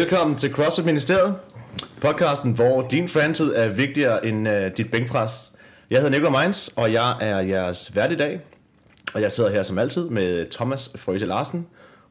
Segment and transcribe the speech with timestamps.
[0.00, 1.36] Velkommen til CrossFit Ministeriet,
[2.00, 5.52] podcasten, hvor din fremtid er vigtigere end uh, dit bænkpres.
[5.90, 8.40] Jeg hedder Nikolaj Meins, og jeg er jeres vært i dag.
[9.14, 11.66] Og jeg sidder her som altid med Thomas Frøse Larsen.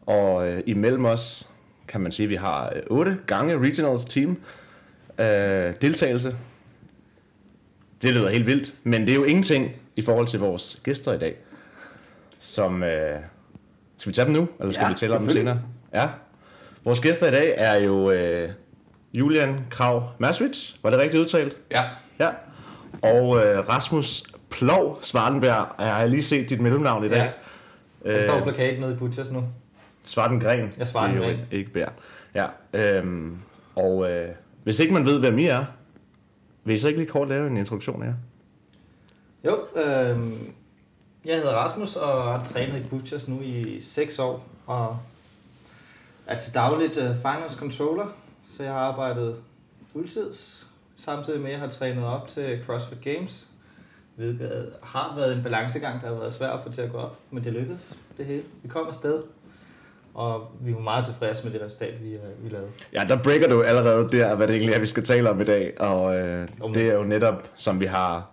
[0.05, 1.50] Og uh, imellem os
[1.88, 5.26] kan man sige, at vi har uh, otte gange Regionals team uh,
[5.82, 6.35] deltagelse.
[8.02, 11.18] Det lyder helt vildt, men det er jo ingenting i forhold til vores gæster i
[11.18, 11.35] dag.
[12.40, 12.88] Som, uh,
[13.98, 15.62] skal vi tage dem nu, eller skal Ja, vi tale om dem senere?
[15.94, 16.08] Ja.
[16.84, 18.50] Vores gæster i dag er jo øh,
[19.14, 21.58] Julian Krav Maswitz, var det rigtigt udtalt?
[21.72, 21.84] Ja,
[22.20, 22.30] Ja.
[23.02, 27.32] Og øh, Rasmus Plov Svartenberg, jeg har lige set dit mellemnavn i dag.
[28.05, 28.12] Ja.
[28.16, 29.44] Han står på plakaten nede i Butchers nu.
[30.04, 30.74] Svartengren.
[30.80, 31.30] Ja, Svartengren.
[31.30, 31.88] Det er jo Ikke bær.
[32.36, 32.46] Ja.
[32.74, 33.38] Øhm,
[33.76, 34.30] og øh,
[34.64, 35.66] hvis ikke man ved, hvem I er,
[36.64, 38.14] vil I så ikke lige kort lave en introduktion af jer?
[39.46, 40.20] Jo, øh,
[41.26, 44.48] jeg hedder Rasmus og har trænet i Butchers nu i 6 år.
[44.66, 44.98] Og
[46.30, 48.08] er til dagligt uh, finance controller,
[48.44, 49.35] så jeg har arbejdet
[49.94, 53.48] fuldtids, samtidig med at jeg har trænet op til CrossFit Games.
[54.16, 57.20] Hvilket har været en balancegang, der har været svært at få til at gå op,
[57.32, 58.44] men det lykkedes, det hele.
[58.63, 59.24] Vi kom afsted,
[60.13, 62.71] og vi var meget tilfredse med det resultat, vi, uh, vi lavede.
[62.93, 65.44] Ja, der breaker du allerede der, hvad det egentlig er, vi skal tale om i
[65.44, 65.81] dag.
[65.81, 68.30] Og øh, det er jo netop, som vi har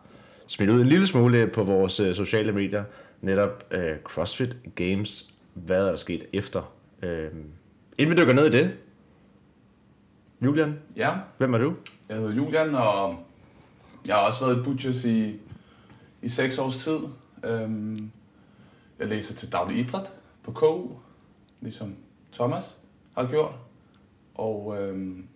[0.47, 2.85] smidt ud en lille smule på vores øh, sociale medier,
[3.21, 6.73] netop øh, CrossFit Games, hvad er der sket efter.
[7.03, 7.29] Øh,
[7.99, 8.71] inden vi dykker ned i det,
[10.45, 11.11] Julian, ja.
[11.39, 11.75] hvem er du?
[12.09, 13.17] Jeg hedder Julian, og
[14.07, 15.41] jeg har også været i Butchers i,
[16.23, 16.99] i seks års tid.
[17.45, 18.11] Øhm,
[18.99, 20.07] jeg læser til daglig idræt
[20.43, 20.89] på KU,
[21.61, 21.95] ligesom
[22.35, 22.77] Thomas
[23.17, 23.53] har gjort.
[24.35, 25.27] Og øhm,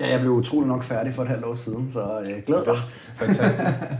[0.00, 2.78] Ja, jeg blev utrolig nok færdig for et halvt år siden, så øh, glæd dig.
[3.16, 3.78] fantastisk.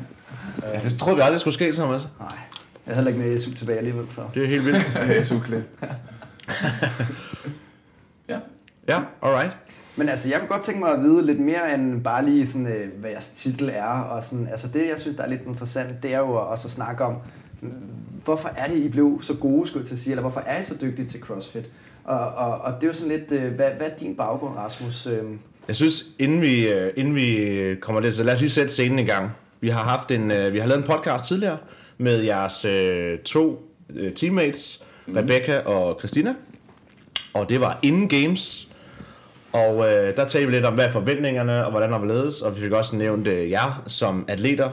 [0.63, 2.09] Ja, det troede vi aldrig skulle ske, Thomas.
[2.21, 2.29] Nej,
[2.87, 4.23] jeg er heller ikke med SU tilbage alligevel, så...
[4.35, 5.27] Det er helt vildt.
[5.29, 5.63] SU-klip.
[8.89, 9.01] ja.
[9.23, 9.57] Alright.
[9.97, 12.67] Men altså, jeg kunne godt tænke mig at vide lidt mere end bare lige sådan,
[12.67, 13.85] øh, hvad jeres titel er.
[13.85, 16.73] Og sådan, altså det, jeg synes, der er lidt interessant, det er jo også at
[16.73, 17.17] snakke om,
[18.25, 20.63] hvorfor er det, I blev så gode, skulle jeg til at sige, eller hvorfor er
[20.63, 21.65] I så dygtige til CrossFit?
[22.05, 25.07] Og, og, og det er jo sådan lidt, øh, hvad, hvad er din baggrund, Rasmus?
[25.07, 25.23] Øh,
[25.69, 28.99] Jeg synes, inden vi, øh, inden vi kommer det, så lad os lige sætte scenen
[28.99, 29.31] i gang.
[29.61, 31.59] Vi har haft en, øh, vi har lavet en podcast tidligere
[31.99, 33.69] med jeres øh, to
[34.17, 35.17] teammates, mm.
[35.17, 36.35] Rebecca og Christina.
[37.35, 38.69] Og det var inden games.
[39.53, 42.43] Og øh, der talte vi lidt om, hvad er forventningerne, og hvordan der vi ledes,
[42.43, 44.71] og vi fik også nævnt øh, jer som atleter.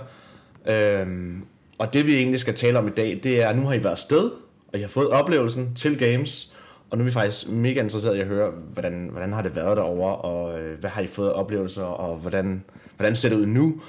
[0.65, 1.43] Øhm,
[1.77, 3.83] og det vi egentlig skal tale om i dag, det er, at nu har I
[3.83, 4.31] været sted,
[4.73, 6.55] og I har fået oplevelsen til games,
[6.89, 9.77] og nu er vi faktisk mega interesseret i at høre, hvordan, hvordan har det været
[9.77, 12.63] derovre, og øh, hvad har I fået oplevelser, og hvordan,
[12.97, 13.81] hvordan ser det ud nu?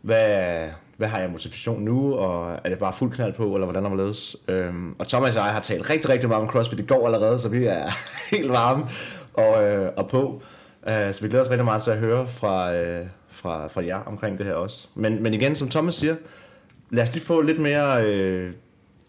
[0.00, 3.84] Hvad, hvad har jeg motivation nu, og er det bare fuld knald på, eller hvordan
[3.84, 4.36] har ledes?
[4.48, 7.38] Øhm, og Thomas og jeg har talt rigtig, rigtig meget om CrossFit i går allerede,
[7.38, 7.86] så vi er
[8.36, 8.84] helt varme
[9.34, 10.42] og, øh, og på.
[10.88, 14.02] Øh, så vi glæder os rigtig meget til at høre fra, øh, fra, fra jer
[14.06, 14.88] omkring det her også.
[14.94, 16.16] Men, men igen, som Thomas siger,
[16.90, 18.52] lad os lige få lidt mere, øh,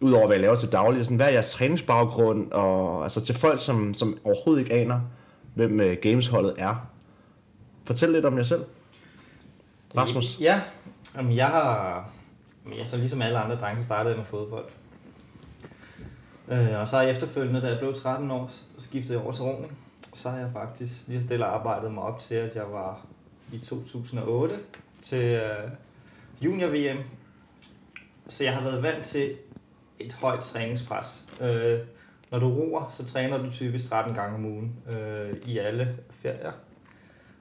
[0.01, 3.35] ud over hvad jeg laver til daglig, sådan, hvad er jeres træningsbaggrund, og altså til
[3.35, 4.99] folk, som, som overhovedet ikke aner,
[5.53, 6.87] hvem øh, gamesholdet er.
[7.85, 8.63] Fortæl lidt om jer selv.
[9.97, 10.39] Rasmus.
[10.39, 10.61] Ja,
[11.17, 12.09] jamen jeg har,
[12.77, 14.65] ja, så ligesom alle andre drenge, startede jeg med fodbold.
[16.51, 19.77] Øh, og så efterfølgende, da jeg blev 13 år, skiftede jeg over til roning.
[20.13, 23.05] Så har jeg faktisk lige så stille arbejdet mig op til, at jeg var
[23.53, 24.55] i 2008
[25.01, 25.71] til øh,
[26.41, 27.03] junior-VM.
[28.27, 29.35] Så jeg har været vant til
[29.99, 31.25] et højt træningspres.
[31.41, 31.79] Øh,
[32.31, 36.51] når du roer, så træner du typisk 13 gange om ugen øh, i alle ferier.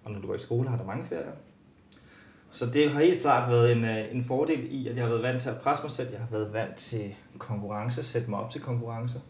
[0.04, 1.32] Og når du går i skole, har du mange ferier.
[2.50, 5.22] Så det har helt klart været en, øh, en fordel i, at jeg har været
[5.22, 6.10] vant til at presse mig selv.
[6.10, 9.20] Jeg har været vant til konkurrence, sætte mig op til konkurrence.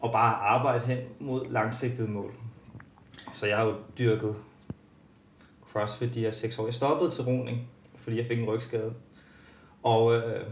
[0.00, 2.32] Og bare arbejde hen mod langsigtede mål.
[3.32, 4.34] Så jeg har jo dyrket
[5.72, 6.64] CrossFit de her seks år.
[6.64, 8.92] Jeg stoppede til roning, fordi jeg fik en rygskade.
[9.82, 10.46] Og, øh,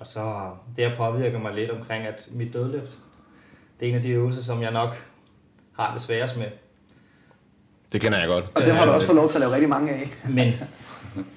[0.00, 2.98] og så det har påvirket mig lidt omkring, at mit dødløft,
[3.80, 5.06] det er en af de øvelser, som jeg nok
[5.72, 6.46] har det sværest med.
[7.92, 8.44] Det kender jeg godt.
[8.54, 10.08] og det har du Øh, også fået lov til at lave rigtig mange af.
[10.36, 10.52] Men,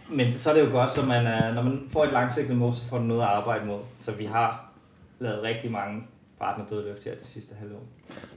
[0.09, 2.75] men så er det jo godt, så man, er- når man får et langsigtet mål,
[2.75, 3.79] så får du noget at arbejde mod.
[4.01, 4.65] Så vi har
[5.19, 6.03] lavet rigtig mange
[6.43, 7.87] partnerdødløft her det sidste halve år.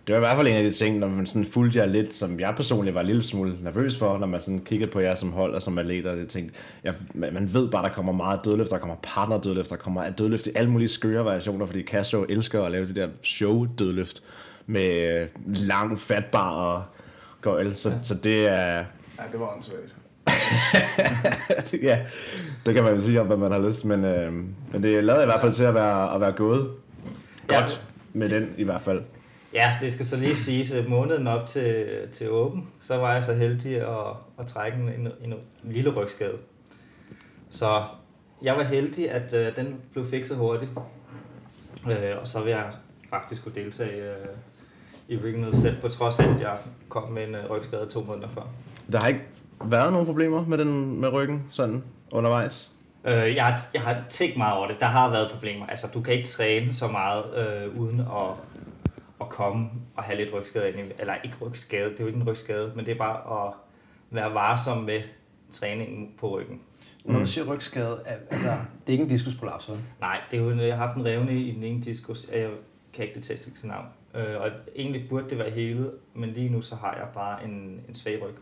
[0.06, 2.14] Det var i hvert fald en af de ting, når man sådan fulgte jer lidt,
[2.14, 5.14] som jeg personligt var en lille smule nervøs for, når man sådan kiggede på jer
[5.14, 6.12] som hold og som atleter.
[6.14, 10.10] Jeg tænkte, ja, man ved bare, der kommer meget dødløft, der kommer partnerdødløft, der kommer
[10.10, 14.22] dødløft i alle mulige skøre variationer, fordi Castro elsker at lave det der show-dødløft
[14.66, 16.82] med øh, lang fatbar og
[17.40, 17.76] gøjl.
[17.76, 17.96] Så, ja.
[18.02, 18.76] så det er...
[19.18, 19.94] Ja, det var åndssvagt.
[21.82, 21.98] ja,
[22.66, 24.32] det kan man jo sige om, hvad man har lyst, men, øh,
[24.72, 26.70] men det lader i hvert fald til at være, at være gået
[27.50, 27.58] Ja.
[27.60, 27.84] godt
[28.16, 29.02] med den i hvert fald.
[29.54, 33.24] Ja, det skal så lige siges, at måneden op til, til åben, så var jeg
[33.24, 36.36] så heldig at, at trække en, en, en lille rygskade.
[37.50, 37.84] Så
[38.42, 40.70] jeg var heldig, at øh, den blev fikset hurtigt.
[41.90, 42.70] Øh, og så vil jeg
[43.10, 44.26] faktisk kunne deltage øh,
[45.08, 46.58] i Regional Set, på trods af, at jeg
[46.88, 48.42] kom med en øh, rygskade to måneder før.
[48.92, 49.22] Der har ikke
[49.64, 51.82] været nogen problemer med, den, med ryggen sådan
[52.12, 52.72] undervejs?
[53.06, 54.80] Øh, jeg, har, jeg har tænkt meget over det.
[54.80, 55.66] Der har været problemer.
[55.66, 58.30] Altså, du kan ikke træne så meget øh, uden at,
[59.20, 60.74] at komme og have lidt rygskade.
[60.98, 63.52] Eller ikke rygskade, det er jo ikke en rygskade, men det er bare at
[64.10, 65.02] være varsom med
[65.52, 66.60] træningen på ryggen.
[67.04, 69.78] Når du siger rygskade, er- altså, det er ikke en diskusprolaps, vel?
[70.00, 72.26] Nej, det er jo, en- jeg har haft en revne i den ene diskus.
[72.32, 72.50] Jeg
[72.92, 73.86] kan ikke det tekniske navn.
[74.14, 77.80] Øh, og egentlig burde det være hele, men lige nu så har jeg bare en,
[77.88, 78.34] en svag ryg.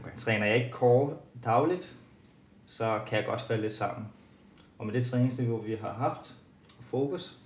[0.00, 0.10] Okay.
[0.16, 1.10] Træner jeg ikke core
[1.44, 1.96] dagligt,
[2.68, 4.08] så kan jeg godt falde lidt sammen.
[4.78, 6.34] Og med det træningsniveau, vi har haft,
[6.78, 7.38] og fokus,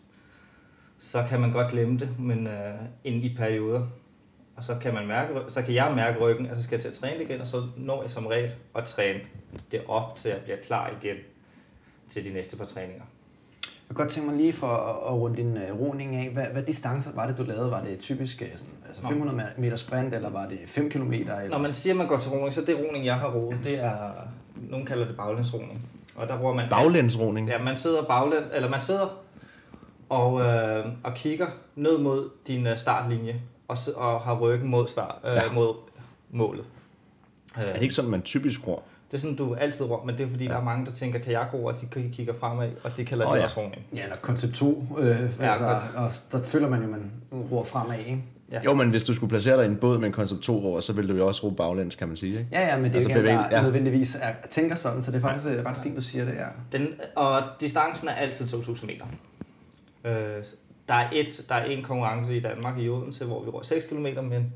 [0.99, 2.75] så kan man godt glemme det, men øh,
[3.05, 3.87] ind i perioder.
[4.57, 6.89] Og så kan, man mærke, så kan jeg mærke ryggen, at så skal jeg til
[6.89, 9.21] at træne igen, og så når jeg som regel at træne
[9.71, 11.17] det op til at blive klar igen
[12.09, 13.05] til de næste par træninger.
[13.93, 16.31] Jeg kunne godt tænke mig lige for at, at runde din uh, roning af.
[16.31, 17.71] Hvad, hvad distancer var det, du lavede?
[17.71, 19.09] Var det typisk øh, sådan, altså Nå.
[19.09, 21.13] 500 meter sprint, eller var det 5 km?
[21.13, 21.49] Eller?
[21.49, 23.79] Når man siger, at man går til roning, så det roning, jeg har roet, det
[23.79, 23.99] er,
[24.71, 25.89] nogen kalder det baglænsroning.
[26.17, 26.67] Og der bruger man...
[26.71, 27.49] Baglænsroning?
[27.49, 29.23] Ja, man sidder baglæns, eller man sidder
[30.09, 31.47] og, øh, og kigger
[31.77, 35.43] ned mod din øh, startlinje, og, og har ryggen mod, start, øh, Ja.
[35.45, 35.53] ja.
[35.53, 35.75] mod
[36.31, 36.65] målet.
[37.59, 38.83] Øh, Er det ikke sådan, man typisk ror?
[39.13, 40.51] Det er sådan, du altid ror, men det er fordi, ja.
[40.51, 43.27] der er mange, der tænker, kan jeg gå, og de kigger fremad, og det kalder
[43.27, 43.45] oh, det ja.
[43.45, 43.83] også roning.
[43.95, 44.87] Ja, eller koncept 2.
[44.99, 47.11] Øh, Ja, altså, koncept- og der føler man jo, man
[47.51, 48.23] ror fremad, ikke?
[48.53, 48.61] Ja.
[48.65, 50.81] Jo, men hvis du skulle placere dig i en båd med en koncept 2 roer,
[50.81, 52.49] så ville du jo også ro baglæns, kan man sige, ikke?
[52.53, 53.63] Ja, ja, men det er Altså jo ikke, der ja.
[53.63, 56.47] nødvendigvis er, tænker sådan, så det er faktisk øh, ret fint, du siger det, ja.
[56.79, 59.05] Den, og distancen er altid 2.000 meter.
[60.05, 60.45] Øh,
[60.89, 63.87] der, er et, der er en konkurrence i Danmark i Odense, hvor vi ror 6
[63.87, 64.53] km, men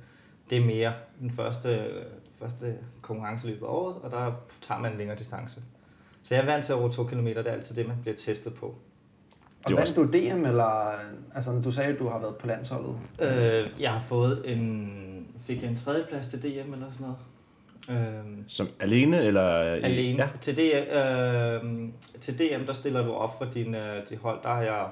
[0.51, 2.03] det er mere den første, øh,
[2.43, 2.75] første
[3.07, 4.33] konkurrence i løbet af året, og der
[4.63, 5.63] tager man en længere distance.
[6.23, 8.17] Så jeg er vant til at ro 2 km, det er altid det, man bliver
[8.17, 8.75] testet på.
[9.65, 10.93] Og er vandt du DM, eller...
[11.35, 12.99] Altså, du sagde, at du har været på landsholdet.
[13.21, 14.93] Øh, jeg har fået en...
[15.47, 17.07] Fik jeg en tredjeplads til DM eller sådan
[17.89, 18.07] noget?
[18.09, 19.49] Øh, Som alene, eller...
[19.61, 20.19] alene.
[20.19, 20.25] Ja.
[20.25, 20.29] Ja.
[20.41, 21.89] Til, DM, øh,
[22.21, 24.43] til DM, der stiller du op for din, øh, dit hold.
[24.43, 24.87] Der har jeg...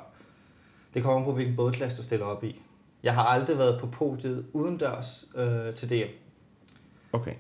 [0.95, 2.63] Det kommer på, hvilken bådklasse du stiller op i.
[3.03, 6.11] Jeg har aldrig været på podiet udendørs øh, til DM.
[7.13, 7.35] Okay.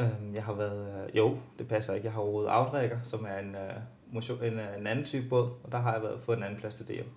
[0.00, 1.04] Øh, jeg har været...
[1.08, 2.04] Øh, jo, det passer ikke.
[2.06, 3.72] Jeg har roet Outrigger, som er en, øh,
[4.12, 6.58] motion, en, øh, en anden type båd, og der har jeg været fået en anden
[6.60, 7.08] plads til DM.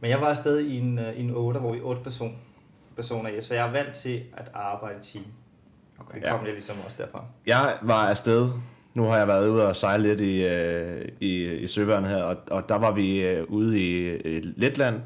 [0.00, 2.38] Men jeg var afsted i en, øh, i en 8, hvor vi er 8 person,
[2.96, 5.24] personer i, så jeg er vant til at arbejde i team.
[5.98, 6.20] Okay.
[6.20, 6.36] Det Ja.
[6.36, 7.24] kom jeg ligesom også derfra.
[7.46, 8.48] Jeg var afsted.
[8.94, 12.36] Nu har jeg været ude og sejle lidt i, øh, i, i søværnet her, og,
[12.50, 15.00] og der var vi øh, ude i, i Letland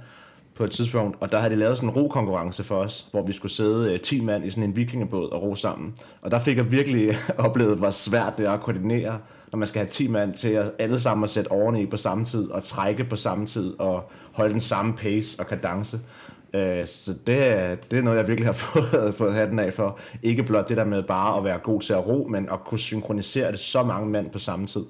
[0.59, 3.33] på et tidspunkt, og der havde de lavet sådan en rokonkurrence for os, hvor vi
[3.33, 5.95] skulle sidde øh, 10 mand i sådan en vikingebåd og ro sammen.
[6.23, 9.19] Og der fik jeg virkelig oplevet, hvor svært det er at koordinere,
[9.53, 12.25] når man skal have 10 mand til at alle sammen at sætte oveni på samme
[12.25, 16.01] tid, og trække på samme tid, og holde den samme pace og kadence.
[16.55, 19.99] Øh, Så det, er- det er noget, jeg virkelig har fået, fået hatten af for.
[20.23, 22.79] Ikke blot det der med bare at være god til at ro, men at kunne
[22.79, 24.85] synkronisere det så mange mænd på samme tid.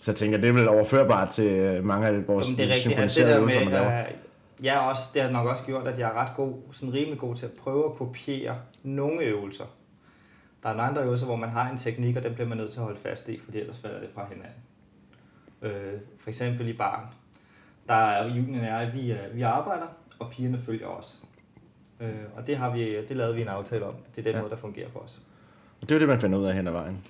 [0.00, 2.74] Så jeg tænker, det er vel overførbart til øh, mange af vores Jamen, det er
[2.74, 2.98] rigtigt.
[2.98, 4.02] Altså, synkroniserede øvelser, man laver.
[4.62, 7.18] Jeg er også, det har nok også gjort, at jeg er ret god, sådan rimelig
[7.18, 9.64] god til at prøve at kopiere nogle øvelser.
[10.62, 12.72] Der er nogle andre øvelser, hvor man har en teknik, og den bliver man nødt
[12.72, 14.62] til at holde fast i, fordi ellers falder det fra hinanden.
[15.62, 17.04] Øh, for eksempel i barn.
[17.88, 19.86] Der er julen er, at vi, øh, vi arbejder,
[20.18, 21.22] og pigerne følger os.
[22.00, 23.94] Øh, og det, har vi, det lavede vi en aftale om.
[24.16, 24.40] Det er den Ja.
[24.40, 25.22] måde, der fungerer for os.
[25.80, 27.04] Det er det, man finder ud af hen ad vejen.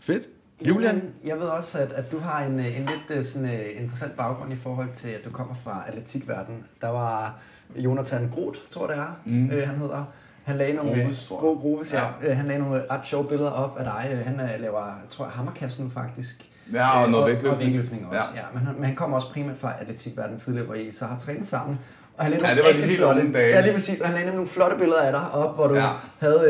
[0.00, 0.28] Fedt.
[0.60, 1.02] Julian?
[1.24, 4.16] jeg ved også, at, at du har en, øh, en lidt øh, sådan, øh, interessant
[4.16, 6.64] baggrund i forhold til, at du kommer fra atletikverdenen.
[6.80, 7.34] Der var
[7.76, 9.50] Jonathan Groth, tror jeg det er, Mm.
[9.50, 10.04] øh, han hedder.
[10.44, 12.10] Han lagde nogle, Groves, tror jeg.
[12.22, 12.34] Ja.
[12.34, 14.22] Han lagde nogle ret sjove billeder op af dig.
[14.26, 16.44] Han laver, tror jeg, hammerkast nu faktisk.
[16.72, 17.72] Ja, og Øh, noget og vægtløftning.
[17.72, 18.40] vægtløftning også, ja.
[18.40, 18.46] ja.
[18.54, 21.46] Men, han, men han kommer også primært fra atletikverdenen tidligere, hvor I så har trænet
[21.46, 21.78] sammen.
[22.16, 23.48] Og han Ja, det var de rigtig helt flotte, dage.
[23.54, 24.00] Ja, lige præcis.
[24.00, 25.88] Og han lagde nogle flotte billeder af dig op, hvor du Ja.
[26.18, 26.42] havde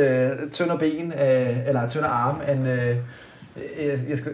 [0.44, 2.96] øh, tyndere ben, øh, eller tyndere arme, end øh,
[3.78, 4.32] jeg, jeg skal,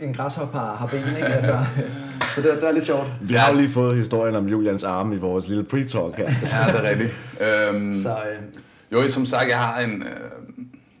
[0.00, 1.26] en græshopper har, ben, ikke?
[1.28, 1.58] Altså,
[2.34, 3.06] så det, var- det var lidt sjovt.
[3.20, 6.24] Vi har jo lige fået historien om Julians arme i vores lille pre-talk her.
[6.24, 7.10] Ja, det er rigtigt.
[7.40, 8.42] Øhm, Så øh,
[8.92, 10.08] Jo, som sagt, jeg har en, øh,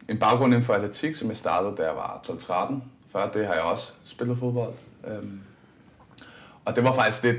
[0.08, 2.74] en baggrund inden for atletik, som jeg startede, da jeg var 12-13.
[3.12, 4.72] Før det har jeg også spillet fodbold.
[5.08, 5.40] Øhm,
[6.64, 7.36] og det var faktisk lidt,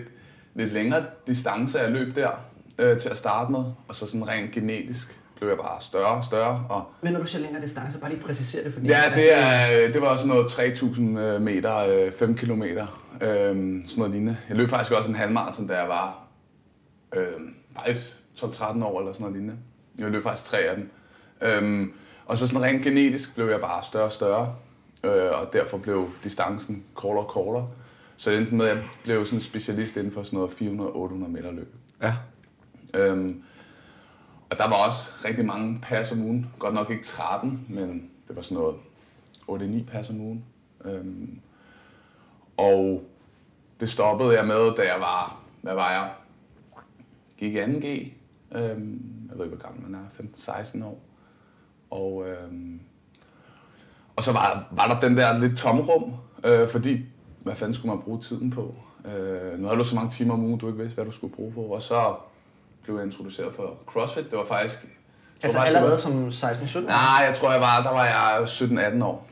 [0.56, 2.30] lidt længere distance af løb der
[2.80, 3.60] øh, til at starte med.
[3.88, 6.66] Og så sådan rent genetisk blev jeg bare større og større.
[6.70, 8.88] Og men når du siger længere distance, bare lige præcisere det, fordi...
[8.88, 11.02] ja, det, er, det var også noget 3.000
[11.40, 14.38] meter, øh, 5 kilometer, øh, sådan noget lignende.
[14.50, 16.28] Jeg løb faktisk også en halvmarathon, da jeg var
[17.16, 17.24] øh,
[17.76, 19.58] faktisk 12-13 år eller sådan noget lignende.
[19.98, 20.90] Jeg løb faktisk tre af dem.
[21.42, 21.94] Øhm,
[22.26, 24.56] og så sådan rent genetisk blev jeg bare større og større,
[25.04, 27.68] øh, og derfor blev distancen kortere og kortere.
[28.18, 31.28] Så det endte med, at jeg blev sådan en specialist inden for sådan noget 400-800
[31.28, 31.76] meter løb.
[32.02, 32.14] Ja.
[32.94, 33.44] Øhm,
[34.52, 36.52] og der var også rigtig mange pas om ugen.
[36.60, 38.76] Godt nok ikke 13, men det var sådan noget
[39.50, 40.46] 8-9 pas om ugen.
[40.86, 41.40] Øhm,
[42.58, 43.04] og
[43.80, 46.12] det stoppede jeg med, da jeg var, hvad var jeg?
[47.38, 47.88] Gik i 2G.
[48.58, 51.02] Øhm, jeg ved ikke, hvor gammel man er, 15-16 år.
[51.90, 52.80] Og, øhm,
[54.16, 56.14] og så var, var der den der lidt tomrum,
[56.46, 57.06] øh, fordi
[57.42, 58.76] hvad fanden skulle man bruge tiden på?
[59.06, 61.36] Øh, nu havde du så mange timer om ugen, du ikke vidste, hvad du skulle
[61.36, 61.62] bruge på.
[61.62, 62.16] Og så
[62.86, 64.32] blev jeg introduceret for CrossFit.
[64.32, 64.86] Det var faktisk...
[65.44, 66.96] Altså faktisk, allerede var- som 16-17 Nej,
[67.28, 69.28] jeg tror, jeg var, der var jeg 17-18 år.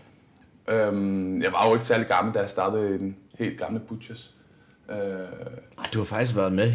[0.67, 4.31] Øhm, jeg var jo ikke særlig gammel, da jeg startede i den helt gamle Butchers.
[4.89, 6.71] Øh, Ej, du har faktisk været med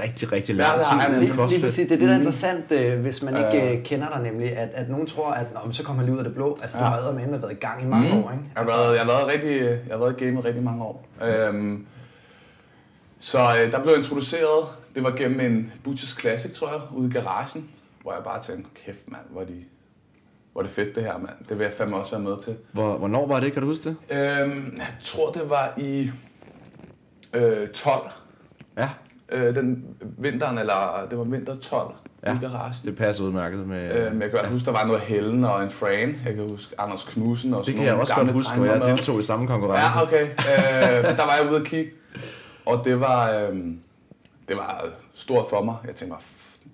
[0.00, 1.10] rigtig, rigtig Ja, lang tid jeg.
[1.10, 1.62] med Lige, lige CrossFit.
[1.62, 3.78] præcis, det er det, der er interessant, øh, hvis man ikke Øh.
[3.78, 6.18] øh, kender dig nemlig, at, at nogen tror, at Nå, så kommer han lige ud
[6.18, 6.58] af det blå.
[6.62, 6.90] Altså, du Ja.
[6.90, 8.44] har med været i gang i mange år, ikke?
[8.54, 11.06] Jeg har været, jeg har været, rigtig, jeg har været i gamet rigtig mange år.
[11.22, 11.86] Øhm,
[13.20, 14.64] så øh, der blev introduceret.
[14.98, 17.70] Det var gennem en Butchers Classic, tror jeg, ude i garagen.
[18.02, 19.64] Hvor jeg bare tænkte, kæft mand, hvor de,
[20.52, 21.34] hvor det fedt det her, mand.
[21.48, 22.56] Det vil jeg fandme også være med til.
[22.72, 23.96] Hvor, hvornår var det, kan du huske det?
[24.10, 26.10] Øhm, jeg tror, det var i
[27.34, 28.10] øh, 12.
[28.78, 28.88] Ja,
[29.32, 29.84] Øh, den
[30.18, 32.30] vinteren, eller det var vinter 12 ja.
[32.30, 32.36] Ja.
[32.36, 32.74] i garagen.
[32.84, 34.06] det passer udmærket med...
[34.06, 36.16] Øh, men jeg kan godt huske, der var noget Helen og en Fran.
[36.26, 38.80] Jeg kan huske Anders Knudsen og det sådan kan jeg også godt huske, hvor jeg
[38.86, 39.98] deltog i samme konkurrence.
[39.98, 40.22] Ja, okay.
[40.22, 41.90] Øh, der var jeg ude at kigge,
[42.66, 43.56] og det var, øh,
[44.48, 45.76] det var stort for mig.
[45.86, 46.22] Jeg tænkte mig,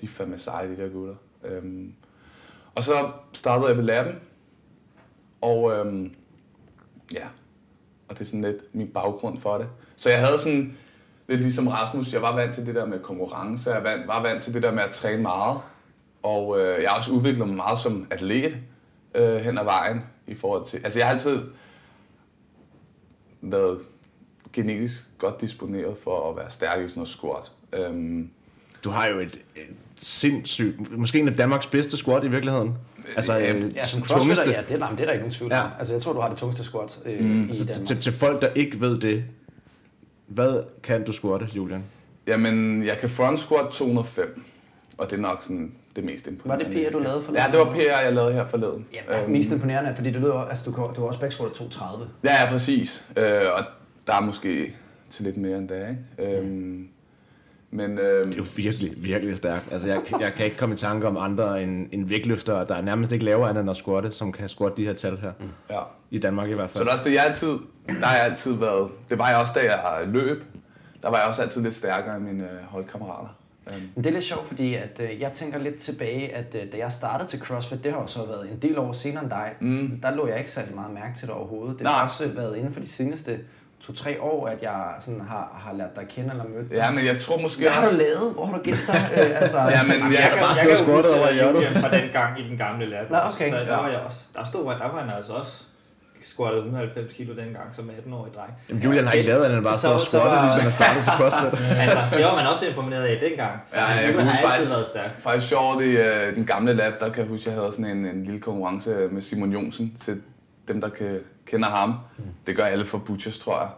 [0.00, 1.14] de er fandme seje, de der gutter.
[1.45, 1.95] Øhm,
[2.75, 4.14] og så startede jeg ved lappen,
[5.40, 6.14] og øhm,
[7.14, 7.26] ja,
[8.09, 9.69] og det er sådan lidt min baggrund for det.
[9.97, 10.76] Så jeg havde sådan,
[11.28, 14.43] lidt ligesom Rasmus, jeg var vant til det der med konkurrence, jeg var, var vant
[14.43, 15.61] til det der med at træne meget,
[16.23, 18.57] og øh, jeg har også udviklet mig meget som atlet
[19.14, 21.43] øh, hen ad vejen i forhold til, altså jeg har altid
[23.40, 23.81] været
[24.52, 27.52] genetisk godt disponeret for at være stærk i sådan noget squat.
[27.78, 28.31] Øhm,
[28.85, 29.62] Du har jo et, et
[29.97, 30.99] sindssygt...
[30.99, 32.75] Måske en af Danmarks bedste squat i virkeligheden.
[33.16, 35.52] Altså, Ja, øh, Ja, som tungeste- ja, det, nej, det er der ikke nogen tvivl
[35.52, 35.59] om.
[35.59, 35.64] Ja.
[35.78, 37.45] Altså, jeg tror, du har det tungeste squat øh, mm.
[37.45, 37.87] i altså, Danmark.
[37.87, 39.25] til, til folk, der ikke ved det,
[40.26, 41.85] hvad kan du squatte, Julian?
[42.26, 44.45] jamen, jeg kan front squat 205,
[44.99, 46.64] og det er nok sådan det mest Var imponerende.
[46.75, 47.50] det PR, du lavede Ja, forleden?
[47.52, 48.87] det var PR, jeg lavede her forleden.
[49.09, 49.31] Ja, øhm.
[49.33, 52.09] mest imponerende, fordi det lyder, altså, du, kan- du har også backsquat 230.
[52.25, 53.04] Ja, ja, præcis.
[53.16, 53.25] Øh,
[53.59, 53.64] og
[54.07, 54.75] der er måske
[55.11, 56.38] til lidt mere end det, ikke?
[56.38, 56.88] Øhm,
[57.75, 59.73] men øhm, Det er jo virkelig, virkelig stærkt.
[59.73, 62.83] Altså, jeg, jeg kan ikke komme i tanke om andre end, end vægtløftere, der er
[62.83, 65.33] nærmest ikke lavere end at squatte, som kan squatte de her tal her.
[65.40, 65.47] Mm.
[65.71, 65.78] ja.
[66.11, 66.85] I Danmark i hvert Så fald.
[66.85, 67.59] det er også det, jeg altid,
[68.00, 70.43] der har jeg altid været, det var jeg også, da jeg løb,
[71.02, 73.37] der var jeg også altid lidt stærkere end mine øh, holdkammerater.
[73.66, 76.73] Øhm, Men det er lidt sjovt, fordi at, øh, jeg tænker lidt tilbage, at øh,
[76.73, 79.31] da jeg startede til CrossFit, det har jo så været en del år senere end
[79.31, 79.99] dig, mm.
[80.02, 81.78] der lå jeg ikke særlig meget mærke til det overhovedet.
[81.78, 82.04] Det har Nej.
[82.04, 83.38] også været inden for de seneste
[83.87, 86.76] to-tre år, at jeg sådan har, har lært dig at kende eller mødt dig.
[86.76, 87.97] ja, men jeg tror måske Hvad har også...
[87.97, 88.33] du lavet?
[88.35, 89.00] Hvor har du gemt dig?
[89.17, 91.21] Øh, altså, Ja, men jeg, jeg, kan, bare jeg stå kan og jo squatte huske
[91.21, 91.55] over i hjørnet.
[91.55, 93.11] Julian fra den gang i den gamle lab.
[93.11, 93.53] Nå, okay.
[93.53, 93.81] Der, der, Ja.
[93.83, 95.55] var jeg også, der, stod, der var han altså også
[96.25, 98.53] squattet 190 kilo dengang som 18-årig dreng.
[98.69, 100.73] Jamen, Julian har ikke lavet andet end bare Så- stå og så- squatte, ligesom han
[100.73, 101.53] startede til CrossFit.
[101.85, 103.55] altså, det var man også imponeret af dengang.
[103.69, 105.11] Så Ja, jeg kan har huske faktisk- været stærk.
[105.26, 107.91] Faktisk sjovt i øh, den gamle lab, der kan jeg huske, at jeg havde sådan
[107.97, 110.21] en, en lille konkurrence med Simon Jonsen til
[110.69, 111.95] dem, der kan, kender ham.
[112.47, 113.71] Det gør alle for Butchers, tror jeg.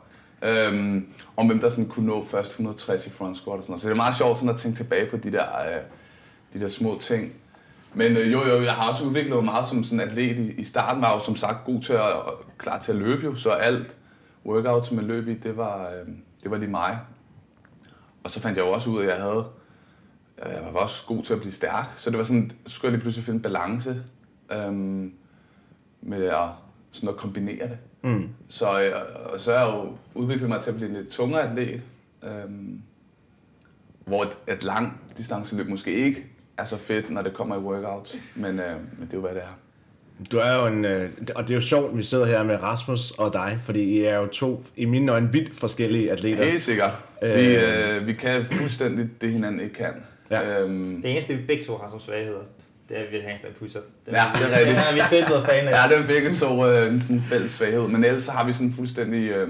[0.43, 3.83] Øhm, om hvem der sådan kunne nå først 160 i front squat og sådan noget.
[3.83, 5.81] Så det er meget sjovt sådan at tænke tilbage på de der, øh,
[6.55, 7.33] de der små ting.
[7.95, 10.37] Men øh, jo, jo, jeg har også udviklet mig meget som sådan atlet.
[10.37, 12.99] I, I starten var jeg jo som sagt god til at, og klar til at
[12.99, 13.97] løbe jo, så alt
[14.47, 16.09] workout, som jeg løb i, det var, øh,
[16.43, 16.99] det var lige mig.
[18.25, 19.45] Og så fandt jeg jo også ud af, at jeg havde
[20.47, 22.89] øh, jeg var også god til at blive stærk, så det var sådan, så skulle
[22.89, 24.03] jeg lige pludselig finde balance
[24.53, 25.13] øhm,
[26.03, 26.49] med at,
[26.97, 27.79] sådan at kombinere det.
[28.03, 28.29] Mm.
[28.49, 28.93] Så, øh,
[29.33, 31.81] og så har jeg jo udviklet mig til at blive en lidt tungere atlet,
[32.25, 32.81] øhm,
[34.05, 36.27] hvor et, et langt distanceløb måske ikke
[36.59, 39.35] er så fedt, når det kommer i workouts, men, øh, men det er jo, hvad
[39.35, 39.59] det er.
[40.33, 42.63] Du er jo en, øh, og det er jo sjovt, at vi sidder her med
[42.63, 46.45] Rasmus og dig, fordi I er jo to, i mine øjne, vildt forskellige atleter.
[46.45, 46.91] Helt sikkert.
[47.23, 47.35] Øh.
[47.35, 49.93] Vi, øh, vi kan fuldstændig det, hinanden ikke kan.
[50.31, 50.63] Ja.
[50.63, 52.41] Øhm, Det eneste, vi begge to har som svagheder,
[52.89, 53.85] det er, at vi har en push-up.
[54.07, 54.69] Den, Ja, det er rigtigt.
[54.69, 55.73] Den er vi slet været fan af.
[55.73, 58.53] Ja, det er begge to øh, en sådan fælles svaghed, men ellers så har vi
[58.53, 59.49] sådan fuldstændig, øh,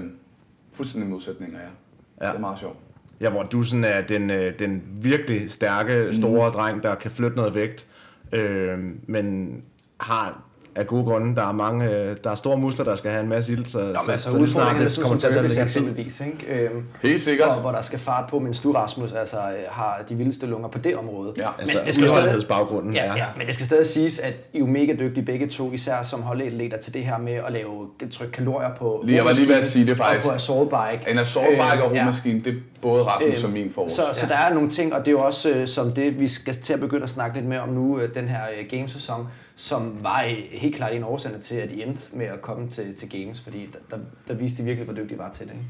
[0.73, 1.65] fuldstændig modsætninger, ja.
[1.65, 2.25] Ja.
[2.25, 2.31] ja.
[2.31, 2.77] Det er meget sjovt.
[3.21, 6.53] Ja, hvor du sådan er den, øh, den virkelig stærke, store mm.
[6.53, 7.87] dreng, der kan flytte noget vægt,
[8.31, 9.57] øh, men
[9.99, 10.46] har
[10.77, 11.35] af gode grunde.
[11.35, 13.77] Der er mange, øh, der er store muskler, der skal have en masse ild, så,
[13.77, 16.25] Nå, men så, altså så lige snart det kommer til at tage lidt tid.
[16.27, 16.45] ikke?
[16.63, 17.47] Øhm, Helt sikkert.
[17.49, 20.67] og hvor der skal fart på, mens du, Rasmus, altså, øh, har de vildeste lunger
[20.69, 21.33] på det område.
[21.37, 21.47] Ja.
[21.59, 24.59] Altså, det skal stadig- udholdenhedsbaggrunden, Ja, ja, men det skal stadig siges, at I er
[24.59, 28.27] jo mega dygtige begge to, især som holdatleter til det her med at lave tryk
[28.33, 30.27] kalorier på Lige- jeg var lige ved at sige det og faktisk.
[30.27, 31.11] på assault bike.
[31.11, 32.13] En assault bike og Øh, ja.
[32.25, 33.95] det er både Rasmus og Øhm, min force.
[33.95, 36.27] Så, så der er nogle ting, og det er jo også øh, som det, vi
[36.27, 39.27] skal til at begynde at snakke lidt mere om nu, øh, den her øh, gamesæson,
[39.59, 40.19] som var
[40.51, 43.69] helt klart en årsag til, at I endte med at komme til, til games, fordi
[43.73, 45.53] der, der, der viste de virkelig, hvor dygtige I var til det.
[45.53, 45.65] Ikke?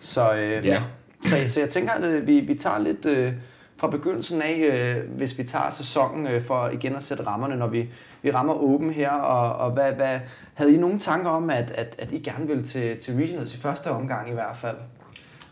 [0.00, 0.82] Så, øh, Ja.
[1.24, 3.32] så, så jeg tænker, at øh, vi, vi tager lidt øh,
[3.76, 7.66] fra begyndelsen af, øh, hvis vi tager sæsonen øh, for igen at sætte rammerne, når
[7.66, 7.88] vi,
[8.22, 10.20] vi rammer åben her, og, og hvad, hvad,
[10.54, 13.58] havde I nogle tanker om, at, at, at I gerne ville til, til Regionals i
[13.58, 14.76] første omgang i hvert fald?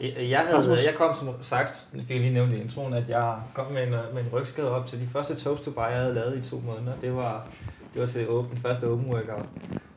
[0.00, 3.08] Jeg, jeg, havde, jeg kom som sagt, det fik jeg lige nævnt i introen, at
[3.08, 5.96] jeg kom med en, med en rygskade op til de første toast to buy, jeg
[5.96, 6.96] havde lavet i to måneder.
[7.00, 7.48] Det var,
[7.94, 9.46] det var til den første open workout.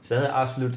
[0.02, 0.76] Så jeg havde absolut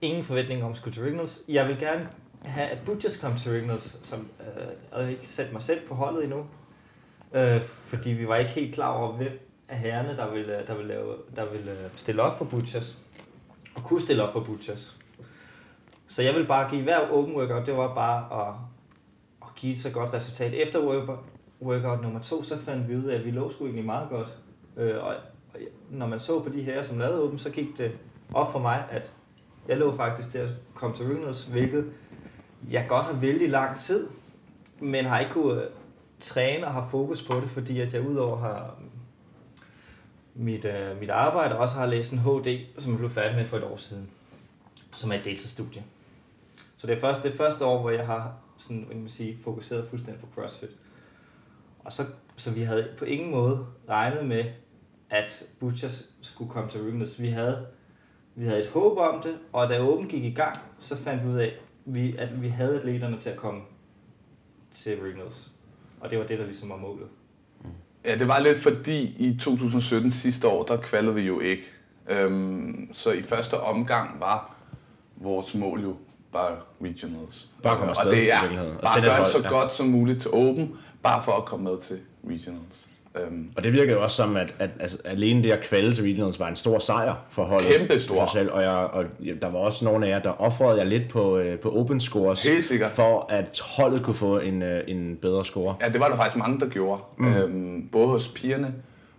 [0.00, 1.40] ingen forventning om at skulle til Regionals.
[1.48, 2.08] Jeg vil gerne
[2.44, 5.94] have, at Butchers kom til Regionals, som øh, jeg havde ikke sat mig selv på
[5.94, 6.46] holdet endnu.
[7.34, 10.88] Øh, fordi vi var ikke helt klar over, hvem af herrerne, der ville, der ville,
[10.88, 12.96] lave, der ville øh, stille op for Butchers.
[13.74, 14.99] Og kunne stille op for Butchers.
[16.10, 18.54] Så jeg vil bare give hver open workout, det var bare at,
[19.42, 20.52] at give et så godt resultat.
[20.54, 21.08] Efter
[21.62, 24.28] workout, nummer to, så fandt vi ud af, at vi lå sgu egentlig meget godt.
[24.76, 25.14] Øh, og,
[25.54, 27.92] og når man så på de her, som lavede åben, så gik det
[28.34, 29.12] op for mig, at
[29.68, 31.92] jeg lå faktisk til at komme til Runners, hvilket
[32.70, 34.08] jeg godt har vældig lang tid,
[34.80, 35.70] men har ikke kunnet øh,
[36.20, 41.10] træne og har fokus på det, fordi at jeg udover har mm, mit, øh, mit
[41.10, 44.10] arbejde også har læst en HD, som jeg blev færdig med for et år siden,
[44.92, 45.82] som er et deltidsstudie.
[46.80, 49.38] Så det er først det første år, hvor jeg har sådan, hvad kan man sige,
[49.44, 50.70] fokuseret fuldstændig på CrossFit.
[51.78, 52.02] Og så,
[52.36, 54.44] så vi havde på ingen måde regnet med,
[55.10, 57.22] at Butchers skulle komme til Regionals.
[57.22, 57.66] Vi havde,
[58.34, 61.28] vi havde et håb om det, og da Åben gik i gang, så fandt vi
[61.28, 61.52] ud af,
[61.84, 63.60] vi, at vi havde atleterne til at komme
[64.74, 65.50] til Regionals.
[66.00, 67.08] Og det var det, der ligesom var målet.
[68.04, 71.62] Ja, det var lidt fordi i 2017 sidste år, der kvalede vi jo ikke.
[72.08, 74.56] Øhm, så i første omgang var
[75.16, 75.96] vores mål jo
[76.32, 77.48] bare regionals.
[77.62, 78.40] Bare komme afsted, Og det er
[78.82, 79.48] bare gøre så ja.
[79.48, 82.76] godt som muligt til Open, bare for at komme med til regionals.
[83.16, 86.04] Øhm, Og det virker jo også som, at, at, at alene det at kvalde til
[86.04, 87.72] Regionals var en stor sejr for holdet.
[87.72, 88.30] Kæmpe stor.
[88.32, 88.50] Selv.
[88.52, 89.04] Og, jeg, og
[89.40, 92.42] der var også nogle af jer, der offrede jer lidt på, øh, på open scores.
[92.42, 92.90] Helt sikkert.
[92.90, 95.76] For at holdet kunne få en, øh, en bedre score.
[95.82, 97.02] ja, det var der faktisk mange, der gjorde.
[97.18, 97.34] Mm.
[97.34, 98.74] Øhm, både hos pigerne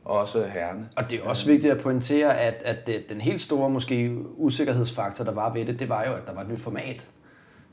[0.06, 0.90] også herrerne.
[0.96, 5.24] Og det er også vigtigt at pointere, at, at det, den helt store måske usikkerhedsfaktor,
[5.24, 7.08] der var ved det, det var jo, at der var et nyt format.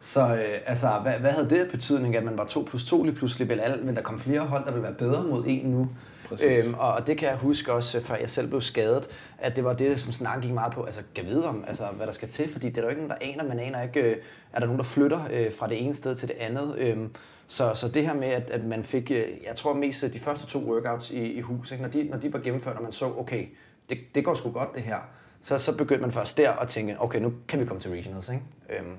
[0.01, 3.15] Så øh, altså, hvad, hvad havde det betydning, at man var 2 plus 2 lige
[3.15, 3.49] pludselig?
[3.49, 5.89] Vil, alle, vil der komme flere hold, der vil være bedre mod en nu?
[6.29, 6.65] Præcis.
[6.67, 9.65] Øhm, og, det kan jeg huske også, øh, før jeg selv blev skadet, at det
[9.65, 10.85] var det, som snakken gik meget på.
[10.85, 13.07] Altså, kan vide om, altså, hvad der skal til, fordi det er der jo ikke
[13.07, 13.55] nogen, der aner.
[13.55, 14.17] Man aner ikke, øh,
[14.53, 16.75] er der nogen, der flytter øh, fra det ene sted til det andet.
[16.79, 17.11] Øhm,
[17.51, 20.19] så, så det her med, at, at man fik, øh, jeg tror mest øh, de
[20.19, 21.83] første to workouts i, i hus, ikke?
[21.83, 23.47] Når, de, når de var gennemført, og man så, okay,
[23.89, 24.99] det, det går sgu godt det her,
[25.43, 28.29] så, så begyndte man først der at tænke, okay, nu kan vi komme til regionals.
[28.29, 28.43] Ikke?
[28.71, 28.97] Øhm,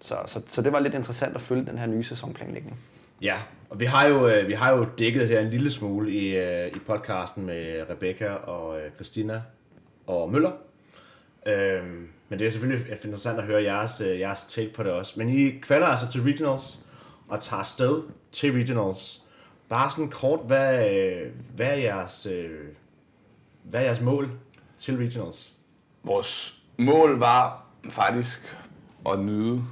[0.00, 2.78] så, så, så det var lidt interessant at følge den her nye sæsonplanlægning.
[3.22, 3.36] Ja,
[3.70, 6.38] og vi har jo, øh, vi har jo dækket her en lille smule i,
[6.68, 9.42] i podcasten med Rebecca og Christina
[10.06, 10.52] og Møller.
[11.46, 15.14] Øhm, men det er selvfølgelig interessant at høre jeres, jeres take på det også.
[15.16, 16.85] Men I kvalder altså til Regionals
[17.28, 19.22] og tager afsted til Regionals.
[19.68, 22.50] Bare sådan kort, hvad, øh, hvad, er, jeres, øh,
[23.62, 24.30] hvad er jeres mål
[24.78, 25.52] til Regionals?
[26.02, 28.56] Vores mål var faktisk
[29.10, 29.62] at nyde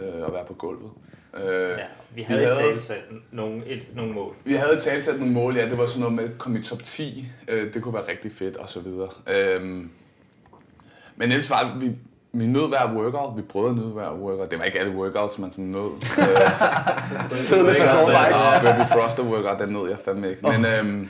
[0.00, 0.90] øh, at være på gulvet.
[1.34, 4.36] Øh, Ja, vi havde ikke talt sat nogle, et, nogle mål.
[4.44, 6.82] Vi havde talsat nogle mål, ja, det var sådan noget med at komme i top
[6.82, 9.08] 10, øh, det kunne være rigtig fedt og så videre.
[9.26, 9.90] Øhm,
[11.16, 11.92] men ellers var vi,
[12.38, 14.50] vi nød hver workout, vi prøvede at nyde hver workout.
[14.50, 15.90] Det var ikke alle workouts, man sådan nød.
[16.18, 20.42] Øh, Fed med sæson, og Baby Froster workout, den nød jeg fandme ikke.
[20.42, 21.08] Men, øhm,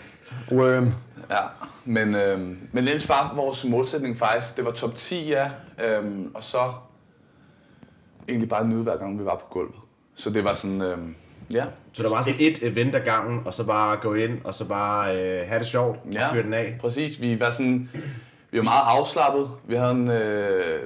[0.52, 0.92] Worm.
[1.30, 1.36] ja,
[1.84, 5.50] men, øhm, men ellers var vores målsætning faktisk, det var top 10, ja,
[5.84, 6.58] øhm, og så
[8.28, 9.74] egentlig bare nyde hver gang, vi var på gulvet.
[10.16, 11.14] Så det var sådan, øhm,
[11.52, 14.54] ja, Så der var sådan et event ad gangen, og så bare gå ind, og
[14.54, 16.32] så bare øh, have det sjovt og Ja.
[16.32, 16.76] fyre den af.
[16.80, 17.90] Præcis, vi var sådan,
[18.56, 19.50] vi var meget afslappet.
[19.68, 20.82] Vi havde en, øh,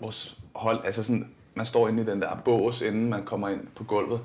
[0.00, 3.60] vores hold, altså sådan, man står inde i den der bås, inden man kommer ind
[3.76, 4.20] på gulvet.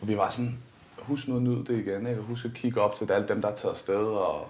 [0.00, 0.58] Og vi var sådan,
[0.98, 2.20] husk nu at nyde det igen, ikke?
[2.20, 3.96] Og husk at kigge op til alle dem, der er taget afsted.
[4.06, 4.40] Og,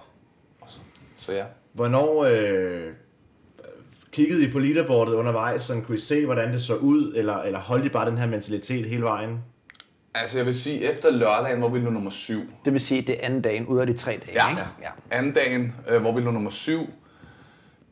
[0.61, 0.79] og så,
[1.21, 1.45] så ja.
[1.73, 2.93] Hvornår øh,
[4.13, 7.59] kiggede I på leaderboardet undervejs, så kunne I se, hvordan det så ud, eller, eller
[7.59, 9.39] holdt I bare den her mentalitet hele vejen?
[10.15, 13.15] Altså jeg vil sige, efter lørdagen, hvor vi lå nummer syv, Det vil sige, det
[13.21, 14.51] er anden dagen ud af de tre dage, Ja.
[14.51, 14.63] ikke?
[14.83, 14.89] ja.
[15.11, 16.81] anden dagen, øh, hvor vi lå nummer syv,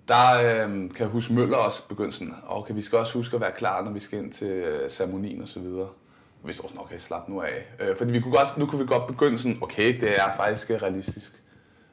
[0.08, 3.40] der øh, kan jeg huske Møller også begyndte sådan, okay, vi skal også huske at
[3.40, 5.88] være klar, når vi skal ind til øh, ceremonien og så videre.
[6.42, 7.66] Vi var sådan, okay, slap nu af.
[7.80, 10.70] Øh, fordi vi kunne godt, nu kunne vi godt begynde sådan, okay, det er faktisk
[10.70, 11.42] øh, realistisk.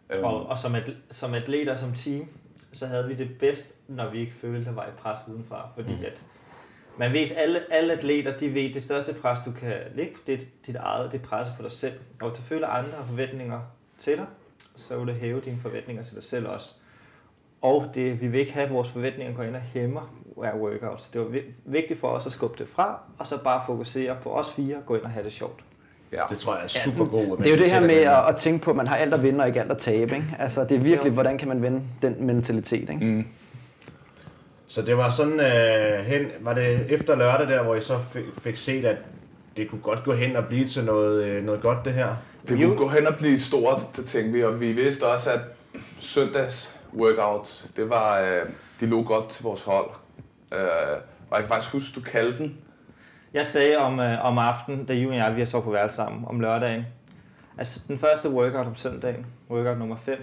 [0.10, 2.28] Øh, Og, og som, at, som atleter, som team,
[2.74, 5.69] så havde vi det bedst, når vi ikke følte, der var et pres udenfra.
[5.76, 6.06] Fordi Mm.
[6.06, 6.24] at
[6.97, 10.45] man ved, alle, alle atleter, de ved, det største pres, du kan lægge, det er
[10.67, 11.93] dit eget, det presset på dig selv.
[12.21, 13.62] Og hvis du føler, andre forventninger
[14.00, 14.26] til dig,
[14.76, 16.69] så vil du hæve dine forventninger til dig selv også.
[17.62, 21.02] Og det, vi vil ikke have, at vores forventninger går ind og hæmmer hver workout.
[21.02, 24.15] Så det var vi- vigtigt for os at skubbe det fra, og så bare fokusere
[24.24, 25.60] på os fire, gå ind og have det sjovt.
[26.12, 26.21] ja.
[26.30, 27.38] Det tror jeg er super god.
[27.38, 29.24] Det er jo det her med at, at tænke på, at man har alt at
[29.24, 30.15] vinde og ikke alt at tabe.
[30.15, 30.36] Ikke?
[30.39, 32.89] Altså, det er virkelig, hvordan kan man vinde den mentalitet.
[32.89, 33.06] Ikke?
[33.06, 33.26] Mm.
[34.67, 38.24] Så det var sådan øh, hen, var det efter lørdag der, hvor I så fik,
[38.41, 38.97] fik set, at
[39.58, 42.15] det kunne godt gå hen og blive til noget, øh, noget godt det her.
[42.47, 45.39] Det kunne gå hen og blive stort, det tænkte vi, og vi vidste også, at
[46.00, 48.50] søndags workout, det var, øh,
[48.80, 49.90] de lå godt til vores hold.
[50.52, 50.60] Øh,
[51.30, 52.58] og jeg kan faktisk huske, du kaldte den.
[53.34, 55.96] Jeg sagde om, øh, om aftenen, da Julie og jeg vi har så på værelse
[55.96, 56.86] sammen, om lørdagen.
[57.58, 60.18] Altså den første workout om søndagen, workout nummer 5.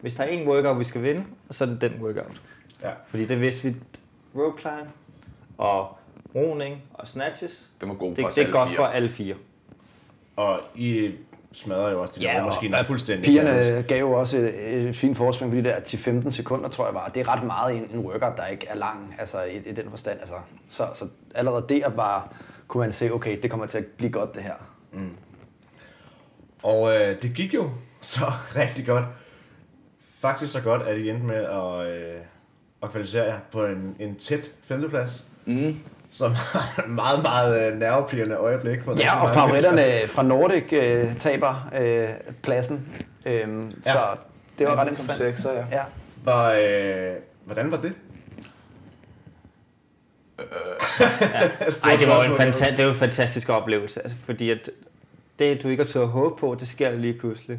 [0.00, 2.40] Hvis der er en workout, vi skal vinde, så er det den workout.
[2.82, 2.90] Ja.
[3.06, 3.76] Fordi det vidste vi,
[4.36, 4.88] rope climb
[5.58, 5.98] og
[6.34, 8.76] roning og snatches, Den var god det, for os det er godt fire.
[8.76, 9.34] for alle fire.
[10.36, 11.10] Og I
[11.52, 13.24] smadrer jo også de Ja, maskiner og fuldstændig.
[13.24, 16.94] Pigerne gav jo også et, et fint forspring på de der 10-15 sekunder, tror jeg
[16.94, 17.08] var.
[17.08, 19.72] Det er ret meget i en, en workout, der ikke er lang, altså i, i
[19.72, 20.18] den forstand.
[20.20, 20.34] Altså,
[20.68, 22.22] så, så allerede der bare
[22.68, 24.54] kunne man se, okay, det kommer til at blive godt det her.
[26.62, 28.24] Og øh, det gik jo så
[28.56, 29.04] rigtig godt.
[30.18, 32.20] Faktisk så godt, at I endte med at, øh,
[32.82, 35.26] at kvalificere jer på en, en tæt femteplads.
[35.44, 35.76] Mm.
[36.12, 38.82] Som et meget, meget øh, nervepirrende øjeblik.
[38.84, 39.40] For Ja, og mennesker.
[39.40, 42.08] favoritterne fra Nordic øh, taber øh,
[42.42, 42.88] pladsen.
[43.26, 43.92] Øhm, Ja.
[43.92, 43.98] Så
[44.58, 45.18] det var Ja, ret interessant.
[45.18, 45.64] sekser, ja.
[45.72, 45.82] Ja.
[46.24, 47.92] Var, øh, hvordan var det?
[51.84, 54.70] Ej, det var en, fanta- det var en fantastisk oplevelse, altså, fordi at
[55.38, 57.58] det, du ikke har tør at håbe på, det sker lige pludselig.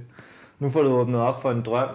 [0.59, 1.89] Nu får du åbnet op for en drøm,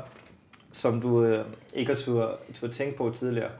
[0.72, 1.44] som du øh,
[1.74, 2.28] ikke har tør,
[2.60, 3.50] tør tænke på tidligere.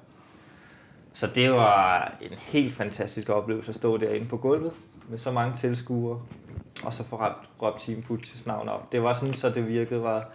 [1.18, 4.72] Så det var en helt fantastisk oplevelse at stå derinde på gulvet
[5.09, 6.20] med så mange tilskuere,
[6.85, 8.92] og så få råbt, råbt Team Butches navn op.
[8.92, 10.28] Det var sådan, så det virkede var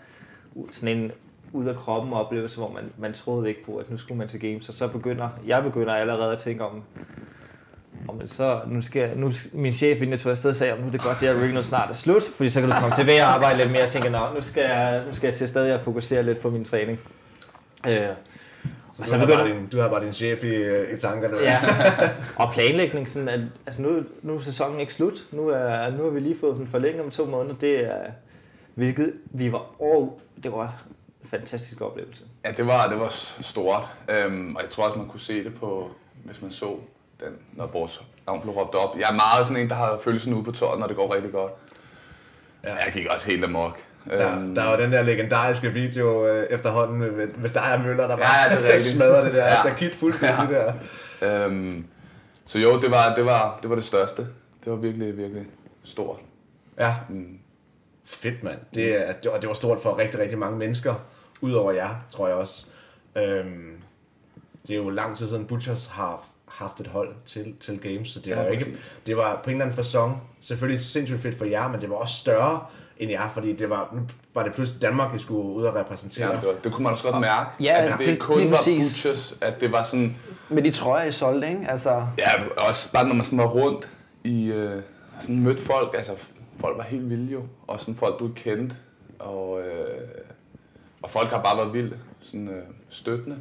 [0.72, 1.12] sådan en
[1.52, 4.40] ud af kroppen oplevelse, hvor man, man troede ikke på, at nu skulle man til
[4.40, 6.84] games, og så begynder, jeg begynder allerede at tænke om,
[8.08, 10.92] om så, nu skal nu, min chef, inden jeg tog afsted, sagde, at nu er
[10.92, 13.34] det godt, det her regional snart er slut, fordi så kan du komme tilbage og
[13.34, 13.82] arbejde lidt mere.
[13.82, 16.50] Jeg tænker, nå, nu skal jeg, nu skal jeg til stadig og fokusere lidt på
[16.50, 17.00] min træning.
[17.88, 18.08] Øh,
[18.94, 21.00] så Og du, så har bare din, du har bare din chef i, øh, i
[21.00, 21.38] tankerne.
[21.42, 21.60] ja.
[22.44, 25.24] Og planlægning, sådan at, altså nu, nu er sæsonen ikke slut.
[25.32, 27.56] Nu, er, nu har vi lige fået den forlænget om to måneder.
[27.56, 28.02] Det er,
[28.76, 30.10] hvilket vi var over,
[30.44, 30.84] det var
[31.24, 32.24] en fantastisk oplevelse.
[32.46, 33.10] Ja, det var, det var
[33.42, 33.82] stort.
[34.10, 35.92] Øhm, og jeg tror også, man kunne se det på,
[36.24, 36.76] hvis man så
[37.20, 38.98] den, når vores navn blev råbt op.
[39.00, 41.32] Jeg er meget sådan en, der har følelsen ude på tåret, når det går rigtig
[41.32, 41.52] godt.
[42.64, 42.70] Ja.
[42.70, 42.76] Ja.
[42.76, 43.84] Jeg gik også helt amok.
[44.10, 47.74] Der, Øhm, der er jo den der legendariske video øh, efterhånden med, med, med dig
[47.74, 48.82] og Møller, der Ja, bare det er rigtigt.
[48.90, 49.50] smadrer det der Ja.
[49.50, 49.56] ja.
[49.60, 50.74] stakit fuldstændig ja.
[51.22, 51.46] der.
[51.46, 51.86] øhm,
[52.46, 54.22] så jo, det var, det, var, det var det største.
[54.64, 55.46] Det var virkelig, virkelig
[55.84, 56.20] stort.
[56.80, 57.38] Ja, Mm.
[58.06, 58.58] fedt mand.
[58.74, 60.94] Det, det, var, det var stort for rigtig, rigtig mange mennesker,
[61.42, 62.66] udover jer, tror jeg også.
[63.16, 63.72] Øhm,
[64.68, 68.20] det er jo lang tid siden Butchers har haft et hold til, til games, så
[68.20, 68.76] det var Ja, ikke,
[69.08, 71.96] det var på en eller anden fasong selvfølgelig sindssygt fedt for jer, men det var
[71.96, 72.66] også større
[73.04, 74.02] end jer, fordi det var, nu
[74.34, 76.30] var det pludselig Danmark, I skulle ud og repræsentere.
[76.30, 78.58] Ja, det, var, det kunne man også godt mærke, Ja, at det, det- kun var
[78.58, 78.84] præcis.
[78.84, 80.16] butchers, at det var sådan,
[80.50, 81.66] Med de trøjer, I solgte, ikke?
[81.70, 82.30] Altså, ja,
[82.68, 83.90] også bare når man sådan var rundt
[84.24, 84.82] i, øh,
[85.20, 86.12] sådan mødte folk, altså
[86.60, 88.76] folk var helt vilde jo, og sådan folk du ikke kendte,
[89.20, 90.02] og, øh,
[91.02, 93.38] og folk har bare været vilde, sådan øh, støttende.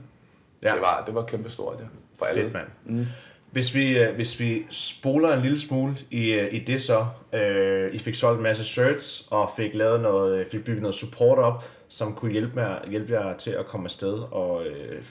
[0.63, 0.73] Ja.
[0.73, 1.85] Det var, det var kæmpestort, ja,
[2.19, 2.43] for alle.
[2.43, 2.67] Fedt, mand.
[2.85, 3.07] Mm.
[3.53, 7.95] Hvis vi, øh, hvis vi spoler en lille smule i, øh, i det så, øh,
[7.95, 11.39] I fik solgt en masse shirts og fik lavet noget, øh, fik bygget noget support
[11.39, 15.03] op, som kunne hjælpe, med, hjælpe jer til at komme afsted, og øh,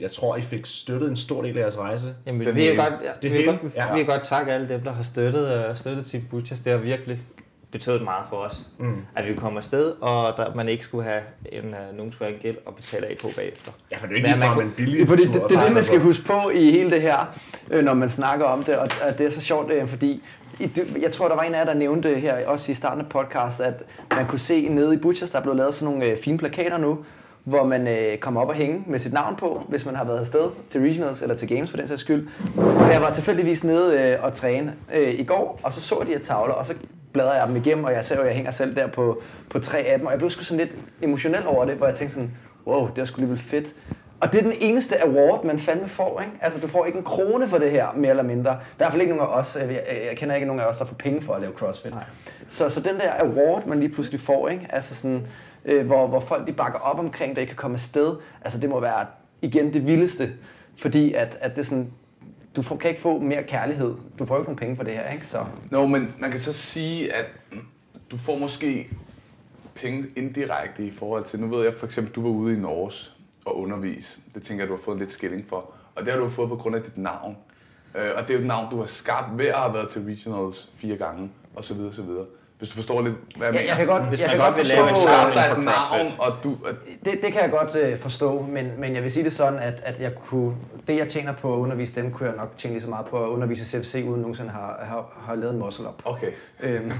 [0.00, 2.14] jeg tror, I fik støttet en stor del af jeres rejse.
[2.26, 3.46] Jamen, Den vi, er godt, ja, Det vi, er hele?
[3.62, 3.92] godt, Ja.
[3.92, 6.60] vi, vi kan godt takke alle dem, der har støttet, uh, støttet Team Butchers.
[6.60, 7.18] Det har virkelig
[7.72, 8.96] betydet meget for os, Mm.
[9.16, 11.20] at vi kom afsted, og der, man ikke skulle have
[11.52, 13.72] en, uh, nogen skulle have en gæld og betale af på bagefter.
[13.92, 15.64] Ja, for det er ikke ligefrem kunne- en billig Fordi tur det, at det er
[15.64, 17.34] det, man skal huske på i hele det her,
[17.70, 20.22] øh, når man snakker om det, og og det er så sjovt, øh, fordi
[21.00, 23.60] jeg tror, der var en af jer, der nævnte her, også i starten af podcast,
[23.60, 23.82] at
[24.16, 26.78] man kunne se nede i Butchers, der er blevet lavet sådan nogle øh, fine plakater
[26.78, 26.98] nu,
[27.44, 30.18] hvor man øh, kommer op og hænge med sit navn på, hvis man har været
[30.18, 32.28] afsted til Regionals eller til Games for den sags skyld.
[32.56, 36.06] Og jeg var tilfældigvis nede øh, og træne øh, i går, og så så jeg
[36.06, 36.74] de her tavler, og så
[37.12, 39.78] bladrer jeg dem igennem, og jeg ser jo, jeg hænger selv der på, på tre
[39.78, 42.30] af dem, og jeg blev sgu sådan lidt emotionel over det, hvor jeg tænkte sådan,
[42.66, 43.66] wow, det var sgu alligevel fedt
[44.20, 46.32] Og det er den eneste award, man fandme får, ikke?
[46.40, 48.52] Altså, du får ikke en krone for det her, mere eller mindre.
[48.52, 49.56] I hvert fald ikke nogen af os.
[49.60, 51.94] Jeg, jeg, kender ikke nogen af os, der får penge for at lave CrossFit.
[51.94, 52.04] Nej.
[52.48, 54.66] Så, så den der award, man lige pludselig får, ikke?
[54.70, 55.26] Altså sådan,
[55.64, 58.16] øh, hvor, hvor folk de bakker op omkring, der ikke kan komme afsted.
[58.44, 59.06] Altså, det må være,
[59.42, 60.32] igen, det vildeste.
[60.78, 61.90] Fordi at, at det er sådan,
[62.56, 63.94] du får, kan ikke få mere kærlighed.
[64.18, 65.26] Du får jo ikke nogen penge for det her, ikke?
[65.26, 67.26] Så, Nå, men man kan så sige, at
[68.10, 68.90] du får måske
[69.74, 72.92] penge indirekte i forhold til, nu ved jeg for eksempel, du var ude i Norge
[73.44, 74.18] og undervise.
[74.34, 75.74] Det tænker jeg, du har fået lidt skilling for.
[75.94, 77.36] Og det har du fået på grund af dit navn.
[77.94, 80.02] Øh, og det er jo et navn, du har skabt ved at have været til
[80.02, 82.26] regionals fire gange, og så videre, så videre.
[82.60, 83.66] Hvis du forstår lidt, hvad jeg jeg, mener.
[83.66, 86.56] jeg kan godt, Hvis jeg kan godt forstå, en er samling for navn, og du...
[86.68, 89.58] At, Det, det kan jeg godt øh, forstå, men, men jeg vil sige det sådan,
[89.58, 90.54] at, at jeg kunne,
[90.86, 93.24] det jeg tjener på at undervise dem, kunne jeg nok tjene lige så meget på
[93.24, 96.02] at undervise CFC, uden nogensinde har, har, har lavet en muscle up.
[96.04, 96.30] okay.
[96.60, 96.92] Øhm.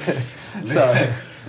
[0.74, 0.96] så,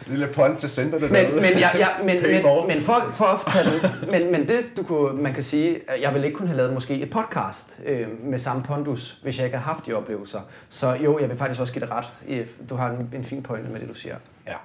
[0.08, 2.68] Lille point til centerne men, men, jeg, jeg, men, Pay more.
[2.68, 5.80] men, men for, for at tage den, men, men det du kunne, man kan sige,
[5.88, 9.38] at jeg ville ikke kunne have lavet måske et podcast øh, med samme pondus, hvis
[9.38, 10.40] jeg ikke havde haft de oplevelser.
[10.70, 12.46] Så jo, jeg vil faktisk også give det ret.
[12.70, 14.16] Du har en, en fin pointe med det, du siger.
[14.48, 14.56] Ja.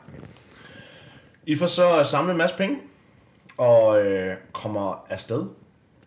[1.46, 2.76] I får så samlet en masse penge,
[3.58, 5.44] og øh, kommer afsted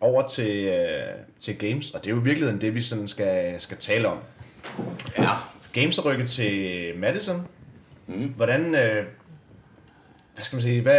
[0.00, 1.02] over til, øh,
[1.40, 4.18] til Games, og det er jo i virkeligheden det, vi sådan skal, skal tale om.
[5.18, 5.28] Ja.
[5.72, 7.46] Games er rykket til Madison.
[8.06, 8.32] Mm.
[8.36, 9.06] Hvordan, øh,
[10.40, 10.92] hvad skal man sige, hvad,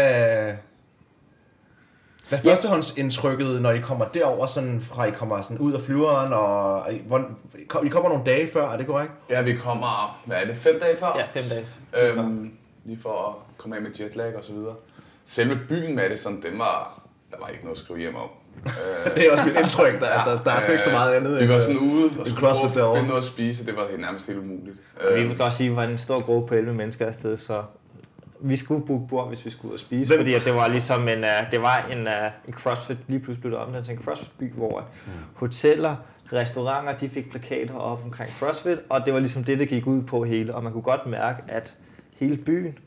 [2.29, 2.51] hvad er Ja.
[2.51, 7.01] førstehåndsindtrykket, når I kommer derover, sådan fra I kommer sådan ud af flyveren, og I,
[7.07, 7.21] hvor,
[7.83, 9.11] I kommer nogle dage før, er det korrekt?
[9.29, 11.07] Ja, vi kommer, hvad er det, fem dage før?
[11.17, 12.17] Ja, fem dage.
[12.17, 12.51] Øhm,
[12.85, 14.75] lige for at komme af med jetlag og så videre.
[15.25, 17.01] Selve byen Madison, den var,
[17.31, 18.29] der var ikke noget at skrive hjem om.
[18.65, 18.71] Øh,
[19.15, 21.39] Det er også mit indtryk, der, der, der er sgu ikke så meget andet.
[21.41, 23.87] Vi var øh, sådan ude og skulle prøve at finde noget at spise, det var
[23.89, 24.77] helt nærmest helt umuligt.
[24.95, 27.05] Og vi Øh, vil godt sige, at vi var en stor gruppe på 11 mennesker
[27.07, 27.63] afsted, så
[28.41, 30.67] vi skulle booke bord, hvis vi skulle ud og spise, Hvem- fordi at det var
[30.67, 32.13] ligesom en, uh, det var en, uh,
[32.47, 35.11] en CrossFit, lige pludselig blev det omdannet til en CrossFit-by, hvor mm.
[35.35, 35.95] hoteller,
[36.33, 40.01] restauranter, de fik plakater op omkring CrossFit, og det var ligesom det, det gik ud
[40.01, 41.73] på hele, og man kunne godt mærke, at
[42.19, 42.77] hele byen,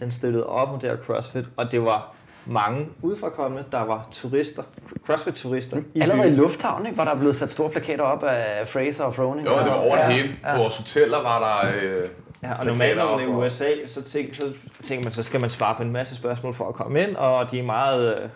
[0.00, 2.14] den støttede op om det her CrossFit, og det var
[2.46, 4.62] mange udefrakommende, der var turister,
[5.06, 6.36] CrossFit-turister i Allerede i byen.
[6.40, 9.46] lufthavnen, ikke, var der blevet sat store plakater op af Fraser og Froning.
[9.48, 10.36] jo, det var over det Ja, hele.
[10.44, 10.52] ja.
[10.56, 11.70] På vores hoteller var der...
[12.02, 12.08] Øh,
[12.42, 14.52] Ja, og normalt når man er op, i USA, så, tænk, så
[14.82, 17.50] tænker man, så skal man svare på en masse spørgsmål for at komme ind, og
[17.50, 18.28] de er meget, øh,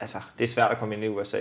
[0.00, 1.38] altså, det er svært at komme ind i USA.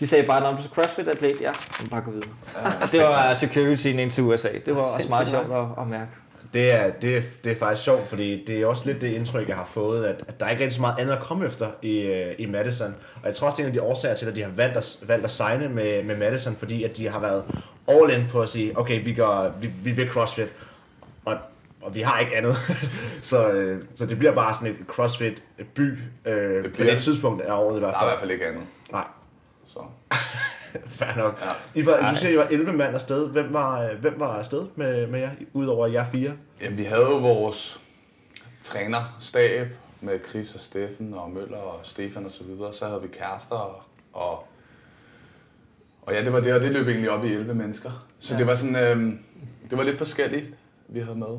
[0.00, 2.28] De sagde bare, når du er CrossFit-atlet, ja, så bare gå videre.
[2.92, 4.48] det var securityen ind til USA.
[4.66, 6.10] Det var også meget sjovt at, at mærke.
[6.52, 9.48] Det er, det, er, det er faktisk sjovt, fordi det er også lidt det indtryk,
[9.48, 11.68] jeg har fået, at, at der er ikke rigtig så meget andet at komme efter
[11.82, 12.94] i, øh, i Madison.
[13.14, 14.76] Og jeg tror også, det er en af de årsager til, at de har valgt
[14.76, 17.44] at, valgt at signe med, med Madison, fordi at de har været
[17.88, 20.48] all in på at sige, okay, vi, gør, vi, vi vil CrossFit,
[21.26, 21.38] og,
[21.82, 22.56] og vi har ikke andet.
[23.30, 25.80] så, øh, så det bliver bare sådan et CrossFit-by
[26.26, 28.10] øh, på bliver- det tidspunkt af året i hvert der er i fald.
[28.10, 28.62] hvert fald ikke andet.
[28.92, 29.04] Nej,
[29.66, 29.80] Så.
[30.98, 31.40] fair nok.
[31.74, 31.80] Ja.
[31.80, 33.28] I var, du siger, I var 11 mand afsted.
[33.28, 36.32] Hvem var, øh, hvem var afsted med, med jer, udover jer fire?
[36.60, 37.80] Jamen, vi havde jo vores
[38.62, 39.66] trænerstab
[40.00, 42.72] med Chris og Steffen og Møller og Stefan og så videre.
[42.72, 44.46] Så havde vi kærester og, og,
[46.02, 48.06] og ja, det var det, og det løb egentlig op i 11 mennesker.
[48.18, 48.38] Så Ja.
[48.38, 49.18] det var sådan, øhm,
[49.70, 50.50] det var lidt forskelligt,
[50.88, 51.38] vi havde med.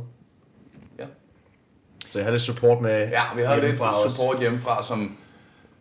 [2.09, 4.15] Så jeg havde lidt support med Ja, vi havde lidt også.
[4.17, 5.17] support hjemmefra, som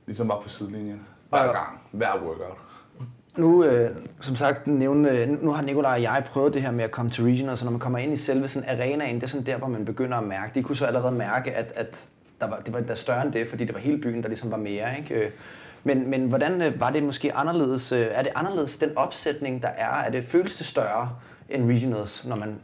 [0.06, 2.58] ligesom var på sidelinjen hver gang, hver workout.
[3.36, 6.90] Nu, øh, som sagt, nævne, nu har Nikolaj og jeg prøvet det her med at
[6.90, 9.46] komme til regional, så når man kommer ind i selve sådan arenaen, det er sådan
[9.46, 10.54] der, hvor man begynder at mærke.
[10.54, 12.08] De kunne så allerede mærke, at, at
[12.40, 14.50] der var, det var der større end det, fordi det var hele byen, der ligesom
[14.50, 14.98] var mere.
[14.98, 15.14] Ikke?
[15.14, 15.30] Øh,
[15.84, 17.92] Men, men hvordan øh, var det måske anderledes?
[17.92, 19.88] øh, Er det anderledes den opsætning, der er?
[19.90, 21.10] Er det føles det større
[21.48, 22.58] end regionals, når man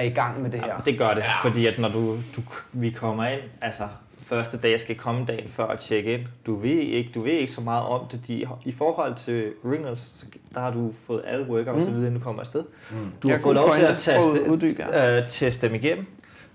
[0.00, 0.66] er i gang med det her?
[0.66, 1.32] Ja, det gør det, ja.
[1.42, 5.48] fordi at når du, du, vi kommer ind, altså første dag, jeg skal komme dagen
[5.48, 8.20] før at tjekke ind, du ved ikke, du ved ikke så meget om det.
[8.26, 11.80] De, I forhold til Ringers, der har du fået alle workouts mm.
[11.80, 11.84] Mm.
[11.84, 12.64] så videre, inden du kommer afsted.
[12.90, 12.96] Mm.
[13.22, 16.06] Du Ja, har fået lov til at teste, uddybe, øh, teste dem igennem.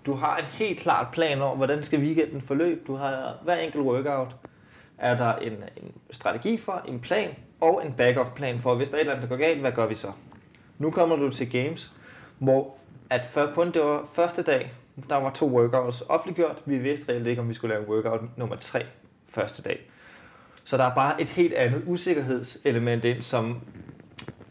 [0.06, 2.88] Du har en helt klart plan over, hvordan skal weekenden forløb.
[2.88, 4.36] Du har hver enkelt workout
[4.98, 7.30] er der en, en strategi for, en plan
[7.62, 9.72] og en backup plan for, hvis der er et eller andet, der går galt, hvad
[9.72, 10.08] gør vi så?
[10.80, 11.92] Nu kommer du til games,
[12.38, 12.76] hvor
[13.10, 14.74] at før kun det var første dag,
[15.10, 16.62] der var to workouts offentliggjort.
[16.66, 18.86] Vi vidste reelt ikke, om vi skulle lave workout nummer tre
[19.30, 19.92] første dag.
[20.64, 23.62] Så der er bare et helt andet usikkerhedselement ind, som,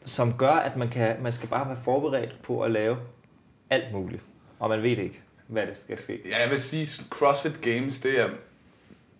[0.05, 2.97] som gør, at man, kan, man skal bare være forberedt på at lave
[3.71, 4.23] alt muligt.
[4.59, 6.21] Og man ved ikke, hvad det skal ske.
[6.29, 8.29] Ja, jeg vil sige, CrossFit Games, det er,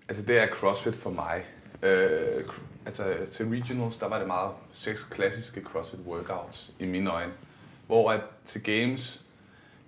[0.09, 1.45] altså det er CrossFit for mig.
[1.83, 2.45] Øh,
[2.87, 7.33] altså til regionals, der var det meget seks klassiske CrossFit workouts i mine øjne.
[7.87, 9.24] Hvor at til Games,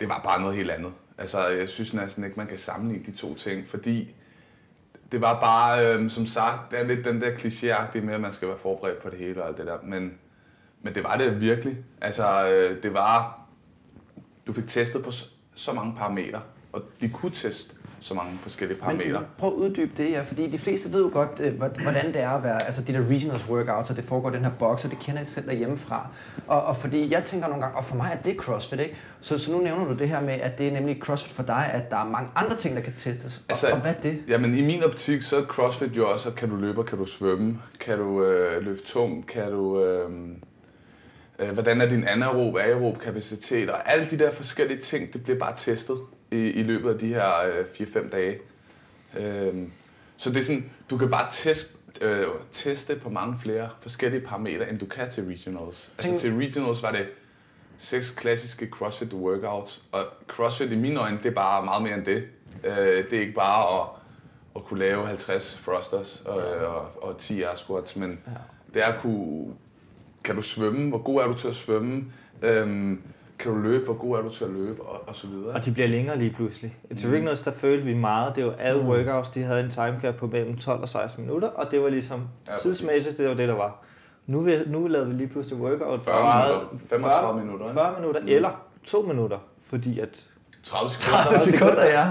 [0.01, 0.93] det var bare noget helt andet.
[1.19, 4.15] Altså jeg synes næsten ikke, man kan sammenligne de to ting, fordi
[5.13, 8.33] det var bare, øh, som sagt, det er lidt den der klichéagtige med, at man
[8.33, 9.79] skal være forberedt på det hele og alt det der.
[9.83, 10.19] Men,
[10.83, 11.77] men det var det virkelig.
[12.01, 13.41] Altså, øh, det var...
[14.47, 17.75] Du fik testet på så, så mange parametre, og de kunne teste
[18.07, 19.13] så mange forskellige parametre.
[19.21, 22.07] Men prøv at uddybe det, ja, fordi de fleste ved jo godt, øh, hvor- hvordan
[22.07, 24.51] det er at være, altså de der regionals workouts, og det foregår i den her
[24.59, 26.09] boks, og det kender jeg selv derhjemmefra.
[26.47, 28.97] Og, og fordi jeg tænker nogle gange, og for mig er det CrossFit, ikke?
[29.21, 31.71] Så, så nu nævner du det her med, at det er nemlig CrossFit for dig,
[31.75, 33.37] at der er mange andre ting, der kan testes.
[33.37, 34.19] Og, Altså, og hvad er det?
[34.29, 37.07] Jamen i min optik, så er CrossFit jo også, at kan du løbe, kan du
[37.07, 39.83] svømme, kan du øh, løfte tungt, kan du...
[39.85, 40.11] Øh,
[41.39, 45.39] øh, hvordan er din anaerob, aerob kapacitet, og alle de der forskellige ting, det bliver
[45.39, 45.97] bare testet
[46.31, 48.39] i, i løbet af de her øh, 4-5 dage.
[49.19, 49.55] Øh,
[50.17, 54.71] så det er sådan, du kan bare teste, øh, teste på mange flere forskellige parametre,
[54.71, 55.93] end du kan til regionals.
[55.99, 57.07] Tænk- Altså til regionals var det
[57.79, 62.05] seks klassiske CrossFit workouts, og CrossFit i mine øjne, det er bare meget mere end
[62.05, 62.25] det.
[62.65, 62.77] Øh,
[63.11, 63.89] det er ikke bare at,
[64.57, 68.19] at kunne lave 50 thrusters og, og, og 10 air squats, men
[68.75, 69.47] det er at kunne,
[70.25, 72.05] kan du svømme, hvor god er du til at svømme,
[72.43, 73.03] øhm,
[73.39, 75.55] kan du løbe, hvor god er du til at løbe, og, og så videre.
[75.55, 76.77] Og de bliver længere lige pludselig.
[76.99, 78.89] Til Rignos, der følte vi meget, det var alle Mm.
[78.89, 82.29] workouts, de havde en timecap på mellem 12 og 16 minutter, og det var ligesom
[82.49, 83.83] Ja, tidsmæssigt, det var det, der var.
[84.27, 87.75] Nu, vil, nu lavede vi lige pludselig workout 40 minutter, 35 minutter, ikke?
[87.81, 88.51] 40 minutter, eller
[88.87, 90.27] 2 minutter, fordi at
[90.63, 91.23] 30 sekunder.
[91.25, 92.07] 30 sekunder, ja.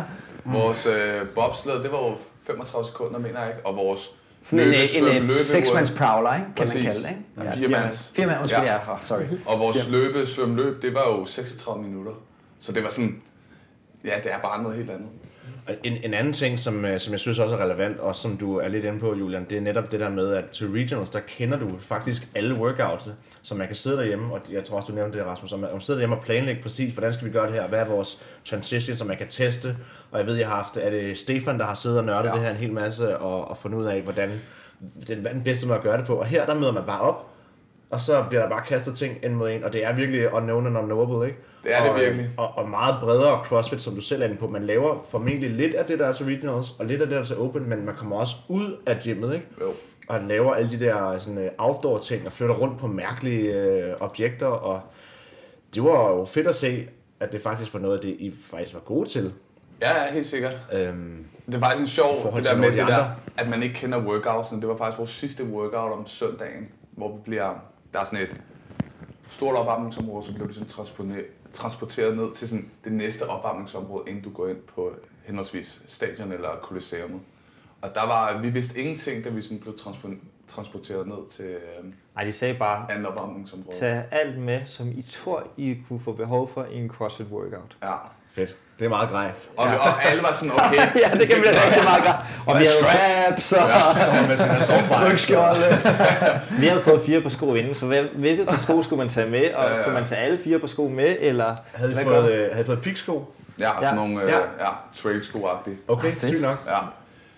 [0.46, 4.71] Vores øh, bobsled, det var jo 35 sekunder, mener jeg ikke, og vores Sådan en,
[4.71, 6.45] løbesvøm, en, en, en six-man's prowler, ikke?
[6.55, 6.75] kan Præcis.
[6.75, 7.10] man kalde det.
[7.10, 7.49] Ikke?
[7.49, 8.12] Ja, fire mands.
[8.15, 8.73] Fire mand, undskyld, Ja.
[8.73, 8.79] ja.
[8.88, 8.93] ja.
[8.93, 9.23] Oh, sorry.
[9.49, 12.12] Og vores løbe, svøm, løb, det var jo 36 minutter.
[12.60, 13.21] Så det var sådan,
[14.05, 15.10] ja, det er bare noget helt andet.
[15.84, 18.58] En, en anden ting, som, øh, som jeg synes også er relevant, og som du
[18.58, 21.19] er lidt inde på, Julian, det er netop det der med, at til regionals, der
[21.38, 23.08] kender du faktisk alle workouts,
[23.41, 25.69] så man kan sidde derhjemme, og jeg tror også, du nævnte det, Rasmus, så man
[25.71, 28.21] man sidder derhjemme og planlægge præcis, hvordan skal vi gøre det her, hvad er vores
[28.45, 29.78] transition, så man kan teste,
[30.12, 32.34] og jeg ved, jeg har haft, er det Stefan, der har siddet og nørdet Ja.
[32.34, 34.41] det her en hel masse, og, og fundet ud af, hvordan
[35.08, 37.01] den, hvad den bedste måde at gøre det på, og her, der møder man bare
[37.01, 37.28] op,
[37.89, 40.67] og så bliver der bare kastet ting ind mod en, og det er virkelig unknown
[40.67, 41.39] and unknowable, ikke?
[41.65, 42.30] Det er det og, virkelig.
[42.38, 44.47] Og, og meget bredere CrossFit, som du selv er inde på.
[44.47, 47.21] Man laver formentlig lidt af det, der er til regionals, og lidt af det, der
[47.21, 49.47] er til open, men man kommer også ud af gymmet, ikke?
[49.62, 49.71] Jo.
[50.08, 53.93] Og laver alle de der sådan, øh, outdoor ting, og flytter rundt på mærkelige øh,
[53.99, 54.82] objekter, og
[55.75, 56.88] det var jo fedt at se,
[57.19, 59.34] at det faktisk var noget af det, I faktisk var gode til.
[59.82, 60.54] Ja, ja, helt sikkert.
[60.73, 63.06] Øhm, Det er faktisk en sjov, det der med af det de der,
[63.38, 64.62] at man ikke kender workoutsen.
[64.62, 67.54] Det var faktisk vores sidste workout om søndagen, hvor vi bliver,
[67.93, 68.30] der er sådan et
[69.30, 71.25] stort opvarmningsområde, så bliver du ligesom transporteret,
[71.56, 74.91] transporteret ned til sådan det næste opvarmningsområde, inden du går ind på
[75.24, 77.22] henholdsvis stadion eller kolosseummet.
[77.82, 81.86] Og der var, vi vidste ingenting, da vi sådan blev transpo- transporteret ned til øh,
[82.15, 83.78] Nej, de sagde bare, andet opvarmningsområde.
[83.78, 87.78] tag alt med, som I tror, I kunne få behov for i en CrossFit workout.
[87.84, 87.96] Ja.
[88.32, 88.56] fedt.
[88.80, 89.32] Det er meget grej.
[89.58, 92.16] Og, vi, og alle var sådan, okay, Ja, det kan blive rigtig meget godt.
[92.48, 92.78] Og vi havde
[93.36, 96.62] straps og Og med sådan en.
[96.62, 99.54] Vi havde fået fire på sko inden, så hvilket par sko skulle man tage med,
[99.54, 99.76] og Ja, ja.
[99.76, 102.66] skulle man tage alle fire på sko med, eller Havde I fået, øh, havde I
[102.66, 103.34] fået piksko?
[103.60, 103.96] ja, sådan Ja.
[103.96, 104.38] nogle øh, Ja.
[104.38, 104.70] ja,
[105.04, 105.78] trail sko-agtige.
[105.88, 106.64] Okay, Ah, sygt nok.
[106.68, 106.78] Ja.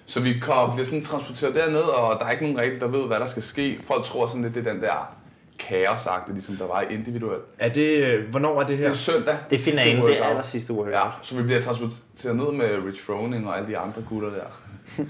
[0.06, 3.08] Så vi kom, bliver sådan transporteret derned, og der er ikke nogen rigtig, der ved,
[3.08, 3.80] hvad der skal ske.
[3.88, 5.10] Folk tror sådan lidt, det er den der
[5.60, 7.44] kaos ligesom der var individuelt.
[7.60, 8.90] Er det, øh, hvornår er det Det her?
[8.90, 9.38] er søndag.
[9.50, 10.94] Det er finalen, det er aller sidste workout.
[10.94, 14.62] Ja, så vi bliver transporteret ned med Rich Froning og alle de andre gutter der.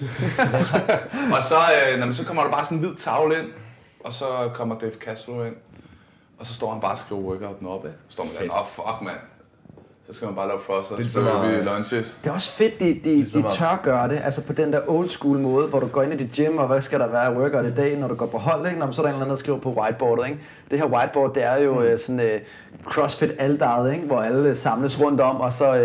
[1.38, 1.56] og så,
[1.94, 3.48] øh, når så kommer der bare sådan en hvid tavle ind,
[4.00, 5.56] og så kommer Dave Castro ind,
[6.40, 7.98] og så står han bare og skriver workouten op, ikke?
[8.08, 9.18] Så står man der, oh, fuck mand.
[10.10, 10.54] Så skal man bare Det
[11.00, 12.18] er så så laver vi meget- lunches.
[12.24, 14.74] Det er også fedt, de, de, Ligesom de at- tør gøre det, altså på den
[14.74, 17.08] der old school måde, hvor du går ind i dit gym, og hvad skal der
[17.08, 18.80] være af workout i dag, når du går på hold, ikke?
[18.80, 20.40] Når man så er der en eller anden, der skriver på whiteboardet, ikke?
[20.72, 21.98] Det her whiteboard, det er jo mm.
[21.98, 24.06] sådan uh, CrossFit aldaret, ikke?
[24.06, 25.80] Hvor alle øh, samles rundt om, og så uh,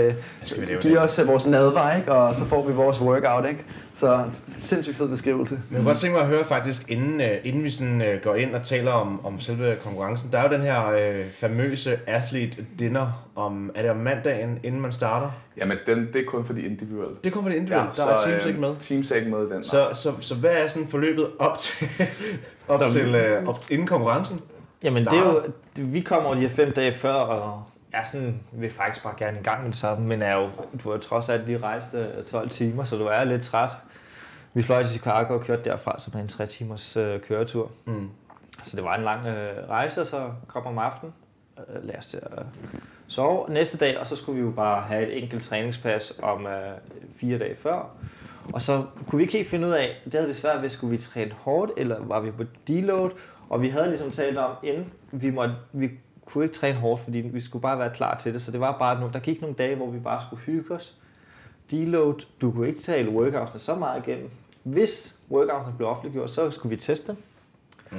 [0.60, 1.02] vi lave giver det?
[1.10, 2.12] os uh, vores nadvar, ikke?
[2.12, 3.64] Og så får vi vores workout, ikke?
[3.94, 4.24] Så
[4.58, 5.54] sindssygt fed beskrivelse.
[5.54, 8.22] Men jeg kunne godt tænke mig at høre faktisk, inden, øh, inden vi sådan, øh,
[8.22, 10.32] går ind og taler om, om selve konkurrencen.
[10.32, 14.80] Der er jo den her øh, famøse athlete dinner, om, er det om mandagen, inden
[14.80, 15.30] man starter?
[15.56, 17.16] Jamen, den, det er kun for de individuelle.
[17.24, 18.74] Det kommer for det individuelt, ja, der er Teams øh, ikke med.
[18.80, 19.64] Teams er ikke med i den.
[19.64, 21.88] Så, så, så hvad er sådan forløbet op til,
[22.68, 24.40] op til, øh, op til inden konkurrencen?
[24.82, 25.42] Jamen det er jo,
[25.76, 27.62] vi kommer jo de her fem dage før, og
[27.92, 30.48] er sådan, vil faktisk bare gerne i gang med det samme, men er jo,
[30.84, 33.70] du har trods alt lige rejst øh, 12 timer, så du er lidt træt.
[34.54, 37.70] Vi fløj til Chicago og kørte derfra, som er en tre timers øh, køretur.
[37.84, 38.10] Mm.
[38.62, 41.14] Så det var en lang øh, rejse, og så kom om aftenen,
[41.58, 42.42] øh, lad os til at
[43.08, 46.72] sove næste dag, og så skulle vi jo bare have et enkelt træningspas om øh,
[47.20, 47.90] fire dage før.
[48.52, 50.90] Og så kunne vi ikke helt finde ud af, det havde vi svært ved, skulle
[50.90, 53.10] vi træne hårdt, eller var vi på deload?
[53.48, 55.90] Og vi havde ligesom talt om, inden vi, måtte, vi
[56.32, 58.42] kunne ikke træne hårdt, fordi vi skulle bare være klar til det.
[58.42, 60.96] Så det var bare, nogle, der gik nogle dage, hvor vi bare skulle hygge os.
[61.70, 64.30] Deload, du kunne ikke tale workoutsene så meget igennem.
[64.62, 67.16] hvis workoutsen blev offentliggjort, så skulle vi teste.
[67.90, 67.98] Mm.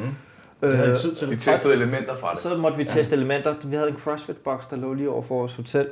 [0.62, 1.30] Det havde I Øh, tid til.
[1.30, 2.40] Vi testede elementer fra det.
[2.40, 3.56] så måtte vi teste elementer.
[3.64, 5.90] Vi havde en CrossFit-box, der lå lige over for vores hotel,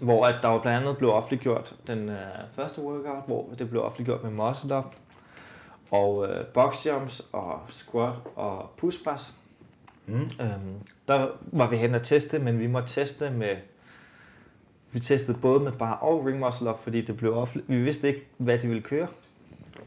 [0.00, 2.16] hvor at der var blandt andet blev offentliggjort den øh,
[2.56, 4.84] første workout, hvor det blev offentliggjort med muscle up,
[5.90, 9.34] og øh, box jumps, og squat, og push press.
[10.06, 10.14] Mm.
[10.20, 10.78] Øhm,
[11.08, 13.56] der var vi hen og teste, men vi måtte teste med...
[14.92, 17.64] Vi testede både med bar og ring muscle up, fordi det blev offentlig...
[17.76, 19.06] Vi vidste ikke, hvad de ville køre.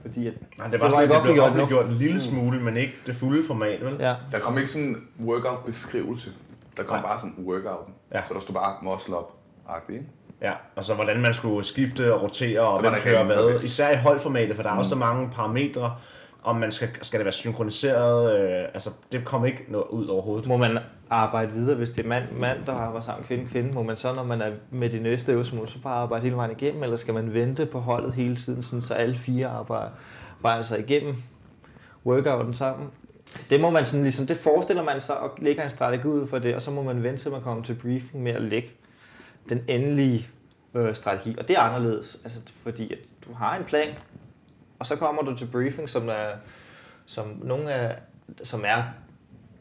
[0.01, 1.93] Fordi at, Nej, det var, Det sådan, var at ikke det blev offentliggjort offentliggjort en
[1.93, 3.95] lille smule, men ikke det fulde format, vel?
[3.99, 6.31] ja, Der kom ikke sådan en workout-beskrivelse.
[6.77, 7.01] Der kom Nej.
[7.05, 7.93] bare sådan workouten.
[8.13, 8.21] Ja.
[8.27, 9.31] Så der stod bare muscle up
[9.67, 10.03] agtigt?
[10.41, 13.63] Ja, og så hvordan man skulle skifte og rotere, og hvem kører hvad.
[13.63, 15.95] Især i holdformatet, for der er også så mange parametre,
[16.45, 20.47] om man skal, skal det være synkroniseret, øh, altså det kommer ikke noget ud overhovedet.
[20.47, 20.79] må man
[21.09, 23.73] arbejde videre, hvis det er mand, mand der arbejder sammen, kvinde, kvinde.
[23.73, 26.51] Må man så, når man er med de næste øvelser, så bare arbejde hele vejen
[26.51, 29.89] igennem, eller skal man vente på holdet hele tiden, sådan, så alle fire arbejder,
[30.37, 31.15] arbejder sig igennem
[32.05, 32.89] workouten sammen?
[33.49, 36.39] Det må man sådan ligesom, det forestiller man sig, og lægger en strategi ud for
[36.39, 38.69] det, og så må man vente til man kommer til briefing med at lægge
[39.49, 40.27] den endelige
[40.75, 41.35] øh, strategi.
[41.37, 43.87] Og det er anderledes, altså, fordi at du har en plan,
[44.79, 46.29] og så kommer du til briefing, som er,
[47.05, 47.95] som nogle af,
[48.43, 48.83] som er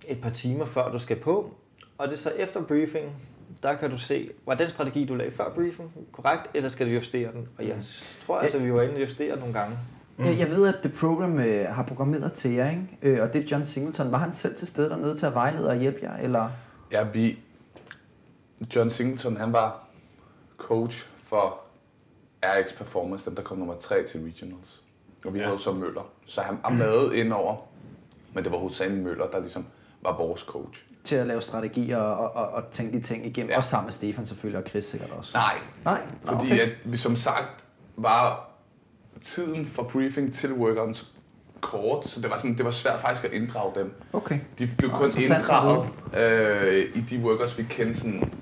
[0.08, 1.54] et par timer før du skal på,
[1.98, 3.12] og det er så efter briefing,
[3.62, 6.92] der kan du se, var den strategi, du lagde før briefing, korrekt, eller skal du
[6.92, 7.48] justere den?
[7.58, 7.76] Og jeg
[8.26, 9.78] tror altså, vi var inde og justere nogle gange.
[10.16, 10.24] Mm.
[10.24, 12.88] Jeg, jeg ved, at The Program øh, har programmeret til jer, ikke?
[13.02, 14.12] Øh, og det er John Singleton.
[14.12, 16.16] Var han selv til stede dernede til at vejlede og hjælpe jer?
[16.16, 16.50] Eller?
[16.92, 17.38] Ja, vi...
[18.76, 19.86] John Singleton, han var
[20.58, 21.60] coach for
[22.44, 24.83] RX Performance, dem der kom nummer 3 til Regionals.
[25.24, 25.44] Og vi Ja.
[25.44, 26.10] havde så Møller.
[26.26, 27.56] Så han var med ind over,
[28.34, 29.66] men det var hovedsageligt Møller, der ligesom
[30.02, 30.82] var vores coach.
[31.04, 33.50] Til at lave strategier og, og, og, tænke de ting igennem.
[33.50, 33.56] Ja.
[33.56, 35.30] Og sammen med Stefan selvfølgelig, og Chris sikkert også.
[35.34, 35.54] Nej,
[35.84, 36.00] Nej?
[36.24, 36.58] Fordi okay.
[36.60, 37.64] at vi som sagt
[37.96, 38.50] var
[39.22, 41.04] tiden fra briefing til workouten så
[41.60, 43.94] kort, så det var, sådan, det var svært faktisk at inddrage dem.
[44.12, 44.38] Okay.
[44.58, 48.32] De blev kun at inddraget øh, i de workouts, vi kendte sådan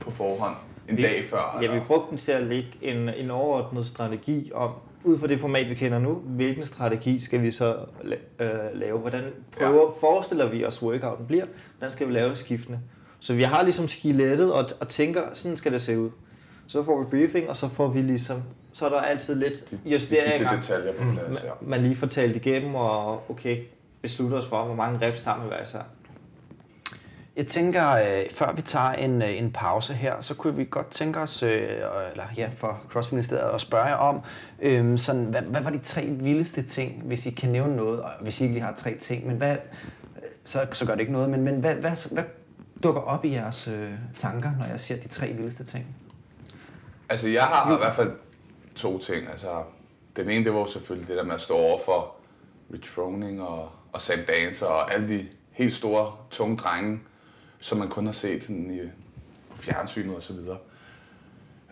[0.00, 0.54] på forhånd
[0.88, 1.58] en Vi- dag før.
[1.62, 4.70] Ja, vi brugte den til at lægge en, en overordnet strategi om,
[5.04, 7.76] ud fra det format, vi kender nu, hvilken strategi skal vi så
[8.40, 8.98] øh, lave?
[8.98, 9.22] Hvordan
[9.58, 10.00] prøver, ja.
[10.00, 11.44] forestiller vi os, workouten bliver?
[11.78, 12.80] Hvordan skal vi lave skiftene?
[13.20, 16.10] Så vi har ligesom skelettet og, og tænker, sådan skal det se ud.
[16.66, 18.42] Så får vi briefing, og så får vi ligesom,
[18.72, 21.50] så er der altid lidt de, de sidste justeringer, detaljer på plads, ja.
[21.60, 23.58] man lige får talt igennem, og okay,
[24.02, 25.82] beslutter os for, hvor mange reps tager man hver især.
[27.36, 30.90] Jeg tænker, øh, før vi tager en, øh, en pause her, så kunne vi godt
[30.90, 31.70] tænke os, øh,
[32.10, 34.20] eller ja, for CrossFit-ministeriet, at spørge jer om,
[34.62, 38.10] øh, sådan, hvad, hvad var de tre vildeste ting, hvis I kan nævne noget, og
[38.20, 39.56] hvis I ikke lige har tre ting, men hvad,
[40.44, 42.24] så, så gør det ikke noget, men, men hvad, hvad, hvad
[42.82, 45.96] dukker op i jeres øh, tanker, når jeg siger de tre vildeste ting?
[47.08, 48.12] Altså, jeg har i hvert fald
[48.74, 49.28] to ting.
[49.28, 49.62] Altså,
[50.16, 52.14] den ene, det var jo selvfølgelig det der med at stå over for
[52.72, 57.00] Rich Froning og, og Sam Dancer og alle de helt store, tunge drenge,
[57.64, 58.80] som man kun har set sådan i,
[59.56, 60.58] fjernsynet og så videre.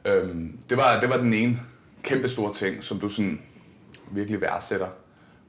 [0.04, 1.60] Øhm, det, var, det var den ene
[2.02, 3.42] kæmpe store ting, som du sådan
[4.10, 4.88] virkelig værdsætter.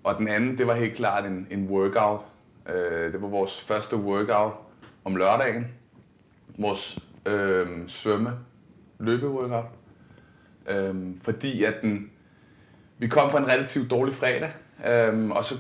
[0.04, 2.22] Og den anden, det var helt klart en, en workout.
[2.70, 4.54] Øh, det var vores første workout
[5.04, 5.68] om lørdagen.
[6.58, 8.32] Vores øh, svømme
[9.00, 9.66] løbe-workout.
[10.68, 12.12] Øhm, fordi at den,
[12.98, 14.52] vi kom fra en relativt dårlig fredag,
[14.88, 15.56] øh, og så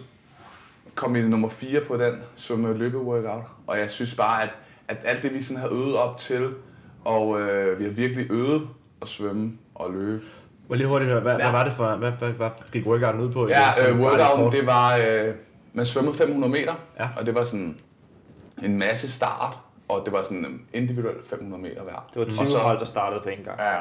[0.95, 3.43] kom vi nummer 4 på den svømme løbe workout.
[3.67, 4.49] Og jeg synes bare, at,
[4.97, 6.49] at alt det vi sådan havde øvet op til,
[7.05, 8.67] og øh, vi har virkelig øvet
[9.01, 10.21] at svømme og løbe.
[10.67, 11.41] Må jeg lige hurtigt høre, hvad, ja.
[11.41, 13.47] Hvad var det for, hvad, hvad, hvad gik workouten ud på?
[13.47, 15.33] Ja, øh, workouten, det var, øh,
[15.73, 17.07] man svømmede 500 meter, Ja.
[17.17, 17.77] og det var sådan
[18.63, 19.53] en masse start,
[19.87, 22.05] og det var sådan individuelt 500 meter hver.
[22.13, 23.59] Det var Og 20 så- hold, der startede på en gang.
[23.59, 23.75] Ja,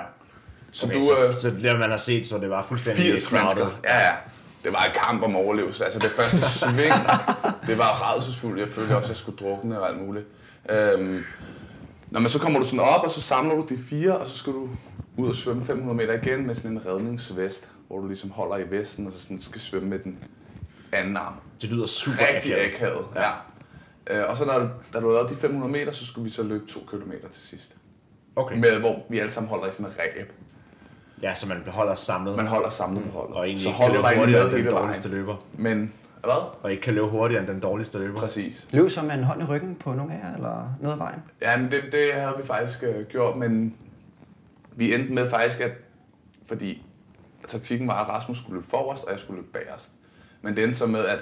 [0.72, 1.04] så Okay, du...
[1.04, 3.44] så, Øh, så det man har set, så det var fuldstændig 80 crowded.
[3.46, 3.66] mennesker.
[3.84, 4.12] Ja, ja.
[4.64, 5.84] Det var en kamp om overlevelse.
[5.84, 6.94] Altså det første sving,
[7.68, 8.60] det var rædselsfuldt.
[8.60, 10.26] Jeg følte også, at jeg skulle drukne og alt muligt.
[10.70, 11.24] Øhm,
[12.10, 14.38] når man så kommer du sådan op, og så samler du de fire, og så
[14.38, 14.68] skal du
[15.16, 18.70] ud og svømme 500 meter igen med sådan en redningsvest, hvor du ligesom holder i
[18.70, 20.18] vesten, og så sådan skal svømme med den
[20.92, 21.34] anden arm.
[21.62, 22.74] Det lyder super Rigtig akavet.
[22.74, 23.30] akavet, ja.
[24.06, 26.42] Øh, og så når du, da du lavede de 500 meter, så skulle vi så
[26.42, 27.76] løbe 2 km til sidst.
[28.36, 28.56] Okay.
[28.56, 30.32] Med, hvor vi alle sammen holder i sådan en ræb.
[31.22, 32.36] Ja, så man holder samlet.
[32.36, 33.36] Man holder samlet på holdet.
[33.36, 34.94] og egentlig så holdet var egentlig med hele vejen.
[35.04, 35.36] løber.
[35.52, 35.92] Men,
[36.24, 36.50] hvad?
[36.62, 38.20] Og ikke kan løbe hurtigere end den dårligste løber.
[38.20, 38.68] Præcis.
[38.72, 41.22] Løb med en hånd i ryggen på nogle af jer, eller noget af vejen?
[41.40, 43.76] Ja, men det, det havde vi faktisk øh, gjort, men
[44.76, 45.72] vi endte med faktisk, at
[46.46, 46.82] fordi
[47.48, 49.90] taktikken var, at Rasmus skulle løbe forrest, og jeg skulle løbe bagerst.
[50.42, 51.18] Men det endte så med, at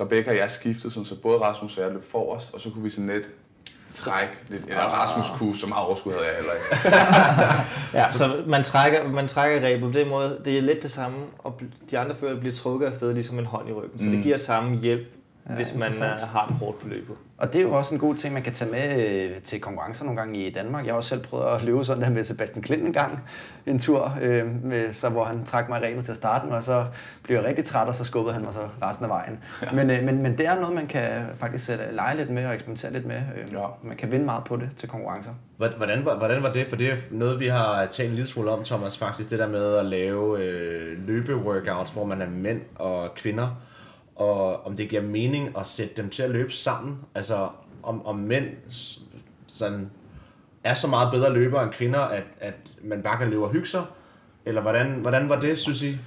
[0.00, 2.82] Rebecca og jeg skiftede, sådan, så både Rasmus og jeg løb forrest, og så kunne
[2.82, 3.30] vi sådan lidt
[3.92, 4.44] træk.
[4.50, 6.86] Eller Rasmus kunne, så meget overskud havde jeg heller ikke.
[7.94, 10.38] Ja, så man trækker, man trækker rebet på den måde.
[10.44, 11.60] Det er lidt det samme, og
[11.90, 13.98] de andre fører bliver trukket afsted ligesom en hånd i ryggen.
[14.00, 14.10] Så Mm.
[14.12, 15.06] det giver samme hjælp,
[15.48, 17.16] Ja, hvis man øh, har det hårdt på løbet.
[17.38, 20.04] Og det er jo også en god ting, man kan tage med øh, til konkurrencer
[20.04, 20.84] nogle gange i Danmark.
[20.86, 23.24] Jeg har også selv prøvet at løbe sådan der med Sebastian Klint en gang,
[23.66, 26.54] en tur, øh, med, så hvor han trak mig i rebet til at starte med,
[26.56, 26.84] og så
[27.22, 29.38] blev jeg rigtig træt, og så skubbede han mig så resten af vejen.
[29.62, 29.72] Ja.
[29.72, 32.54] Men, øh, men, men det er noget, man kan faktisk sætte, lege lidt med og
[32.54, 33.16] eksperimentere lidt med.
[33.16, 33.66] Øh, Ja.
[33.82, 35.30] Man kan vinde meget på det til konkurrencer.
[35.56, 36.66] Hvordan, var- hvordan var det?
[36.68, 39.30] For det er noget, vi har talt en lille smule om, Thomas, faktisk.
[39.30, 43.48] Det der med at lave øh, løbe-workouts, hvor man er mænd og kvinder.
[44.20, 46.98] Og om det giver mening at sætte dem til at løbe sammen.
[47.14, 47.48] Altså,
[47.82, 48.44] om, om mænd
[49.46, 49.90] sådan,
[50.64, 53.66] er så meget bedre løbere end kvinder, at, at man bare kan løbe og hygge
[53.66, 53.84] sig.
[54.44, 55.98] Eller hvordan, hvordan var det, synes I?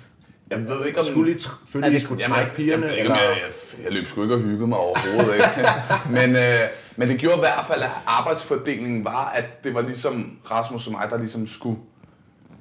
[0.49, 1.05] Jeg ved ikke, om...
[1.05, 2.85] Skulle I, tr- følte, I skulle trække pigerne?
[2.85, 3.15] jeg, jeg, eller?
[3.15, 3.37] jeg,
[3.77, 5.33] jeg, jeg løb sgu ikke og hyggede mig overhovedet.
[5.33, 5.69] Ikke?
[6.17, 10.37] men, øh, men det gjorde i hvert fald, at arbejdsfordelingen var, at det var ligesom
[10.51, 11.79] Rasmus og mig, der ligesom skulle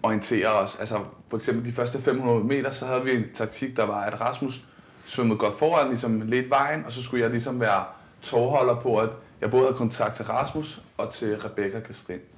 [0.03, 0.76] orientere os.
[0.80, 0.98] Altså
[1.30, 4.62] for eksempel de første 500 meter, så havde vi en taktik, der var, at Rasmus
[5.05, 7.84] svømmede godt foran, ligesom lidt vejen, og så skulle jeg ligesom være
[8.22, 9.09] tovholder på, at
[9.40, 11.80] jeg både havde kontakt til Rasmus og til Rebecca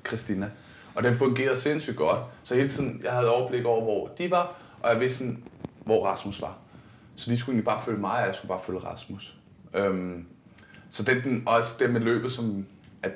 [0.07, 0.51] Christina.
[0.95, 2.19] Og den fungerede sindssygt godt.
[2.45, 5.43] Så hele tiden, jeg havde overblik over, hvor de var, og jeg vidste, sådan,
[5.85, 6.57] hvor Rasmus var.
[7.17, 9.35] Så de skulle egentlig bare følge mig, og jeg skulle bare følge Rasmus.
[9.75, 10.27] Øhm,
[10.91, 12.67] så det den, også det med løbet, som
[13.03, 13.13] at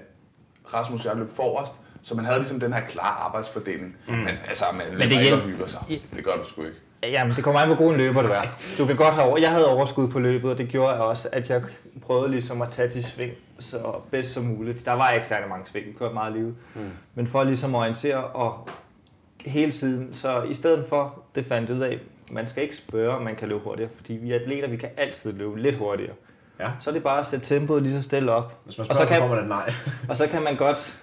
[0.74, 1.72] Rasmus og jeg løb forrest,
[2.02, 3.96] så man havde ligesom den her klare arbejdsfordeling.
[4.08, 4.14] Mm.
[4.14, 5.80] Men altså, man løber det ikke hjælp- og hygger sig.
[6.16, 6.76] Det gør du sgu ikke.
[7.02, 8.42] Jamen, det kommer an på, hvor god en løber du er.
[8.78, 9.38] Du kan godt have over...
[9.38, 11.62] Jeg havde overskud på løbet, og det gjorde jeg også, at jeg
[12.02, 13.78] prøvede ligesom at tage de sving så
[14.10, 14.86] bedst som muligt.
[14.86, 16.54] Der var ikke særlig mange sving, vi kørte meget livet.
[16.74, 16.90] Mm.
[17.14, 18.68] Men for ligesom at orientere og
[19.46, 21.98] hele tiden, så i stedet for, det fandt ud af,
[22.30, 24.88] man skal ikke spørge, om man kan løbe hurtigere, fordi vi er atleter, vi kan
[24.96, 26.12] altid løbe lidt hurtigere.
[26.60, 26.68] Ja.
[26.80, 28.52] Så er det bare at sætte tempoet lige så stille op.
[28.64, 29.72] Hvis man Og spørger, så så, kan- kommer det nej.
[30.08, 30.98] Og så kan man godt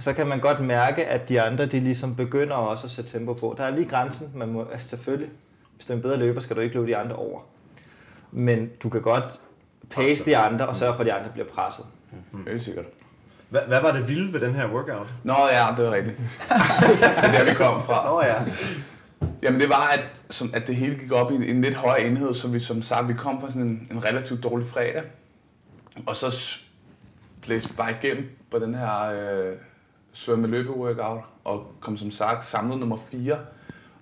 [0.00, 3.32] så kan man godt mærke, at de andre de ligesom begynder også at sætte tempo
[3.32, 3.54] på.
[3.58, 4.30] Der er lige grænsen.
[4.34, 5.30] Man må, altså selvfølgelig,
[5.74, 7.40] hvis du er en bedre løber, skal du ikke løbe de andre over.
[8.32, 9.40] Men du kan godt
[9.90, 11.84] pace de andre og sørge for, at de andre bliver presset.
[12.48, 12.84] Helt sikkert.
[13.48, 15.06] Hvad, hvad var det vilde ved den her workout?
[15.24, 16.16] Nå ja, det er rigtigt.
[16.16, 18.16] det er der, vi kom fra.
[18.16, 18.34] Åh ja.
[19.42, 22.04] Jamen det var, at, sådan, at det hele gik op i en, en lidt højere
[22.04, 25.02] enhed, så vi som sagt, vi kom fra sådan en, en relativt dårlig fredag.
[26.06, 26.58] Og så
[27.42, 29.56] blæste vi bare igennem på den her øh,
[30.12, 33.38] svømme løbe workout og kom som sagt samlet nummer 4.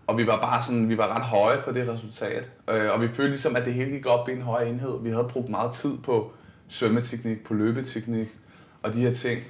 [0.06, 2.44] Og vi var bare sådan, vi var ret høje på det resultat.
[2.70, 5.02] Øh, og vi følte ligesom, at det hele gik op i en højere enhed.
[5.02, 6.32] Vi havde brugt meget tid på
[6.68, 8.28] svømmeteknik, på løbeteknik
[8.82, 9.42] og de her ting.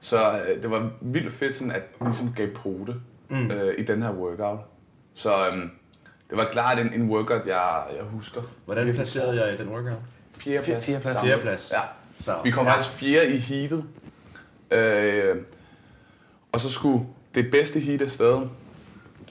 [0.00, 2.94] Så øh, det var vildt fedt, sådan, at vi ligesom gav pote
[3.28, 3.50] mm.
[3.50, 4.58] øh, i den her workout.
[5.14, 5.70] Så øhm,
[6.30, 8.42] det var klart en, en workout, jeg, jeg husker.
[8.64, 9.98] Hvordan placerede jeg i den workout?
[10.36, 10.84] Fjerde plads.
[10.86, 11.16] Fjerde plads.
[11.16, 11.32] Samlet.
[11.32, 11.72] Fjerde plads.
[11.72, 11.80] Ja.
[12.18, 12.72] Så, Vi kom ja.
[12.72, 13.84] faktisk fjerde i heatet.
[14.70, 15.36] Øh,
[16.54, 18.34] og så skulle det bedste heat afsted.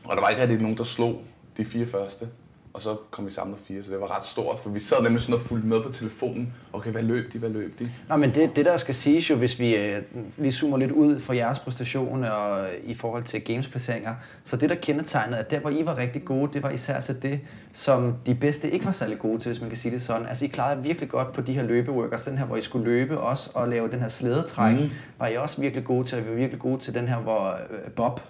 [0.03, 1.23] Og der var ikke rigtig nogen, der slog
[1.57, 2.29] de fire første.
[2.73, 5.21] Og så kom vi samlet fire, så det var ret stort, for vi sad nemlig
[5.21, 6.53] sådan og fulgte med på telefonen.
[6.73, 7.91] Okay, hvad løb de, hvad løb de?
[8.09, 10.01] Nå, men det, det der skal siges jo, hvis vi øh,
[10.37, 14.15] lige zoomer lidt ud for jeres præstation og øh, i forhold til gamesplaceringer,
[14.45, 17.23] så det der kendetegnede, at der hvor I var rigtig gode, det var især til
[17.23, 17.39] det,
[17.73, 20.27] som de bedste ikke var særlig gode til, hvis man kan sige det sådan.
[20.27, 23.19] Altså I klarede virkelig godt på de her løbeworkers, den her hvor I skulle løbe
[23.19, 24.89] også og lave den her slædetræk, mm.
[25.19, 27.51] var I også virkelig gode til, og vi var virkelig gode til den her, hvor
[27.51, 28.21] øh, Bob,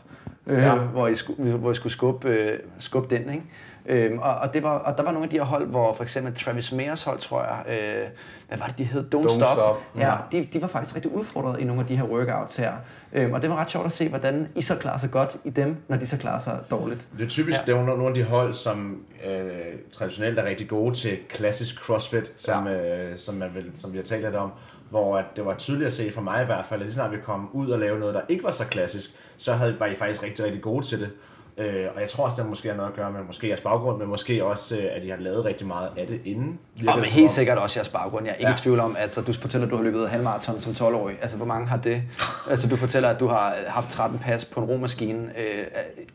[0.47, 0.75] øh, ja.
[0.75, 3.43] hvor, I skulle, hvor I skulle skubbe, øh, skubbe den, ikke?
[3.85, 6.03] Øhm, og, og, det var, og der var nogle af de her hold, hvor for
[6.03, 8.07] eksempel Travis Mayers hold, tror jeg, øh,
[8.47, 9.05] hvad var det, de hed?
[9.15, 9.57] Don't, Don't Stop.
[9.57, 9.83] Stop.
[9.97, 12.73] Ja, de, de var faktisk rigtig udfordret i nogle af de her workouts her.
[13.13, 15.49] Øhm, og det var ret sjovt at se, hvordan I så klarer sig godt i
[15.49, 17.07] dem, når de så klarer sig dårligt.
[17.17, 17.63] Det er typisk, ja.
[17.65, 19.49] Det er jo nogle af de hold, som øh,
[19.91, 22.73] traditionelt er rigtig gode til klassisk crossfit, som, ja.
[22.73, 24.51] øh, som, man vil, som vi har talt lidt om,
[24.89, 27.11] hvor at det var tydeligt at se for mig i hvert fald, at lige snart
[27.11, 29.95] vi kom ud og lavede noget, der ikke var så klassisk, så havde, var I
[29.95, 31.09] faktisk rigtig, rigtig gode til det.
[31.57, 33.97] Øh, og jeg tror også, det måske har noget at gøre med måske jeres baggrund,
[33.99, 36.59] men måske også, øh, at I har lavet rigtig meget af det inden.
[36.87, 38.25] Og men helt sikkert også jeres baggrund.
[38.25, 38.49] Jeg er ikke Ja.
[38.49, 38.55] ja.
[38.55, 41.15] i tvivl om, at altså, du fortæller, at du har løbet halvmarathon som 12-årig.
[41.21, 42.01] Altså, hvor mange har det?
[42.51, 45.65] altså, du fortæller, at du har haft 13 pas på en romaskine, øh,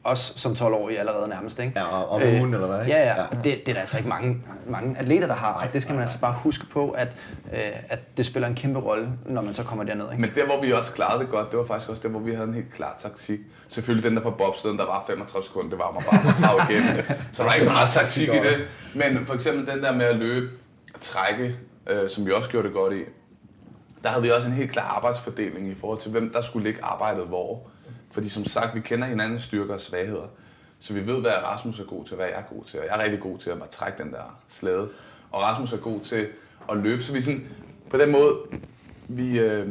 [0.05, 1.72] også som 12-årig allerede nærmest, ikke?
[1.76, 2.93] Ja, og om ugen, eller hvad, ikke?
[2.93, 3.14] Ja, ja.
[3.14, 3.20] Ja.
[3.22, 3.26] ja.
[3.45, 5.53] Det, det er der altså ikke mange, mange atleter, der har.
[5.53, 7.09] Og det skal man altså bare huske på, at,
[7.53, 7.59] øh,
[7.89, 10.20] at det spiller en kæmpe rolle, når man så kommer derned, ikke?
[10.20, 12.32] Men der, hvor vi også klarede det godt, det var faktisk også der, hvor vi
[12.32, 13.39] havde en helt klar taktik.
[13.68, 17.04] Selvfølgelig den der på bobsleden, der var 35 sekunder, det var mig bare brav igennem.
[17.32, 18.68] Så der er ikke så meget taktik i det.
[18.94, 20.50] Men for eksempel den der med at løbe
[20.94, 21.56] og trække,
[21.86, 23.02] øh, som vi også gjorde det godt i,
[24.02, 26.84] der havde vi også en helt klar arbejdsfordeling i forhold til, hvem der skulle ligge
[26.84, 27.62] arbejdet hvor.
[28.10, 30.26] Fordi som sagt, vi kender hinandens styrker og svagheder.
[30.80, 32.80] Så vi ved, hvad Rasmus er god til, og hvad jeg er god til.
[32.80, 34.88] Og jeg er rigtig god til at bare trække den der slæde.
[35.30, 36.26] Og Rasmus er god til
[36.70, 37.02] at løbe.
[37.02, 37.48] Så vi sådan,
[37.90, 38.36] på den måde,
[39.08, 39.68] vi, øh,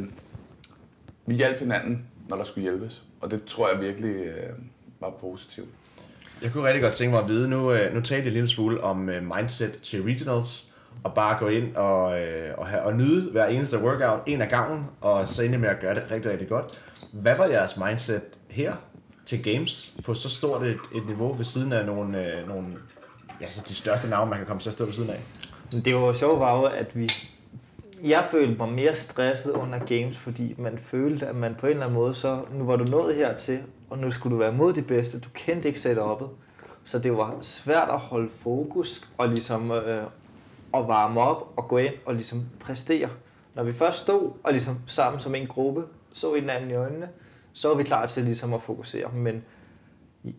[1.26, 3.02] vi hjalp hinanden, når der skulle hjælpes.
[3.20, 4.52] Og det tror jeg virkelig øh,
[5.00, 5.68] var positivt.
[6.42, 8.48] Jeg kunne rigtig godt tænke mig at vide, nu, øh, nu talte jeg en lille
[8.48, 10.66] smule om øh, mindset til regionals,
[11.04, 14.48] og bare gå ind og, øh, og, have, og nyde hver eneste workout en af
[14.48, 16.64] gangen, og så endelig med at gøre det rigtig, rigtig godt.
[17.12, 18.74] Hvad var jeres mindset her
[19.26, 22.66] til games på så stort et, et niveau ved siden af nogle, øh, nogle
[23.40, 25.20] ja, så de største navne, man kan komme til at stå ved siden af?
[25.72, 27.10] Men det var sjovt var jo, at vi...
[28.04, 31.84] Jeg følte mig mere stresset under games, fordi man følte, at man på en eller
[31.84, 33.60] anden måde, så nu var du nået hertil,
[33.90, 35.20] og nu skulle du være mod de bedste.
[35.20, 36.28] Du kendte ikke setup'et.
[36.84, 40.02] Så det var svært at holde fokus og ligesom øh,
[40.74, 43.08] at varme op og gå ind og ligesom præstere.
[43.54, 46.74] Når vi først stod og ligesom sammen som en gruppe, så vi den anden i
[46.74, 47.08] øjnene,
[47.52, 49.10] så var vi klar til ligesom at fokusere.
[49.12, 49.44] Men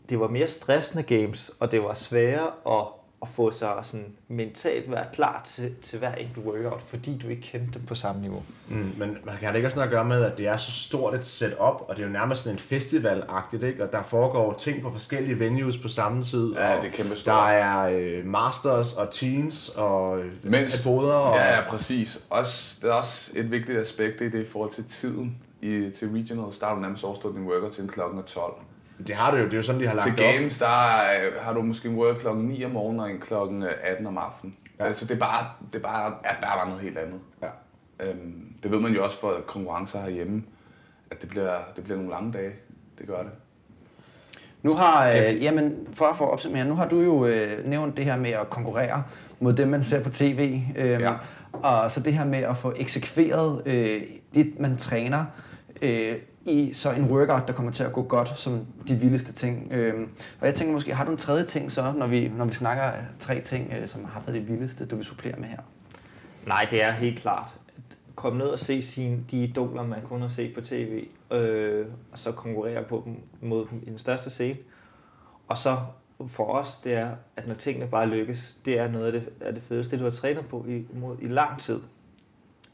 [0.09, 2.87] det var mere stressende games, og det var sværere at
[3.21, 7.41] at få sig sådan mentalt være klar til, til hver enkelt workout, fordi du ikke
[7.41, 8.43] kendte dem på samme niveau.
[8.67, 10.71] Mm, men man kan det ikke også noget at gøre med, at det er så
[10.71, 13.83] stort et setup, og det er jo nærmest sådan en festival-agtigt, ikke?
[13.83, 16.53] og der foregår ting på forskellige venues på samme tid.
[16.53, 17.33] Ja, og det er kæmpe stort.
[17.35, 21.13] Der er øh, masters og teens og øh, Mens- atoder.
[21.13, 22.23] Og, Ja, ja, præcis.
[22.29, 25.37] Også, det er også et vigtigt aspekt, det er det i forhold til tiden.
[25.61, 28.53] I, til regionals, der har du nærmest overstået din workout til klokken er 12.
[29.07, 30.33] Det har det jo, det er jo sådan, de har lagt Til det op.
[30.35, 33.63] games, der er, har du måske en workout klokken 9 om morgenen og en klokken
[33.83, 34.55] 18 om aftenen.
[34.79, 34.83] Ja.
[34.83, 34.87] Ja.
[34.89, 37.19] Altså det er bare, det er bare, er bare noget helt andet.
[37.41, 37.47] Ja.
[38.05, 40.43] Øhm, det ved man jo også for konkurrencer herhjemme,
[41.11, 42.51] at det bliver, det bliver nogle lange dage.
[42.99, 43.31] Det gør det.
[44.63, 48.05] Nu har, øh, jamen, for at få opsummeret, nu har du jo øh, nævnt det
[48.05, 49.03] her med at konkurrere
[49.39, 50.61] mod dem, man ser på tv.
[50.75, 51.13] Øh, Ja.
[51.53, 54.01] Og så det her med at få eksekveret øh,
[54.35, 55.25] det, man træner
[55.81, 56.15] øh,
[56.49, 59.71] i så en workout, der kommer til at gå godt som de vildeste ting.
[59.71, 60.07] Øh,
[60.39, 62.91] og jeg tænker måske, har du en tredje ting så, når vi, når vi snakker
[63.19, 65.59] tre ting, øh, som har været det vildeste, du vil supplere med her?
[66.47, 67.57] Nej, det er helt klart.
[67.77, 71.85] at Komme ned og se sine, de idoler, man kun har set på tv, øh,
[72.11, 73.15] og så konkurrere på dem
[73.49, 74.57] mod dem i den største scene.
[75.47, 75.77] Og så
[76.27, 79.53] for os, det er, at når tingene bare lykkes, det er noget af det, af
[79.53, 81.79] det fedeste, det du har trænet på i, mod, i lang tid,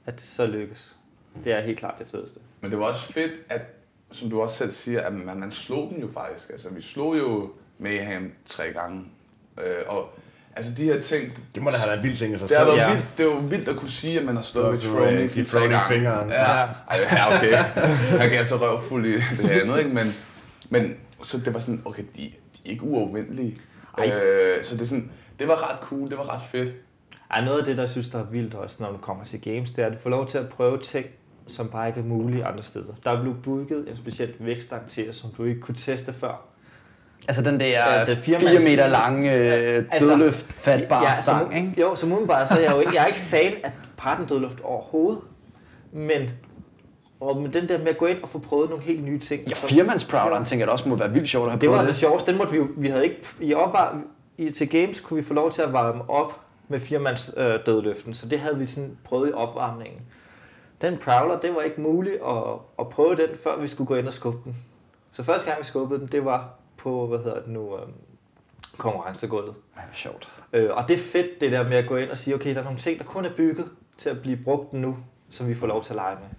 [0.05, 0.97] at det så lykkes.
[1.43, 2.39] Det er helt klart det fedeste.
[2.61, 3.61] Men det var også fedt, at,
[4.11, 6.49] som du også selv siger, at man, man slog dem jo faktisk.
[6.49, 9.03] Altså, vi slog jo Mayhem tre gange.
[9.57, 10.09] Øh, og
[10.55, 12.57] altså de her ting, Det må da have været en vild ting i sig det
[12.57, 12.69] selv.
[12.75, 12.93] ja.
[12.93, 15.59] vildt, det er jo vildt at kunne sige, at man har slået ved keep tre
[15.59, 15.77] gange.
[15.93, 16.29] fingeren.
[16.29, 16.43] Ja,
[16.89, 17.51] Ej, ja, okay.
[18.19, 19.89] Jeg gav så røvfuld i det andet, ikke?
[19.89, 20.13] Men,
[20.69, 22.31] men så det var sådan, okay, de, de
[22.65, 23.57] er ikke uovervindelige.
[23.97, 24.07] Ej.
[24.07, 26.73] Øh, så det, er sådan, det var ret cool, det var ret fedt.
[27.31, 29.41] Ej, noget af det, der jeg synes, der er vildt også, når du kommer til
[29.41, 31.05] games, det er, at du får lov til at prøve ting,
[31.47, 32.93] som bare ikke er mulige andre steder.
[33.03, 34.33] Der er blevet booket en speciel
[34.97, 36.45] jer, som du ikke kunne teste før.
[37.27, 41.13] Altså den der Ja, det er 4 firemands- meter lange øh, Altså, dødløft fatbar Ja,
[41.21, 41.81] stang, som, ikke?
[41.81, 45.21] Jo, som udenbart, så er jeg jo ikke, jeg er ikke fan af partendødluft overhovedet.
[45.91, 46.29] Men,
[47.19, 49.47] og med den der med at gå ind og få prøvet nogle helt nye ting.
[49.49, 51.87] Ja, firmandsprowleren tænker jeg da også må være vildt sjovt at have Det var prøvet
[51.87, 52.31] det sjoveste.
[52.31, 55.51] Den måtte vi, vi havde ikke, i opvarm, i, til Games kunne vi få lov
[55.51, 59.33] til at varme op med firmands øh, dødløften, så det havde vi sådan prøvet i
[59.33, 60.01] opvarmningen.
[60.82, 62.43] Den Prowler, det var ikke muligt at,
[62.80, 64.55] at prøve den, før vi skulle gå ind og skubbe den.
[65.11, 67.82] Så første gang vi skubbede den, det var på, hvad hedder det nu, øh,
[68.78, 69.55] konkurrencegulvet.
[69.78, 70.30] Ej, hvor sjovt.
[70.53, 72.59] Øh, og det er fedt, det der med at gå ind og sige, okay, der
[72.59, 74.97] er nogle ting, der kun er bygget til at blive brugt nu,
[75.30, 76.30] som vi får lov til at lege med.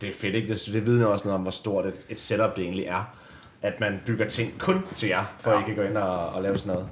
[0.00, 0.52] Det er fedt, ikke?
[0.52, 3.14] Det, det vidner også noget om, hvor stort et, et setup det egentlig er.
[3.62, 5.56] At man bygger ting kun til jer, for ja.
[5.56, 6.88] at I kan gå ind og, og lave sådan noget.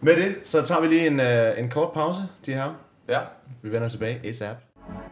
[0.00, 2.74] Med det, så tager vi lige en, øh, en kort pause, de her.
[3.08, 3.20] Ja.
[3.62, 4.65] Vi vender tilbage ASAP.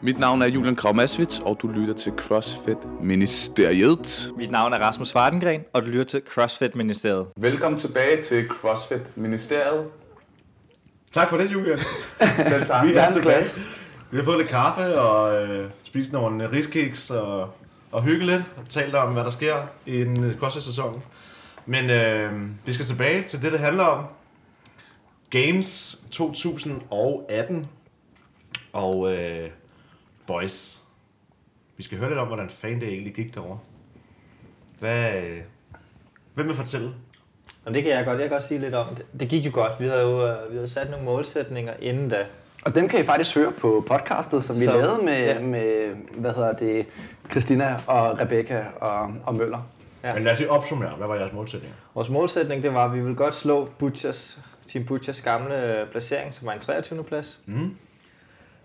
[0.05, 4.32] Mit navn er Julian Kravmasvits, og du lytter til CrossFit Ministeriet.
[4.36, 7.26] Mit navn er Rasmus Vardengren, og du lytter til CrossFit Ministeriet.
[7.36, 9.86] Velkommen tilbage til CrossFit Ministeriet.
[11.12, 11.78] Tak for det, Julian.
[12.48, 12.86] Selv tak.
[12.86, 13.34] Vi er tilbage.
[13.34, 13.61] klasse.
[14.11, 17.50] Vi har fået lidt kaffe og øh, spist nogle riskiks og,
[17.92, 21.02] og hygge lidt og talt om, hvad der sker i en øh, CrossFit-sæson.
[21.66, 22.32] Men øh,
[22.66, 24.05] vi skal tilbage til det, det handler om.
[25.30, 27.66] Games 2018.
[28.72, 29.48] Og øh,
[30.27, 30.83] boys,
[31.77, 33.59] vi skal høre lidt om, hvordan fanden det egentlig gik derovre.
[34.79, 35.39] Hvad, øh,
[36.35, 36.91] hvem vil fortælle?
[37.64, 38.95] Og det kan jeg godt, jeg kan godt sige lidt om.
[38.95, 39.72] Det, det gik jo godt.
[39.81, 42.27] Vi havde jo øh, vi havde sat nogle målsætninger inden da.
[42.64, 45.41] Og dem kan I faktisk høre på podcastet, som vi Så- lavede med, ja.
[45.41, 46.87] med, hvad hedder det,
[47.31, 49.68] Christina og Rebecca og, og Møller.
[50.05, 50.14] Ja.
[50.14, 51.75] Men lad os lige opsummere, hvad var jeres målsætning?
[51.95, 56.47] Vores målsætning det var, at vi ville godt slå Butchers, Team Butchers gamle placering, som
[56.47, 57.05] var en 23.
[57.05, 57.41] plads.
[57.47, 57.77] Mm.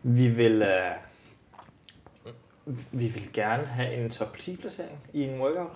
[0.04, 0.68] Vi vil, øh,
[2.92, 5.72] vi vil gerne have en top 10 placering i en workout.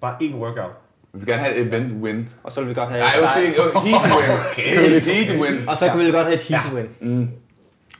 [0.00, 0.72] Bare én workout.
[1.12, 2.28] Vi vil gerne have et event win.
[2.42, 3.56] Og så vil vi godt have Nej, måske ikke.
[3.62, 4.38] Jo, Heat win.
[4.50, 5.00] Okay.
[5.00, 5.68] Heat win.
[5.68, 6.74] Og så kan vi godt have et heat Ja.
[6.74, 6.88] win.
[7.00, 7.28] Mm.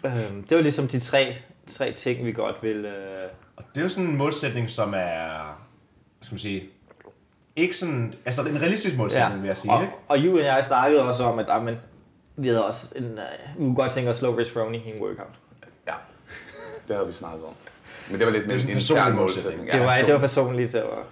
[0.05, 1.37] Øhm, det var ligesom de tre
[1.67, 2.85] tre ting, vi godt vil...
[2.85, 5.59] Øh, Og det er jo sådan en målsætning, som er,
[6.19, 6.65] hvad skal man sige,
[7.57, 9.95] ikke sådan, altså en realistisk målsætning, vil jeg sige, og, ikke?
[10.09, 11.77] og Ju og jeg snakkede også om, at ah, men,
[12.37, 15.03] vi havde også en, uh, vi kunne godt tænke os slow risk Rony i en
[15.03, 15.35] workout.
[15.87, 15.95] Ja,
[16.89, 17.55] det havde vi snakket om.
[18.11, 19.57] Men det var lidt mere Det er en intern målsætning.
[19.59, 19.73] målsætning.
[19.73, 20.73] Det var, det var personligt.
[20.73, 21.05] Det var,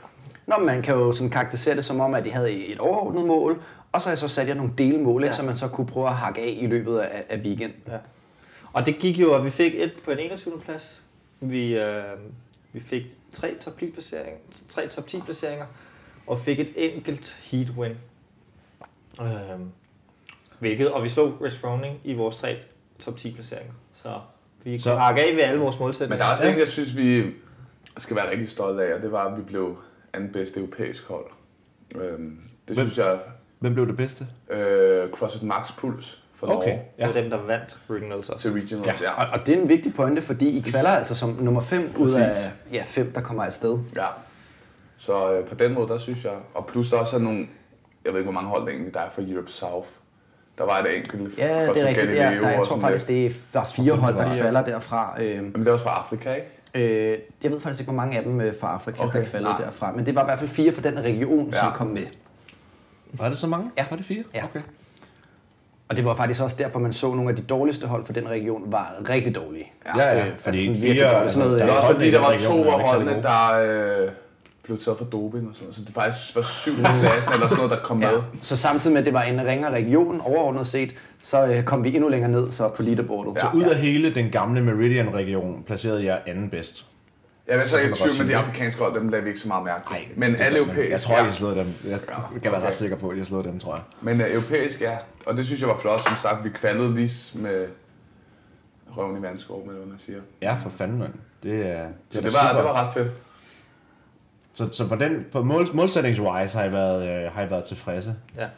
[0.47, 3.63] Nå, man kan jo sådan karakterisere det som om, at de havde et overordnet mål,
[3.93, 5.27] og så har jeg så sat jer nogle delmål, ja.
[5.29, 5.33] Ja.
[5.35, 7.81] som man så kunne prøve at hakke af i løbet af, af weekenden.
[7.89, 7.97] ja.
[8.73, 10.61] Og det gik jo, at vi fik et på en 21.
[10.61, 11.03] plads.
[11.41, 12.03] Vi, øh,
[12.73, 14.37] vi fik tre top 10 placeringer,
[14.69, 15.67] tre top 10 placeringer,
[16.27, 17.93] og fik et enkelt heat win.
[19.21, 19.27] Øh,
[20.59, 22.57] hvilket, og vi slog Risk Froning i vores tre
[23.01, 23.73] top 10 placeringer.
[23.93, 24.09] Så
[24.65, 26.25] vi Så- kunne hakke af ved alle vores Men målsætninger.
[26.25, 27.25] der er også en, jeg synes, vi
[27.99, 29.77] skal være rigtig stolte af, og det var, at vi blev
[30.13, 31.25] anden bedste europæisk hold.
[31.95, 32.91] Øhm, det Hvem?
[32.91, 33.19] synes jeg,
[33.59, 34.27] Hvem blev det bedste?
[34.51, 37.07] øh, CrossFit Max Puls for Okay, Norge Det ja.
[37.07, 38.49] var dem, der vandt Regionals også.
[38.51, 39.01] til Regionals.
[39.01, 39.11] Ja.
[39.11, 39.25] ja.
[39.25, 42.11] Og, og det er en vigtig pointe, fordi I kvalder altså som nummer 5 ud
[42.13, 42.35] af
[42.73, 43.79] ja, fem, der kommer afsted.
[43.97, 44.07] ja.
[44.99, 47.47] Så øh, på den måde, der synes jeg, og plus der også er nogle,
[48.05, 49.89] jeg ved ikke, hvor mange hold der egentlig der er fra Europe South.
[50.59, 52.13] Der var et enkelt Ja, fra det er rigtigt.
[52.13, 55.17] Ja, Galileo der, jeg tror faktisk, det er var fire hold, der kvalder derfra.
[55.23, 57.13] Øh, Men det er også fra Afrika, ikke?
[57.13, 59.53] øh, jeg ved faktisk ikke, hvor mange af dem øh, fra Afrika, Okay, der nej.
[59.61, 59.93] derfra.
[59.93, 61.59] Men det var i hvert fald fire fra den region, ja.
[61.59, 61.77] som Ja.
[61.77, 62.03] kom med.
[63.13, 63.71] Var det så mange?
[63.79, 63.85] Ja.
[63.91, 64.25] Var det fire?
[64.35, 64.45] Ja.
[64.45, 64.61] Okay.
[65.89, 68.29] Og det var faktisk også derfor, man så nogle af de dårligste hold for den
[68.29, 69.73] region var rigtig dårlige.
[69.87, 69.99] Ja.
[70.03, 71.33] Ja, ja, Øh, fordi altså sådan fire, virkelig dårligt.
[71.33, 73.23] Sådan noget, der Det er er også fordi, der var to der af holdene, gode.
[73.23, 74.11] der øh,
[74.63, 75.77] blev taget for doping og sådan noget.
[75.77, 78.09] Så det faktisk var syv i klassen eller sådan noget, der kom med.
[78.09, 78.21] Ja.
[78.43, 81.95] Så samtidig med, at det var en ringere region overordnet set, så øh, kom vi
[81.95, 83.41] endnu længere ned så på leaderboardet.
[83.41, 86.87] Så ud af hele den gamle Meridian-region placerede jeg anden bedst.
[87.49, 89.29] Jeg vil så ikke i kan man tvivl med de afrikanske hold, dem lagde vi
[89.31, 89.97] ikke så meget mærke til.
[89.97, 91.19] Ej, men det alle europæiske, Jeg tror, ja.
[91.19, 91.67] jeg har slået dem.
[91.85, 92.67] Jeg Ja, kan være okay.
[92.67, 93.83] ret sikker på, at jeg har slået dem, tror jeg.
[94.01, 94.97] Men uh, europæisk, ja.
[95.27, 96.09] Og det synes jeg var flot.
[96.09, 97.67] Som sagt, vi kvalede lige med
[98.97, 100.19] røven i vandskov, med hvad man siger.
[100.43, 101.13] Ja, for fanden, mand.
[101.43, 102.57] Det er, Så er det var, super.
[102.63, 103.09] det var ret fedt.
[104.55, 108.15] Så, så på, den, på mål, målsætningswise har I, været, øh, har I været tilfredse.
[108.37, 108.49] Ja.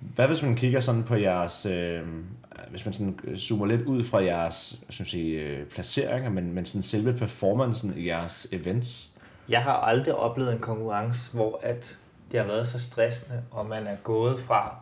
[0.00, 2.00] Hvad hvis man kigger sådan på jeres, øh,
[2.70, 6.82] hvis man sådan zoomer lidt ud fra jeres man sige, øh, placeringer, men, men sådan
[6.82, 9.10] selve performancen i jeres events?
[9.48, 11.98] Jeg har aldrig oplevet en konkurrence, hvor at
[12.32, 14.76] det har været så stressende, og man er gået fra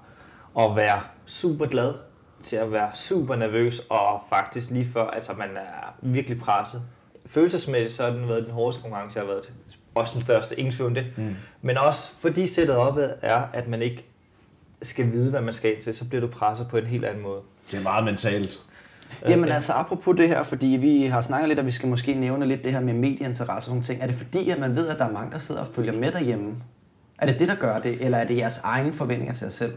[0.58, 1.94] at være super glad
[2.42, 6.82] til at være super nervøs, og faktisk lige før, altså man er virkelig presset.
[7.26, 9.54] Følelsesmæssigt så har den været den hårdeste konkurrence, jeg har været til.
[9.94, 11.06] Også den største, ingen tvivl om det.
[11.16, 11.36] Mm.
[11.62, 14.04] Men også fordi sættet op er, at man ikke
[14.82, 17.22] skal vide, hvad man skal ind til, så bliver du presset på en helt anden
[17.22, 17.40] måde.
[17.70, 18.60] Det er meget mentalt.
[19.28, 19.54] Jamen Okay.
[19.54, 22.64] altså, apropos det her, fordi vi har snakket lidt, og vi skal måske nævne lidt
[22.64, 24.02] det her med medieinteresse og sådan ting.
[24.02, 26.12] Er det fordi, at man ved, at der er mange, der sidder og følger med
[26.12, 26.54] derhjemme?
[27.18, 29.72] Er det det, der gør det, eller er det jeres egne forventninger til jer selv?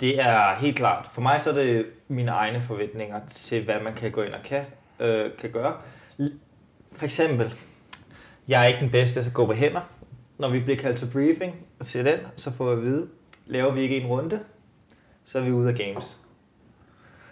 [0.00, 1.06] Det er helt klart.
[1.12, 4.40] For mig så er det mine egne forventninger til, hvad man kan gå ind og
[4.44, 4.64] kan,
[5.00, 5.74] øh, kan gøre.
[6.92, 7.54] For eksempel,
[8.48, 9.80] jeg er ikke den bedste til at gå på hænder.
[10.38, 13.06] Når vi bliver kaldt til briefing til den, så får jeg at vide,
[13.46, 14.40] laver vi ikke en runde,
[15.24, 16.18] så er vi ude af games.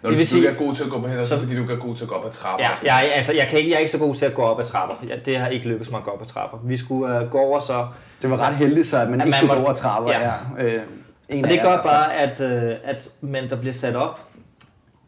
[0.03, 1.35] Når Det du vil siger, sige- du er god til at gå på hænder, så
[1.35, 2.65] det Så- fordi du ikke er god til at gå op ad trapper.
[2.85, 4.59] Ja, jeg, altså, jeg, kan ikke, jeg er ikke så god til at gå op
[4.59, 4.95] ad trapper.
[5.07, 6.57] Ja, det har ikke lykkedes mig at gå op ad trapper.
[6.63, 7.87] Vi skulle uh, gå over så...
[8.21, 10.11] Det var ret heldigt så, at man At ikke man skulle må- gå over trapper.
[10.11, 10.31] Ja.
[10.57, 10.63] Ja.
[10.63, 10.81] Øh,
[11.29, 14.19] en Og det gør bare, at, øh, at men der bliver sat op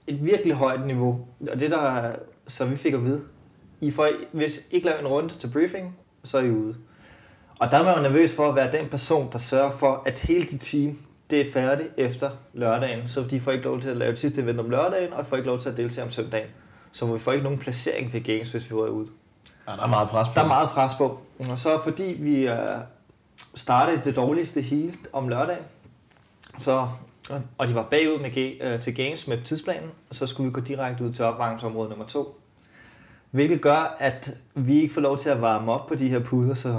[0.07, 1.27] et virkelig højt niveau.
[1.53, 2.11] Og det der,
[2.47, 3.21] så vi fik at vide,
[3.81, 6.75] I får, hvis I ikke laver en runde til briefing, så er I ude.
[7.59, 10.19] Og der er man jo nervøs for at være den person, der sørger for, at
[10.19, 10.99] hele dit team,
[11.29, 13.07] det er færdigt efter lørdagen.
[13.07, 15.35] Så de får ikke lov til at lave et sidste event om lørdagen, og får
[15.35, 16.47] ikke lov til at deltage om søndagen.
[16.91, 19.07] Så vi får ikke nogen placering ved games, hvis vi var ude.
[19.67, 20.33] Ja, der er meget pres på.
[20.35, 21.19] Der er meget pres på.
[21.51, 22.57] Og så fordi vi øh,
[23.55, 25.63] startede det dårligste helt om lørdagen,
[26.57, 26.87] så,
[27.57, 30.61] og de var bagud med øh, til games med tidsplanen, og så skulle vi gå
[30.61, 32.38] direkte ud til opvarmningsområde nummer to.
[33.31, 36.53] Hvilket gør, at vi ikke får lov til at varme op på de her puder,
[36.53, 36.75] så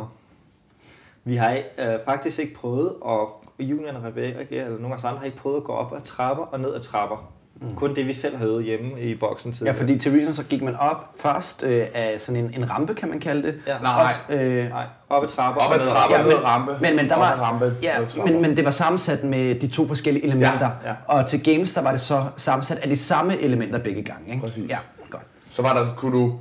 [1.24, 5.18] vi har øh, faktisk ikke prøvet, og Julian og Rebecca, eller nogle af os andre,
[5.18, 7.32] har ikke prøvet at gå op ad trapper og ned ad trapper.
[7.62, 7.74] Mm.
[7.74, 9.76] Kun det, vi selv havde hjemme i boksen Ja, tidligere.
[9.76, 13.09] fordi til Reason så gik man op først øh, af sådan en, en rampe, kan
[13.09, 13.55] man kalde det.
[13.66, 13.78] Ja.
[13.82, 14.03] Nej.
[14.05, 15.61] Også, øh, Nej, op ad trapper.
[15.62, 16.76] Op ad trapper, Ja, ned ad men- rampe.
[16.80, 17.94] Men, men der var, rampe, ja,
[18.26, 20.70] men, men det var sammensat med de to forskellige elementer.
[20.84, 20.94] Ja, ja.
[21.07, 24.28] Og til games, der var det så sammensat af de samme elementer begge gange.
[24.30, 24.40] Ikke?
[24.42, 24.70] Præcis.
[24.70, 24.78] Ja.
[25.51, 26.38] Så var der, kunne du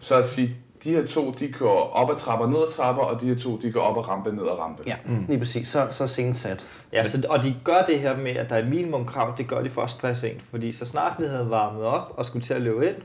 [0.00, 3.20] så at sige, de her to, de kører op ad trapper, ned ad trapper, og
[3.20, 4.82] de her to, de går op ad rampe, ned ad rampe.
[4.86, 5.24] Ja, mm.
[5.28, 5.68] lige præcis.
[5.68, 6.68] Så, så sent sat.
[6.92, 9.62] Ja, så, og de gør det her med, at der er et minimumkrav, det gør
[9.62, 10.40] de for at stresse en.
[10.50, 12.96] Fordi så snart vi havde varmet op og skulle til at løbe ind,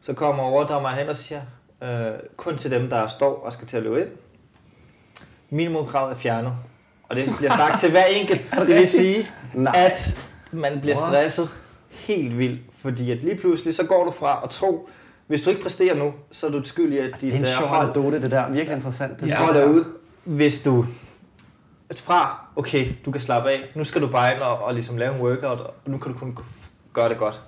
[0.00, 1.40] så kommer overdommeren hen og siger,
[1.82, 4.08] øh, kun til dem, der står og skal til at løbe ind,
[5.50, 6.52] minimumkravet er fjernet.
[7.08, 8.46] Og det bliver sagt til hver enkelt.
[8.66, 9.72] Det vil sige, Nej.
[9.76, 11.08] at man bliver What?
[11.08, 11.48] stresset
[11.90, 12.60] helt vildt.
[12.82, 14.88] Fordi at lige pludselig, så går du fra at tro,
[15.26, 17.46] Hvis du ikke præsterer nu, så er du skyld i, at dit Det er en
[17.46, 18.50] sjov hold anekdote, det der.
[18.50, 19.20] Virkelig interessant.
[19.20, 19.52] Det ja.
[19.52, 19.68] jeg.
[19.68, 19.84] ud,
[20.24, 20.86] hvis du
[21.96, 25.14] fra, okay, du kan slappe af, nu skal du bare ind og, og ligesom lave
[25.14, 26.38] en workout, og nu kan du kun
[26.92, 27.40] gøre det godt.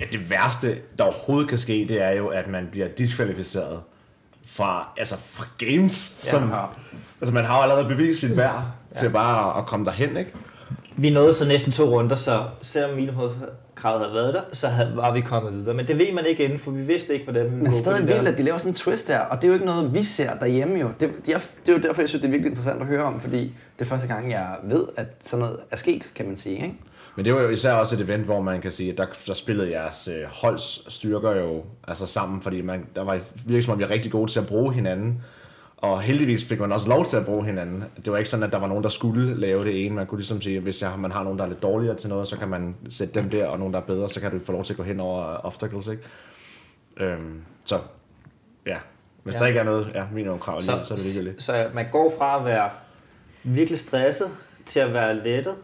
[0.00, 3.80] Ja, det værste, der overhovedet kan ske, det er jo, at man bliver diskvalificeret
[4.46, 6.52] fra, altså fra games, ja, som,
[7.20, 8.62] altså man har jo allerede bevist sit værd
[8.94, 9.00] ja.
[9.00, 10.32] til bare at komme derhen, ikke?
[10.96, 13.52] Vi nåede så næsten to runder, så selvom minimumkravet havde
[13.88, 15.74] været der, så havde, var vi kommet videre.
[15.74, 18.08] Men det ved man ikke inden, for vi vidste ikke, hvordan vi ville Men stadig
[18.08, 20.04] vildt, at de laver sådan en twist der, og det er jo ikke noget, vi
[20.04, 20.88] ser derhjemme jo.
[21.00, 23.20] Det, er, det er jo derfor, jeg synes, det er virkelig interessant at høre om,
[23.20, 26.56] fordi det er første gang, jeg ved, at sådan noget er sket, kan man sige.
[26.56, 26.74] Ikke?
[27.16, 29.34] Men det var jo især også et event, hvor man kan sige, at der, der
[29.34, 33.78] spillede jeres øh, holds styrker jo altså sammen, fordi man, der var virkelig som om,
[33.78, 35.22] vi var rigtig gode til at bruge hinanden.
[35.80, 37.84] Og heldigvis fik man også lov til at bruge hinanden.
[38.04, 39.94] Det var ikke sådan, at der var nogen, der skulle lave det ene.
[39.94, 42.08] Man kunne ligesom sige, at hvis jeg, man har nogen, der er lidt dårligere til
[42.08, 44.38] noget, så kan man sætte dem der, og nogen, der er bedre, så kan du
[44.44, 46.02] få lov til at gå hen over obstacles, ikke?
[46.96, 47.78] Øhm, så
[48.66, 48.76] ja,
[49.22, 49.38] hvis ja.
[49.40, 51.42] Der ikke er noget ja, minimumkrav, så, Så- er det ligegyldigt.
[51.42, 52.70] Så man går fra at være
[53.44, 54.28] virkelig stresset
[54.66, 55.54] til at være lettet.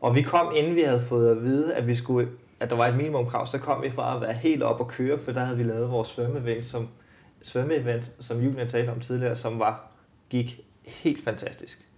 [0.00, 2.28] Og vi kom, inden vi havde fået at vide, at, vi skulle,
[2.60, 5.18] at der var et minimumkrav, så kom vi fra at være helt op og køre,
[5.18, 6.88] for der havde vi lavet vores svømmeevent, som,
[7.42, 9.90] svømmeevent, som Julia talte om tidligere, som var,
[10.30, 11.88] gik helt fantastisk.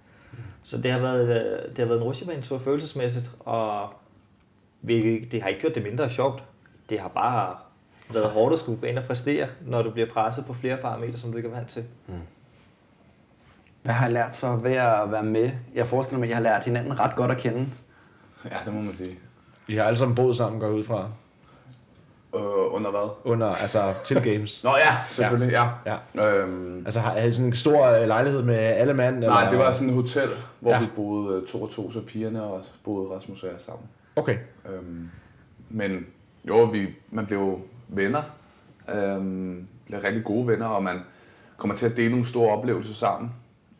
[0.63, 3.95] Så det har været, øh, det har været en rutsjebanetur følelsesmæssigt, og
[4.83, 6.45] vi, det har ikke gjort det mindre sjovt.
[6.91, 7.57] Det har bare
[8.13, 11.19] været hårdt at skulle gå ind og præstere, når du bliver presset på flere parametre,
[11.19, 11.85] som du ikke er vant til.
[13.83, 15.51] Hvad har jeg lært så ved at være med?
[15.75, 17.69] Jeg forestiller mig, at jeg har lært hinanden ret godt at kende.
[18.45, 19.19] Ja, det må man sige.
[19.69, 21.11] I har alle sammen boet sammen, går ud fra,
[22.37, 22.43] Øh,
[22.75, 23.09] under hvad?
[23.25, 24.65] under, altså til games.
[24.65, 25.69] Nå ja, selvfølgelig, ja.
[26.15, 26.37] Ja.
[26.39, 29.19] Øhm, Altså har I sådan en stor øh, lejlighed med alle mand?
[29.19, 29.51] nej, eller?
[29.51, 30.29] det var sådan et hotel,
[30.61, 30.77] hvor Ja.
[30.77, 30.83] ja.
[30.85, 33.89] vi boede øh, to og to, så pigerne og boede Rasmus og jeg sammen.
[34.17, 34.39] Okay.
[34.73, 35.11] Øhm,
[35.69, 36.07] men
[36.49, 37.59] jo, vi, man blev jo
[37.89, 38.23] venner.
[38.95, 41.01] Øhm, bliver rigtig gode venner, og man
[41.57, 43.31] kommer til at dele nogle store oplevelser sammen.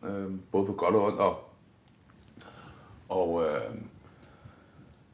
[0.09, 1.19] Øhm, både på godt og ondt.
[1.19, 1.49] Og,
[3.09, 3.83] og øhm,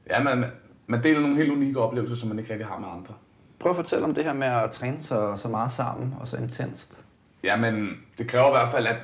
[0.09, 0.45] ja, man,
[0.87, 3.13] man deler nogle helt unikke oplevelser, som man ikke rigtig har med andre.
[3.59, 6.37] Prøv at fortælle om det her med at træne så, så meget sammen og så
[6.37, 7.03] intenst.
[7.43, 8.95] Ja, men det kræver i hvert fald, at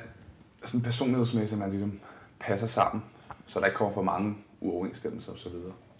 [0.64, 1.92] sådan personlighedsmæssigt, at man ligesom
[2.40, 3.02] passer sammen,
[3.46, 5.46] så der ikke kommer for mange uoverensstemmelser osv.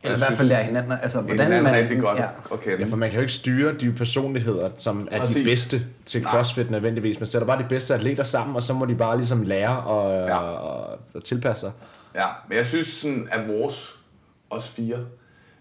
[0.02, 0.92] Eller i hvert fald lære hinanden.
[0.92, 2.28] Altså, hvordan hvordan man rigtig godt ja.
[2.62, 2.84] kende.
[2.84, 5.36] Ja, for man kan jo ikke styre de personligheder, som er Præcis.
[5.36, 6.30] de bedste til Nej.
[6.32, 7.20] CrossFit nødvendigvis.
[7.20, 10.12] Man sætter bare de bedste atleter sammen, og så må de bare ligesom lære og,
[10.14, 10.26] Ja.
[10.26, 10.36] ja.
[10.38, 11.72] og, og tilpasse sig.
[12.14, 13.98] Ja, men jeg synes sådan, at vores,
[14.50, 14.98] os fire,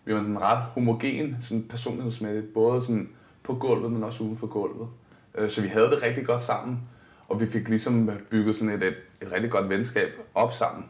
[0.06, 3.10] vi var en ret homogen sådan personlighedsmæssigt, både sådan
[3.44, 4.88] på gulvet, men også uden for gulvet.
[5.36, 6.80] Øh, så vi havde det rigtig godt sammen,
[7.28, 10.86] og vi fik ligesom bygget sådan et, et, et rigtig godt venskab op sammen.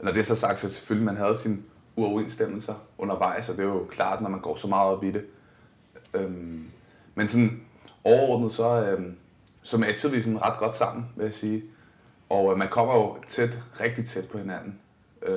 [0.00, 1.58] Når det er så sagt, så selvfølgelig man havde sine
[1.96, 5.24] uoverensstemmelser undervejs, og det er jo klart, når man går så meget op i det.
[6.14, 6.70] Øhm,
[7.14, 7.60] men sådan
[8.04, 9.16] overordnet, så, øhm,
[9.62, 11.62] så matchede vi sådan ret godt sammen, vil jeg sige.
[12.28, 14.78] Og øh, man kommer jo tæt, rigtig tæt på hinanden.
[15.22, 15.32] Øh,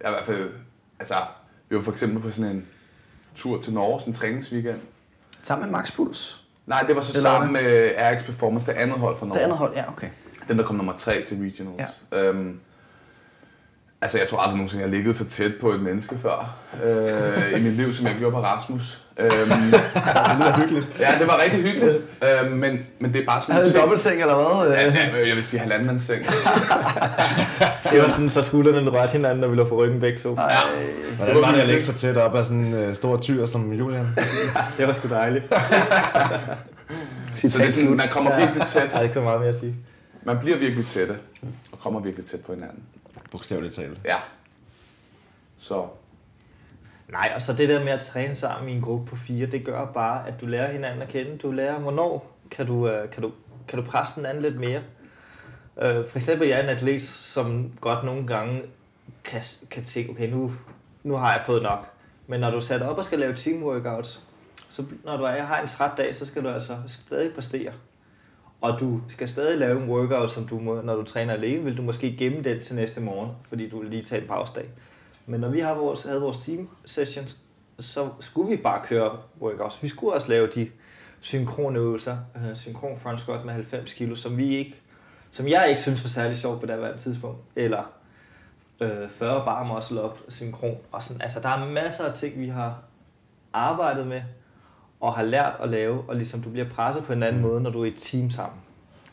[0.00, 0.50] jeg i hvert fald,
[0.98, 1.14] altså,
[1.68, 2.66] vi var for eksempel på sådan en
[3.34, 4.80] tur til Norge, sådan en træningsweekend.
[5.42, 6.42] Sammen med Max Puls.
[6.66, 9.38] Nej, det var så Eller sammen med RX Performance, det andet hold fra Norge.
[9.38, 10.08] Det andet hold, ja, okay.
[10.48, 12.02] Den, der kom nummer tre til Regionals.
[12.12, 12.22] Ja.
[12.22, 12.60] Øhm,
[14.02, 17.60] altså, jeg tror aldrig nogensinde, jeg har ligget så tæt på et menneske før øh,
[17.60, 19.02] i mit liv, som jeg gjorde på Rasmus.
[19.18, 20.86] Øhm, Det lyder hyggeligt.
[21.00, 21.96] ja, det var rigtig hyggeligt,
[22.44, 24.70] øhm, men, men det er bare sådan Havde en en dobbeltseng eller hvad?
[24.76, 26.22] Ja, ja, jeg vil sige halvandmandsseng.
[27.90, 30.34] Det var sådan, så skuldrene rørte hinanden, når vi lå på ryggen begge to.
[30.34, 30.56] Ej,
[31.16, 33.72] Hvordan var det at lægge sig tæt op af sådan en uh, stor tyr som
[33.72, 34.06] Julian?
[34.78, 35.44] Det var sgu dejligt.
[37.34, 38.90] Så det er sådan, man kommer virkelig tæt.
[38.92, 39.74] Der er ikke så meget mere at sige.
[40.22, 41.14] Man bliver virkelig tætte,
[41.72, 42.78] og kommer virkelig tæt på hinanden.
[43.30, 44.00] Bogstaveligt talt.
[44.04, 44.16] Ja.
[45.58, 45.88] Så
[47.08, 49.64] Nej, og så det der med at træne sammen i en gruppe på fire, det
[49.64, 51.38] gør bare, at du lærer hinanden at kende.
[51.38, 53.32] Du lærer, hvornår kan du, øh, kan du,
[53.68, 54.82] kan du presse den anden lidt mere.
[55.82, 58.62] Øh, For eksempel, jeg er en atlet, som godt nogle gange
[59.24, 60.52] kan, kan tænke, okay, nu,
[61.02, 61.86] nu har jeg fået nok.
[62.26, 64.24] Men når du sætter op og skal lave team workouts,
[64.70, 67.72] så når du er, har en træt dag, så skal du altså stadig præstere.
[68.60, 71.76] Og du skal stadig lave en workout, som du må, når du træner alene, vil
[71.76, 74.64] du måske gemme den til næste morgen, fordi du vil lige tage en pausedag.
[75.26, 77.36] Men når vi har vores, havde vores team sessions,
[77.78, 79.82] så skulle vi bare køre workouts.
[79.82, 80.70] Vi skulle også lave de
[81.20, 84.74] synkrone øvelser, øh, synkron front squat med 90 kilo, som vi ikke,
[85.30, 87.38] som jeg ikke synes var særlig sjovt på det tidspunkt.
[87.56, 87.94] Eller
[88.80, 90.76] øh, 40 bar muscle up synkron.
[90.92, 92.82] Og sådan, altså, der er masser af ting, vi har
[93.52, 94.22] arbejdet med
[95.00, 97.70] og har lært at lave, og ligesom du bliver presset på en anden måde, når
[97.70, 98.60] du er i et team sammen.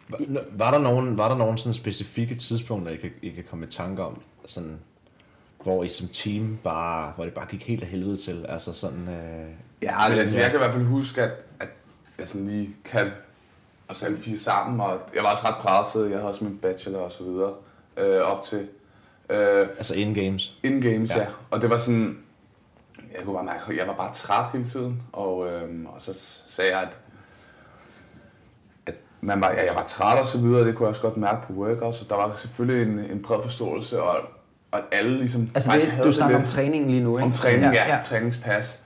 [0.10, 3.66] Var, var der nogen, var der nogen sådan specifikke tidspunkter, I kan, I kan komme
[3.66, 4.80] i tanke om, sådan,
[5.64, 8.46] hvor I som team bare, hvor det bare gik helt af helvede til?
[8.50, 9.48] Altså sådan, øh,
[9.82, 11.70] ja, altså, jeg kan i hvert fald huske, at, at
[12.20, 13.12] jeg sådan lige kan
[13.88, 16.58] og så alle fire sammen, og jeg var også ret presset, jeg havde også min
[16.58, 17.54] bachelor og så videre
[17.98, 18.68] øh, op til.
[19.30, 20.54] Øh, Altså in-games.
[20.64, 21.18] In-games, ja.
[21.18, 21.22] Ja.
[21.22, 21.28] ja.
[21.52, 22.18] Og det var sådan,
[23.18, 25.02] jeg kunne bare mærke, at jeg var bare træt hele tiden.
[25.14, 26.14] Og, øhm, og så
[26.48, 26.98] sagde jeg, at,
[28.86, 31.18] at man var, ja, jeg var træt og så videre, det kunne jeg også godt
[31.18, 31.98] mærke på workouts.
[31.98, 34.18] Så der var selvfølgelig en, en bred forståelse, og,
[34.72, 37.24] og at alle ligesom Altså det, havde du snakker om træningen lige nu, ikke?
[37.24, 38.02] Om træning, ja, ja.
[38.04, 38.80] træningspas.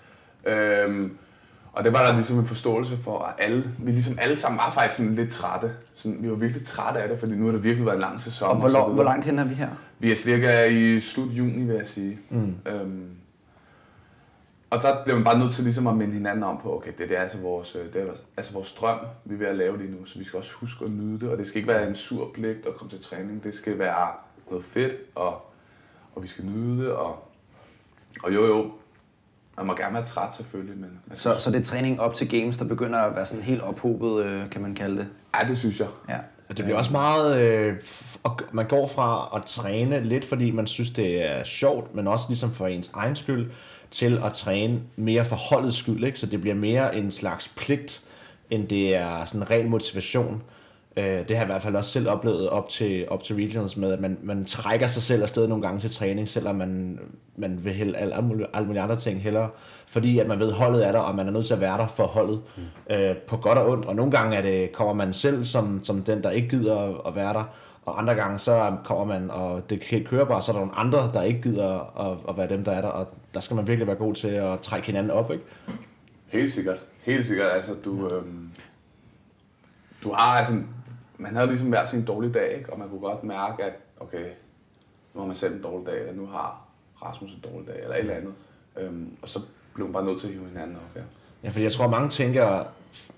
[0.46, 1.18] Øhm,
[1.74, 4.72] og det var der ligesom en forståelse for, at alle, vi ligesom alle sammen var
[4.72, 5.72] faktisk sådan lidt trætte.
[5.94, 8.22] Sådan, vi var virkelig trætte af det, fordi nu har det virkelig været en lang
[8.22, 8.50] sæson.
[8.50, 8.88] Og hvor, videre.
[8.88, 9.70] hvor langt hen er vi her?
[10.00, 12.20] Vi er cirka i slut juni, vil jeg sige.
[12.30, 12.56] Mm.
[12.66, 13.10] Øhm,
[14.70, 17.10] og der bliver man bare nødt til ligesom at minde hinanden om på, okay, det,
[17.10, 18.06] det er altså vores, øh, det er
[18.38, 20.86] altså vores drøm, vi er ved at lave lige nu, så vi skal også huske
[20.86, 23.44] at nyde det, og det skal ikke være en sur pligt at komme til træning,
[23.44, 24.08] det skal være
[24.50, 25.52] noget fedt, og,
[26.16, 27.30] og vi skal nyde det, og,
[28.24, 28.72] og jo jo,
[29.58, 32.58] man må gerne være træt selvfølgelig, men Så, så det er træning op til games,
[32.58, 35.08] der begynder at være sådan helt ophobet, øh, kan man kalde det.
[35.42, 35.88] ja, det synes jeg.
[36.10, 36.18] Ja.
[36.50, 37.42] Og det bliver også meget...
[37.42, 37.76] Øh,
[38.52, 42.52] man går fra at træne lidt, fordi man synes, det er sjovt, men også ligesom
[42.52, 43.52] for ens egen skyld,
[43.92, 46.04] til at træne mere for holdets skyld.
[46.04, 46.20] Ikke?
[46.20, 48.04] Så det bliver mere en slags pligt,
[48.50, 50.42] end det er sådan ren motivation.
[50.98, 53.78] Øh, det har jeg i hvert fald også selv oplevet op til, op til regionals
[53.78, 57.00] med, at man, man trækker sig selv afsted nogle gange til træning, selvom man,
[57.36, 58.16] man vil hælde alle,
[58.54, 59.50] alle, mulige, andre ting hellere,
[59.88, 61.88] fordi at man ved, holdet er der, og man er nødt til at være der
[61.88, 62.96] for holdet, mm.
[62.96, 63.86] øh, på godt og ondt.
[63.86, 67.16] Og nogle gange er det, kommer man selv som, som den, der ikke gider at,
[67.16, 67.44] være der,
[67.86, 70.66] og andre gange så kommer man, og det kan helt køre bare, så er der
[70.66, 73.08] nogle andre, der ikke gider at, at være dem, der er der, og
[73.38, 75.44] der skal man virkelig være god til at trække hinanden op, ikke?
[76.28, 76.78] Helt sikkert.
[77.04, 77.48] Helt sikkert.
[77.54, 78.50] Altså, du, øhm,
[80.04, 80.54] du har altså...
[81.18, 82.74] Man havde ligesom hver sin dårlige dag, ikke?
[82.74, 84.26] og man kunne godt mærke, at okay,
[85.14, 86.68] nu har man selv en dårlig dag, eller nu har
[87.02, 88.34] Rasmus en dårlig dag, eller et eller andet.
[88.78, 89.40] Øhm, og så
[89.74, 91.02] blev man bare nødt til at hive hinanden op, ja.
[91.44, 92.64] Ja, fordi jeg tror, mange tænker,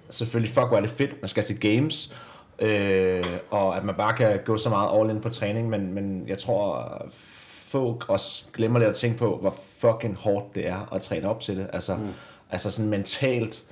[0.09, 2.17] selvfølgelig, fuck, hvor er det fedt, man skal til games,
[2.59, 6.27] øh, og at man bare kan gå så meget all in på træning, men, men
[6.27, 7.01] jeg tror,
[7.71, 11.41] folk også glemmer lidt at tænke på, hvor fucking hårdt det er at træne op
[11.41, 11.67] til det.
[11.73, 12.07] Altså, mm.
[12.51, 13.63] altså sådan mentalt,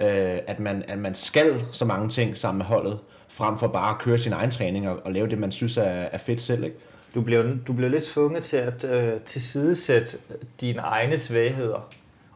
[0.00, 3.90] øh, at, man, at man skal så mange ting sammen med holdet, frem for bare
[3.90, 6.64] at køre sin egen træning og, og lave det, man synes er, er fedt selv,
[6.64, 6.76] ikke?
[7.14, 10.18] Du bliver, du bliver lidt tvunget til at øh, tilsidesætte
[10.60, 11.88] dine egne svagheder,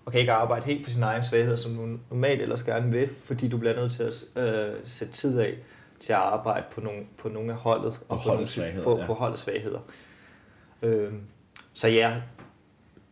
[0.04, 3.08] og kan ikke arbejde helt på sine egne svagheder, som du normalt ellers gerne vil,
[3.26, 5.54] fordi du bliver nødt til at øh, sætte tid af
[6.00, 8.98] til at arbejde på nogle, på nogle af holdet, Og på, nogle, holdets svagheder, på,
[8.98, 9.06] ja.
[9.06, 9.78] på holdets svagheder.
[10.83, 11.12] Øh,
[11.74, 12.16] så ja,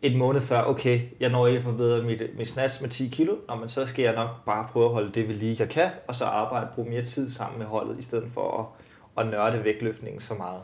[0.03, 3.37] en måned før, okay, jeg når ikke at forbedre mit, mit snatch med 10 kilo,
[3.49, 5.91] Nå, men så skal jeg nok bare prøve at holde det ved lige, jeg kan,
[6.09, 8.75] og så arbejde, bruge mere tid sammen med holdet, i stedet for
[9.17, 10.61] at, at nørde vægtløftningen så meget.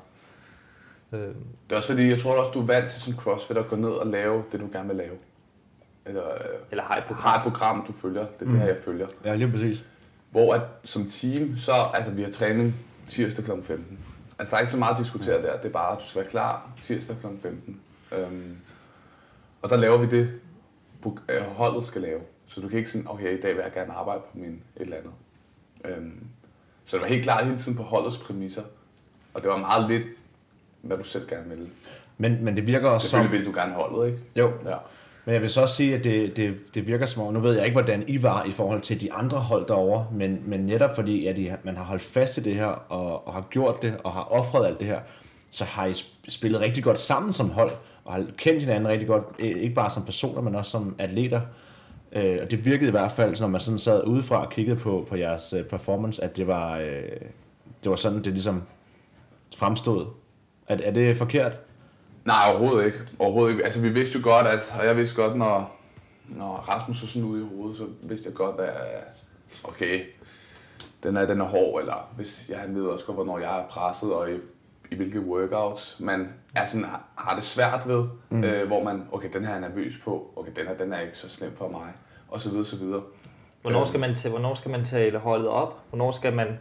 [1.13, 3.69] Øh, Det er også fordi, jeg tror også, du er vant til sådan CrossFit at
[3.69, 5.17] gå ned og lave det, du gerne vil lave.
[6.07, 6.41] Eller øh,
[6.71, 7.23] eller har et program.
[7.23, 8.27] har et program, du følger.
[8.27, 8.51] Det er mm.
[8.53, 9.07] det her, jeg følger.
[9.25, 9.85] Ja, lige præcis.
[10.31, 12.75] Hvor at, som team, så altså vi har træning
[13.09, 13.51] tirsdag kl.
[13.63, 13.99] 15.
[14.39, 15.57] Altså der er ikke så meget at diskutere der.
[15.57, 17.27] Det er bare, at du skal være klar tirsdag kl.
[17.43, 17.81] 15.
[18.13, 18.57] Øhm,
[19.63, 20.31] og der laver vi det,
[21.29, 22.21] øh, holdet skal lave.
[22.47, 24.83] Så du kan ikke sådan, okay, i dag vil jeg gerne arbejde på min et
[24.83, 25.13] eller andet.
[25.85, 26.27] Øhm,
[26.85, 28.63] så det var helt klart hele tiden på holdets præmisser.
[29.35, 30.07] Og det var meget lidt,
[30.83, 31.71] hvad du selv gerne ville.
[32.19, 33.19] Men, men det virker også som...
[33.19, 34.19] Selvfølgelig vil du gerne holdet, ikke?
[34.37, 34.77] Jo, Ja.
[35.25, 37.55] Men jeg vil så også sige, at det, det, det virker som om, nu ved
[37.55, 40.95] jeg ikke, hvordan I var i forhold til de andre hold derovre, men, men netop
[40.95, 43.97] fordi, at I, man har holdt fast i det her, og, og har gjort det,
[44.05, 45.01] og har offret alt det her,
[45.51, 45.95] så har I
[46.29, 47.71] spillet rigtig godt sammen som hold,
[48.05, 51.41] og har kendt hinanden rigtig godt, ikke bare som personer, men også som atleter.
[52.13, 55.07] Øh, og det virkede i hvert fald, når man sådan sad udefra og kiggede på,
[55.09, 57.03] på jeres øh, performance, at det var, øh,
[57.85, 58.63] det var sådan, det ligesom
[59.57, 60.07] fremstod.
[60.69, 61.59] Er, er det forkert?
[62.25, 62.99] Nej, overhovedet ikke.
[63.19, 63.65] Overhovedet ikke.
[63.65, 65.77] Altså, vi vidste jo godt, at, og jeg vidste godt, når,
[66.29, 68.69] når Rasmus så sådan ude i hovedet, så vidste jeg godt, hvad,
[69.65, 70.01] okay,
[71.03, 73.65] den er, den er hård, eller hvis jeg han ved også godt, hvornår jeg er
[73.71, 74.35] presset, og i,
[74.91, 78.45] i hvilke workouts man er sådan, har, har det svært ved, mm.
[78.45, 81.19] øh, hvor man, okay, den her er nervøs på, okay, den her, den er ikke
[81.19, 81.93] så slem for mig,
[82.29, 83.03] og så videre, så videre.
[83.63, 85.81] Hvornår skal, man, ta- hvornår skal man tale holdet op?
[85.91, 86.59] Hvornår skal man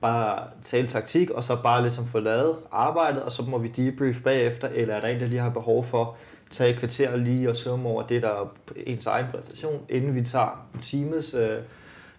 [0.00, 4.22] bare tale taktik, og så bare ligesom få lavet arbejdet, og så må vi debrief
[4.22, 6.08] bagefter, eller er der en, der lige har behov for at
[6.50, 10.22] tage et kvarter lige og summe over det, der er ens egen præstation, inden vi
[10.22, 11.58] tager teamets øh,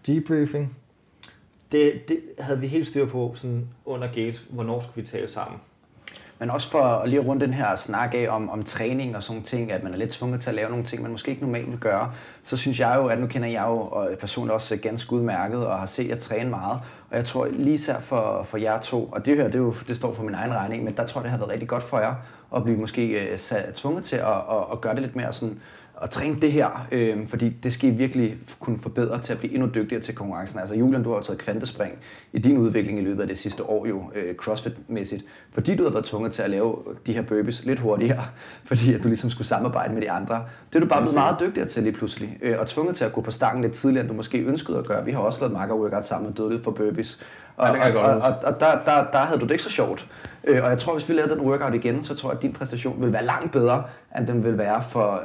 [0.08, 0.78] debriefing?
[1.72, 5.60] Det, det havde vi helt styr på sådan under Gates, hvornår skulle vi tale sammen.
[6.40, 9.44] Men også for at lige runde den her snak af om, om træning og sådan
[9.44, 11.72] ting, at man er lidt tvunget til at lave nogle ting, man måske ikke normalt
[11.72, 12.12] vil gøre,
[12.44, 15.66] så synes jeg jo, at nu kender jeg jo og personligt også øh, ganske udmærket
[15.66, 16.80] og har set jer træne meget.
[17.12, 19.74] Og jeg tror lige især for, for jer to, og det her, det, er jo,
[19.88, 21.84] det står på min egen regning, men der tror jeg, det har været rigtig godt
[21.84, 22.16] for jer
[22.56, 25.60] at blive måske øh, sat, tvunget til at, at, at gøre det lidt mere sådan,
[26.04, 29.54] at træne det her, øh, fordi det skal I virkelig kunne forbedre til at blive
[29.54, 30.60] endnu dygtigere til konkurrencen.
[30.60, 31.94] Altså Julian, du har jo taget kvantespring
[32.34, 35.90] i din udvikling i løbet af det sidste år jo, øh, CrossFit-mæssigt, fordi du har
[35.90, 38.26] været tvunget til at lave de her burpees lidt hurtigere,
[38.70, 40.44] fordi at du ligesom skulle samarbejde med de andre.
[40.70, 43.14] Det er du bare blevet meget dygtigere til lige pludselig, øh, og tvunget til at
[43.14, 45.06] gå på stangen lidt tidligere, end du måske ønskede at gøre.
[45.06, 47.20] Vi har også lavet marker workout sammen og døde for burpees.
[47.58, 50.08] Og, Ja, og, og, og, og der, der, der havde du det ikke så sjovt.
[50.44, 52.54] Øh, og jeg tror, hvis vi lavede den workout igen, så tror jeg, at din
[52.54, 53.84] præstation vil være langt bedre,
[54.18, 55.24] end den vil være for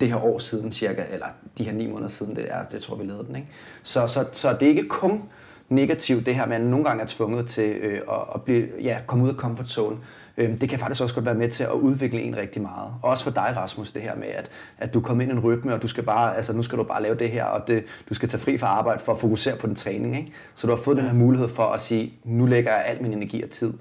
[0.00, 1.26] det her år siden cirka, eller
[1.58, 3.36] de her ni måneder siden, det er, det tror vi lavede den.
[3.36, 3.48] Ikke?
[3.82, 5.22] Så, så, så det er ikke kun
[5.68, 8.68] negativt, det her med, at man nogle gange er tvunget til øh, at, at blive,
[8.82, 9.96] ja, komme ud af comfort zone.
[10.36, 12.92] Øh, det kan faktisk også godt være med til at udvikle en rigtig meget.
[13.02, 15.74] Også for dig, Rasmus, det her med, at, at du kommer ind i en rytme,
[15.74, 18.14] og du skal bare, altså, nu skal du bare lave det her, og det, du
[18.14, 20.16] skal tage fri fra arbejde for at fokusere på din træning.
[20.18, 20.32] Ikke?
[20.54, 23.12] Så du har fået den her mulighed for at sige, nu lægger jeg al min
[23.12, 23.72] energi og tid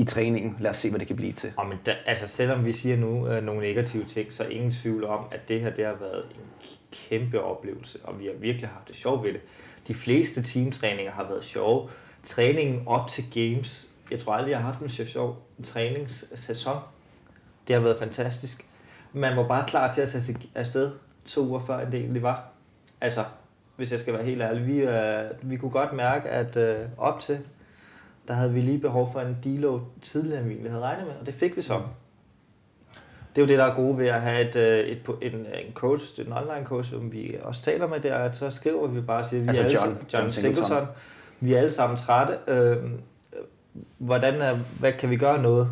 [0.00, 0.56] i træningen.
[0.60, 1.52] Lad os se, hvad det kan blive til.
[1.56, 4.70] Og men da, altså selvom vi siger nu øh, nogle negative ting, så er ingen
[4.70, 8.68] tvivl om, at det her det har været en kæmpe oplevelse, og vi har virkelig
[8.68, 9.40] haft det sjovt ved det.
[9.88, 11.88] De fleste teamtræninger har været sjove.
[12.24, 16.76] Træningen op til games, jeg tror aldrig, jeg har haft en så sjov træningssæson.
[17.68, 18.64] Det har været fantastisk.
[19.12, 20.90] Man var bare klar til at tage afsted
[21.26, 22.48] to uger før, end det egentlig var.
[23.00, 23.24] Altså,
[23.76, 27.20] hvis jeg skal være helt ærlig, vi, øh, vi kunne godt mærke, at øh, op
[27.20, 27.38] til,
[28.28, 31.14] der havde vi lige behov for en deload tidligere, end vi egentlig havde regnet med,
[31.20, 31.74] og det fik vi så.
[33.36, 35.40] Det er jo det, der er gode ved at have et, øh, et, et, en,
[35.40, 39.00] en coach, en online coach, som vi også taler med der, at så skriver vi
[39.00, 40.64] bare og siger, vi Altså er alle, John- John, John John Singleton.
[40.64, 40.88] Singleton,
[41.40, 42.38] vi er alle sammen trætte.
[42.48, 42.76] Øh,
[43.98, 45.70] hvordan er, hvad kan vi gøre noget?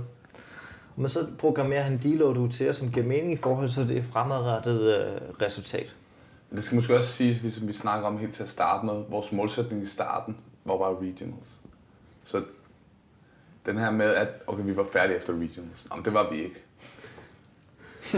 [0.96, 4.04] Men så programmerer han deload ud til os, som giver mening i forhold til det
[4.04, 5.94] fremadrettede øh, resultat.
[6.52, 9.32] Det skal måske også siges, ligesom vi snakker om helt til at starte med, vores
[9.32, 11.46] målsætning i starten var bare regionals.
[12.27, 12.43] Så
[13.66, 16.62] den her med, at okay, vi var færdige efter regionals, Jamen, det var vi ikke.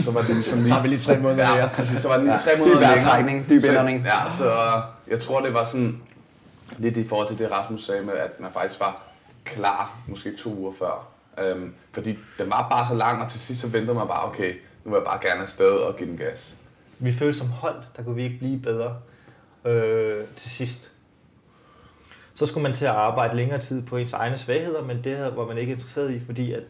[0.01, 2.39] Så var det ligesom tager vi lige tre måneder ja, præcis, så var den lige
[2.39, 3.45] tre Dyb måneder længere.
[3.51, 4.05] dyb Så- indånding.
[4.05, 6.01] Ja, så jeg tror, det var sådan
[6.79, 9.03] lidt i forhold til det, Rasmus sagde med, at man faktisk var
[9.45, 11.09] klar måske to uger før.
[11.39, 14.55] Øhm, fordi den var bare så lang, og til sidst så ventede man bare, okay,
[14.85, 16.55] nu vil jeg bare gerne afsted og give den gas.
[16.99, 18.97] Vi følte som hold, der kunne vi ikke blive bedre
[19.65, 20.88] øh, til sidst.
[22.39, 25.47] Så skulle man til at arbejde længere tid på ens egne svagheder, men det var
[25.47, 26.63] man ikke interesseret i, fordi at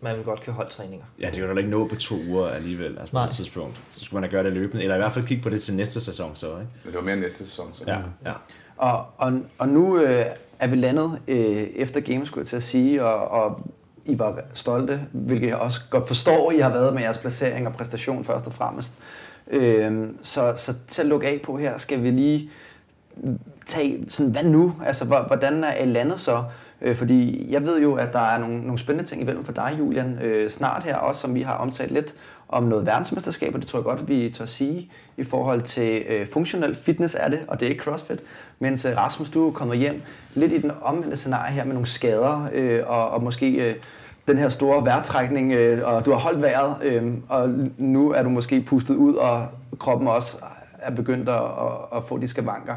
[0.00, 1.06] man vil godt kan holde træninger.
[1.20, 3.26] Ja, det er jo heller ikke nå på to uger alligevel, altså på Nej.
[3.26, 3.80] et tidspunkt.
[3.96, 5.74] Så skulle man da gøre det løbende, eller i hvert fald kigge på det til
[5.74, 6.68] næste sæson så, ikke?
[6.86, 7.70] Det var mere næste sæson.
[7.74, 7.84] Så.
[7.86, 8.32] Ja, ja.
[8.76, 10.26] Og, og, og nu øh,
[10.58, 13.70] er vi landet øh, efter Games, skulle jeg til at sige, og, og
[14.04, 17.72] I var stolte, hvilket jeg også godt forstår, I har været med jeres placering og
[17.72, 18.94] præstation først og fremmest.
[19.50, 22.50] Øh, så, så til at lukke af på her, skal vi lige
[23.70, 24.74] tage sådan, hvad nu?
[24.86, 26.44] Altså, hvordan er I landet så?
[26.82, 29.76] Øh, fordi jeg ved jo, at der er nogle, nogle spændende ting imellem for dig,
[29.78, 32.14] Julian, øh, snart her også, som vi har omtalt lidt
[32.48, 36.26] om noget verdensmesterskab, og det tror jeg godt, vi tør sige i forhold til øh,
[36.26, 38.20] funktionel fitness er det, og det er ikke CrossFit.
[38.58, 40.02] Mens øh, Rasmus, du er kommet hjem
[40.34, 43.74] lidt i den omvendte scenarie her med nogle skader, øh, og, og måske øh,
[44.28, 48.28] den her store vejrtrækning, øh, og du har holdt vejret, øh, og nu er du
[48.28, 49.46] måske pustet ud, og
[49.78, 50.36] kroppen også
[50.78, 52.74] er begyndt at, at, at få de skavanker,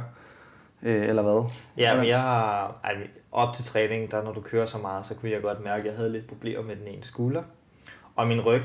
[0.83, 1.51] øh, eller hvad?
[1.77, 2.95] Ja, men jeg har, ej,
[3.31, 5.85] op til træningen, der når du kører så meget, så kunne jeg godt mærke, at
[5.85, 7.43] jeg havde lidt problemer med den ene skulder.
[8.15, 8.63] Og min ryg.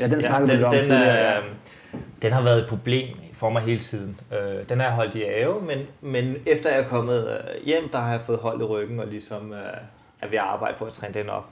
[0.00, 1.38] Ja, den snakkede vi den, om den, tidligere, ja.
[1.38, 1.42] er,
[2.22, 4.20] den har været et problem for mig hele tiden.
[4.32, 7.88] Øh, den har jeg holdt i ave, men, men efter jeg er kommet øh, hjem,
[7.88, 9.76] der har jeg fået hold i ryggen og ligesom øh,
[10.20, 11.46] er ved at arbejde på at træne den op.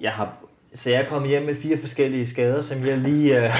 [0.00, 0.32] Jeg har,
[0.78, 3.50] så jeg kommet hjem med fire forskellige skader, som jeg lige, øh,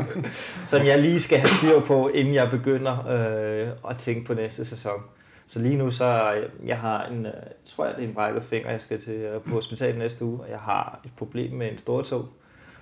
[0.72, 4.64] som jeg lige skal have styr på, inden jeg begynder øh, at tænke på næste
[4.64, 5.02] sæson.
[5.48, 7.32] Så lige nu, så jeg, jeg har en, øh,
[7.66, 10.40] tror jeg, det er en brækket finger, jeg skal til øh, på hospitalet næste uge,
[10.40, 12.28] og jeg har et problem med en stortog,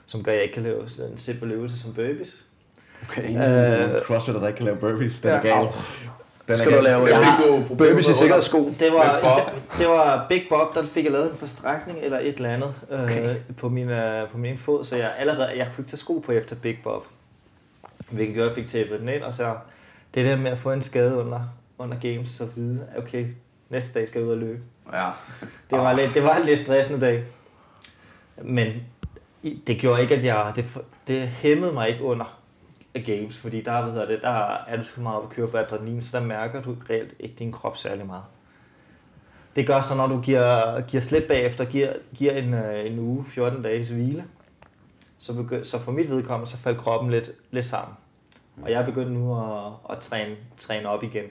[0.07, 2.45] som gør, at jeg ikke kan lave en simpel øvelse som burpees.
[3.09, 3.29] Okay.
[3.29, 5.29] Øh, Crossfitter, der ikke kan lave burpees, Ja.
[5.31, 5.53] er gal.
[5.53, 5.67] Au.
[6.49, 8.73] Den Skal du lave Jeg fik jo problemer burpees i sikkerhedssko?
[8.79, 9.41] Det var,
[9.79, 13.03] det, var Big Bob, der fik jeg lavet en forstrækning eller et eller andet øh,
[13.03, 13.37] Okay.
[13.57, 16.33] på, min, øh, på min fod, så jeg allerede jeg kunne ikke tage sko på
[16.33, 17.05] efter Big Bob.
[18.11, 19.55] Hvilket gjorde, at jeg fik tapet den ind, og så
[20.15, 21.41] det der med at få en skade under,
[21.79, 23.27] under games, så vide, okay,
[23.69, 24.61] næste dag skal jeg ud og løbe.
[24.93, 25.09] Ja.
[25.71, 27.25] Det var, lidt, det var en lidt stressende dag.
[28.43, 28.67] Men
[29.67, 30.53] det gjorde ikke, at jeg...
[30.57, 30.65] Det,
[31.09, 32.39] det hæmmede mig ikke under
[33.03, 35.57] games, fordi der, hvad hedder det, der er du sgu meget op at køre på
[35.57, 38.25] adrenalin, så der mærker du reelt ikke din krop særlig meget.
[39.57, 43.25] Det gør så, når du giver, giver slip bagefter, giver, giver en, øh, en uge,
[43.25, 44.25] 14 dages hvile,
[45.19, 47.97] så, begy- så for mit vedkommende, så faldt kroppen lidt, lidt sammen.
[48.63, 51.25] Og jeg er begyndt nu at, at træne, træne op igen.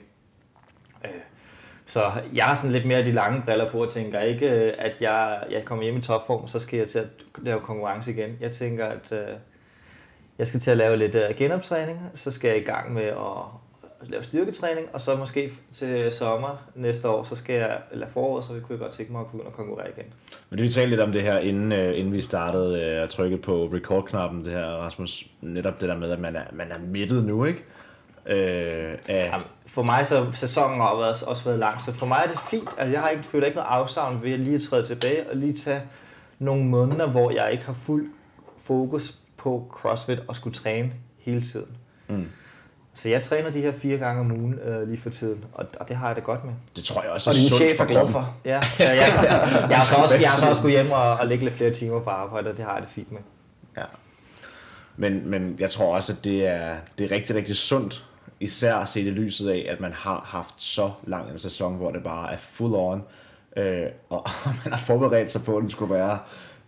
[1.04, 1.10] Øh,
[1.86, 4.92] så jeg har sådan lidt mere de lange briller på og tænker ikke, øh, at
[5.00, 7.08] jeg, jeg kommer hjem i topform, så skal jeg til at
[7.38, 8.36] lave konkurrence igen.
[8.40, 9.36] Jeg tænker, at øh,
[10.38, 14.10] jeg skal til at lave lidt uh, genoptræning, så skal jeg i gang med at
[14.10, 18.52] lave styrketræning, og så måske til sommer næste år, så skal jeg, eller foråret, så
[18.52, 20.04] kunne jeg godt tænke mig at begynde at konkurrere igen.
[20.50, 23.10] Men det vi talte lidt om det her, inden, uh, inden vi startede uh, at
[23.10, 26.78] trykke på record-knappen, det her, Rasmus, netop det der med, at man er, man er
[26.78, 27.64] midtet nu, ikke?
[28.26, 28.32] Uh,
[29.08, 32.28] af, Jamen, for mig så sæsonen har været, også været lang, så for mig er
[32.28, 32.68] det fint.
[32.78, 35.52] Altså, jeg har ikke, føler ikke noget afsavn ved at lige træde tilbage og lige
[35.52, 35.82] tage
[36.38, 38.06] nogle måneder, hvor jeg ikke har fuld
[38.58, 41.76] fokus på CrossFit og skulle træne hele tiden.
[42.08, 42.26] Mm.
[42.94, 45.88] Så jeg træner de her fire gange om ugen øh, lige for tiden, og, og
[45.88, 46.52] det har jeg det godt med.
[46.76, 48.12] det tror jeg også Og din sundt chef for er glad kroppen.
[48.12, 48.36] for.
[48.44, 49.04] Ja, ja, ja.
[49.68, 51.70] Jeg har så også, jeg har så også gået hjem og, og lægge lidt flere
[51.70, 53.20] timer på arbejde, og det har jeg det fint med.
[53.76, 53.84] Ja.
[54.96, 58.04] Men, men jeg tror også, at det er, det er rigtig, rigtig sundt,
[58.40, 62.02] især set i lyset af, at man har haft så lang en sæson, hvor det
[62.02, 63.02] bare er full on,
[63.56, 64.28] øh, og
[64.64, 66.18] man har forberedt sig på, at den skulle være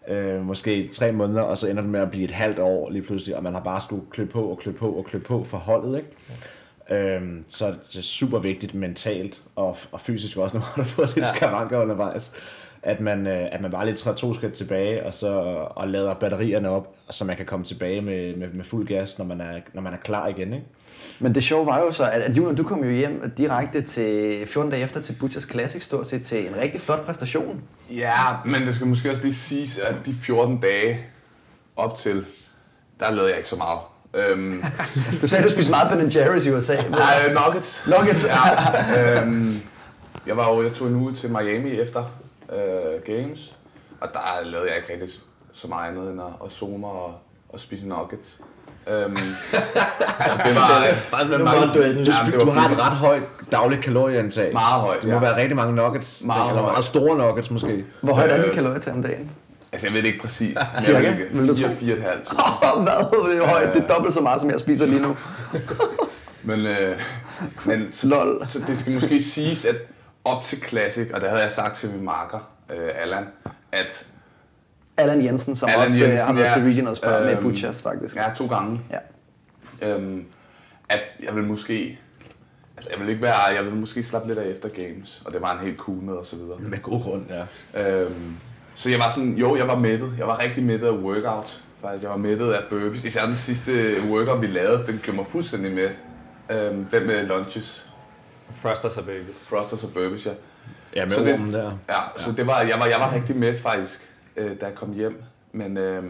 [0.08, 3.02] øh, måske tre måneder, og så ender den med at blive et halvt år lige
[3.02, 5.58] pludselig, og man har bare skulle klø på og klø på og klø på for
[5.58, 6.10] holdet, ikke?
[6.90, 11.14] Øhm, så det er super vigtigt mentalt og, og fysisk også, når man har fået
[11.14, 11.34] lidt ja.
[11.34, 12.32] skavanker undervejs,
[12.86, 15.28] at man, øh, at man bare lige træder to skridt tilbage, og så
[15.70, 19.24] og lader batterierne op, så man kan komme tilbage med, med, med fuld gas, når
[19.24, 20.52] man er, når man er klar igen.
[20.52, 20.66] Ikke?
[21.20, 24.46] Men det sjove var jo så, at, at Julian, du kom jo hjem direkte til
[24.46, 27.62] 14 dage efter til Butchers Classic, stort set til en rigtig flot præstation.
[27.90, 28.12] Ja,
[28.44, 30.98] men det skal måske også lige siges, at de 14 dage
[31.76, 32.24] op til,
[33.00, 33.78] der lavede jeg ikke så meget.
[34.14, 34.62] Øhm,
[35.22, 36.76] Du sagde, du spiste meget Ben Jerry's i USA.
[36.90, 37.86] nej, nuggets.
[37.86, 38.26] Nuggets.
[38.26, 39.60] Ja, øhm,
[40.26, 42.04] jeg var jo, jeg tog en uge til Miami efter
[42.52, 43.55] øh, Games,
[44.01, 45.20] og der lavede jeg ikke rigtig
[45.52, 47.14] så meget andet end at, at zoome mig og,
[47.48, 48.40] og spise nuggets.
[48.90, 49.16] Øhm,
[50.18, 53.23] altså det var, Du, var du- du, du, det var du har et ret højt
[53.52, 54.52] dagligt kalorieindtag.
[54.52, 55.20] Meget højt, Det må ja.
[55.20, 56.73] være rigtig mange nuggets, Meget eller højt.
[56.73, 57.85] meget store nuggets måske.
[58.01, 59.31] Hvor højt er Øh, din kalorier til om dagen?
[59.73, 61.74] altså jeg ved det ikke præcis, men Cirka, jeg vil ikke, tro?
[61.74, 62.77] 4, 4,5.
[62.77, 63.31] Åh, hvad?
[63.31, 63.74] Det er højt.
[63.74, 65.16] Det er dobbelt så meget, som jeg spiser lige nu.
[66.43, 67.01] Men, øh,
[67.64, 68.47] men så, Lol.
[68.48, 69.77] så det skal måske siges, at
[70.26, 72.38] op til Classic, og det havde jeg sagt til min marker,
[72.70, 73.24] øh, Allan,
[73.72, 74.06] at
[74.96, 76.54] Allan Jensen, som Allan også Jensen, Jensen, har været ja.
[76.54, 78.16] til Regionals før med Øhm, Butchers, faktisk.
[78.16, 78.98] er to gange, Ja.
[79.94, 80.24] øhm,
[80.88, 81.98] at jeg vil måske,
[82.76, 85.40] altså jeg vil ikke være, jeg vil måske slappe lidt af efter games, og det
[85.42, 86.58] var en helt cool med og så videre.
[86.58, 87.24] Med god grund,
[87.74, 88.00] ja.
[88.02, 88.36] Øhm,
[88.76, 90.14] så jeg var sådan, jo, jeg var mættet.
[90.18, 91.62] Jeg var rigtig mættet af workout.
[91.82, 93.04] Faktisk, jeg var mættet af burpees.
[93.04, 93.72] Især den sidste
[94.10, 95.88] workout, vi lavede, den gjorde mig fuldstændig med.
[96.50, 97.85] Øhm, den med lunches,
[98.62, 99.44] Thrusters og babies.
[99.48, 100.31] thrusters og burpees, ja.
[100.97, 101.62] Ja, med Så det- der.
[101.89, 102.23] Ja, ja.
[102.23, 105.23] så det var, jeg, var, jeg var rigtig med faktisk, øh, da jeg kom hjem.
[105.52, 106.05] Men, øh,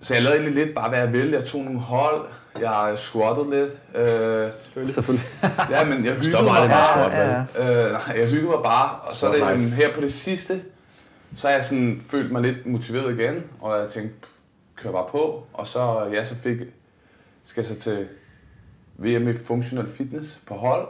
[0.00, 1.32] så jeg lavede egentlig lidt bare, hvad jeg ville.
[1.32, 2.26] Jeg tog nogle hold,
[2.60, 3.72] jeg squattede lidt.
[3.96, 4.52] Øh,
[4.86, 5.26] Selvfølgelig.
[5.70, 6.86] ja, men jeg hyggede mig bare.
[6.86, 7.76] squatte, vel?
[7.86, 10.62] Øh, nej, jeg hyggede mig bare, og så er det jamen, her på det sidste,
[11.36, 14.28] så har jeg sådan følt mig lidt motiveret igen, og jeg tænkte,
[14.76, 16.56] kør bare på, og så, ja, så fik,
[17.44, 18.08] skal jeg så til
[18.98, 20.88] VM i Functional Fitness på hold,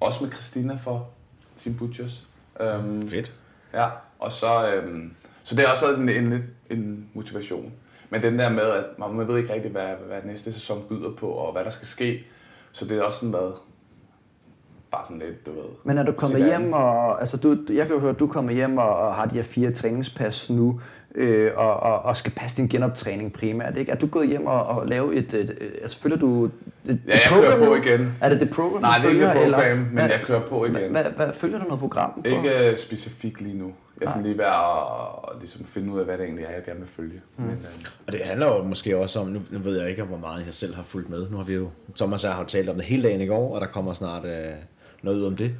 [0.00, 1.08] også med Christina for
[1.56, 2.28] Team Butchers.
[2.60, 3.34] Um, Fedt.
[3.72, 3.88] Ja,
[4.18, 7.72] og så, øhm, så det har også været sådan en, en, en motivation.
[8.10, 11.10] Men den der med, at man, man ved ikke rigtig, hvad, hvad næste sæson byder
[11.16, 12.26] på, og hvad der skal ske.
[12.72, 13.54] Så det er også sådan været
[14.90, 15.68] bare sådan lidt, du ved.
[15.84, 18.32] Men er du kommet hjem, og altså du, jeg kan jo høre, at du er
[18.32, 20.80] kommet hjem og, og har de her fire træningspas nu,
[21.14, 23.92] øh, og, og, og skal passe din genoptræning primært, ikke?
[23.92, 26.50] Er du gået hjem og, og lavet et, et, et altså følger du et,
[26.86, 28.12] Ja, jeg program kører på igen.
[28.20, 30.64] Er det det program, Nej, det er ikke et program, men hvad- jeg kører på
[30.64, 30.90] igen.
[30.90, 32.12] Hvad, hvad, hvad, følger du noget program?
[32.12, 32.20] På?
[32.30, 33.72] Ikke øh, specifikt lige nu.
[34.00, 36.64] Jeg er sådan lige ved at, ligesom finde ud af, hvad det egentlig er, jeg
[36.64, 37.20] gerne vil følge.
[37.36, 37.44] Mm.
[37.44, 37.66] Men, øh,
[38.06, 40.54] Og det handler jo måske også om, nu, nu ved jeg ikke, hvor meget jeg
[40.54, 41.30] selv har fulgt med.
[41.30, 43.54] Nu har vi jo, Thomas og jeg har talt om det hele dagen i går,
[43.54, 44.30] og der kommer snart øh,
[45.02, 45.52] noget ud om det.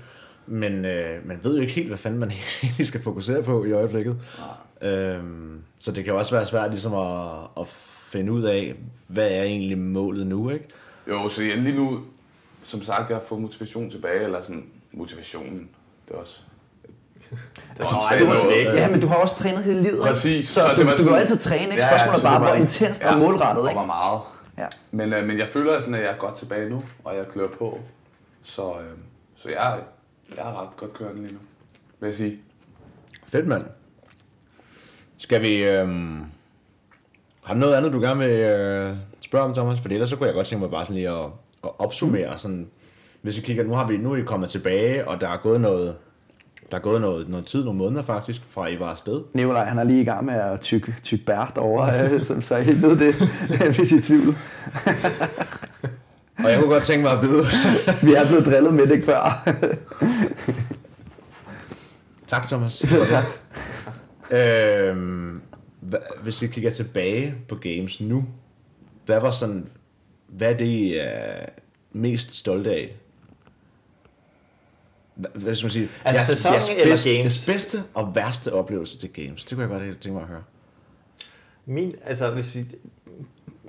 [0.47, 2.31] Men øh, man ved jo ikke helt, hvad fanden man
[2.62, 4.16] egentlig skal fokusere på i øjeblikket.
[4.82, 7.66] Øhm, så det kan også være svært ligesom at, at
[8.12, 8.74] finde ud af,
[9.07, 10.65] hvad er egentlig målet nu, ikke?
[11.09, 12.01] jo, så jeg, lige nu,
[12.65, 15.69] som sagt, jeg har fået motivation tilbage, eller sådan, motivationen,
[16.09, 16.40] det er også...
[17.31, 18.70] Det er var det ikke.
[18.73, 20.01] Ja, men du har også trænet hele livet.
[20.02, 20.48] Præcis.
[20.48, 21.82] Så, så du, det var du kan jo altid træne, ikke?
[21.82, 23.78] Spørgsmålet er så bare, hvor intenst og målrettet, Og ikke?
[23.78, 24.20] hvor meget.
[24.59, 24.66] Ja.
[24.90, 27.47] Men, øh, men jeg føler sådan, at jeg er godt tilbage nu, og jeg klør
[27.59, 27.81] på.
[28.43, 28.85] Så, øh,
[29.36, 29.82] så jeg, er-
[30.36, 31.39] jeg er ret godt kørende lige nu,
[32.01, 32.39] vil jeg sige.
[33.32, 33.65] Fedt, mand.
[35.20, 35.64] Skal vi...
[35.64, 36.24] Øhm,
[37.42, 39.80] har du noget andet, du gerne vil øh, spørge om, Thomas?
[39.80, 41.24] For ellers så kunne jeg godt tænke mig bare sådan lige at,
[41.64, 42.38] at opsummere.
[42.38, 42.66] Sådan,
[43.22, 45.60] hvis vi kigger, nu har vi nu er I kommet tilbage, og der er gået
[45.60, 45.94] noget,
[46.70, 49.22] der er gået noget, noget tid, nogle måneder faktisk, fra I var afsted.
[49.34, 52.56] Nikolaj, han er lige i gang med at tykke tyk bær derovre, øh, så, så
[52.56, 53.14] I ved det,
[53.76, 54.36] hvis I er tvivl.
[56.44, 57.44] Og jeg kunne godt tænke mig at vide...
[58.06, 59.48] Vi er blevet drillet med det ikke før.
[62.26, 62.84] tak, Thomas.
[64.32, 65.43] Øhm,
[65.90, 68.24] hva- hvis vi kigger tilbage på games nu,
[69.07, 69.69] hvad var sådan,
[70.28, 71.47] hvad er det, I er
[71.93, 72.97] mest stolte af?
[75.15, 75.89] Hvad- skal man sige?
[76.05, 77.24] Altså sæson eller bedste, games?
[77.24, 79.44] Jeres bedste og værste oplevelse til games.
[79.44, 80.43] Det kunne jeg godt tænke mig at høre.
[81.66, 82.66] Min, altså hvis vi,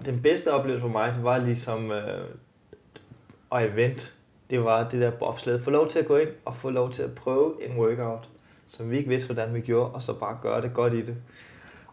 [0.06, 2.24] den bedste oplevelse for mig, det var ligesom øh,
[3.50, 4.14] og event.
[4.50, 5.62] Det var det der bobsled.
[5.64, 8.30] Få lov til at gå ind og få lov til at prøve en workout,
[8.77, 11.15] som vi ikke vidste, hvordan vi gjorde, og så bare gøre det godt i det.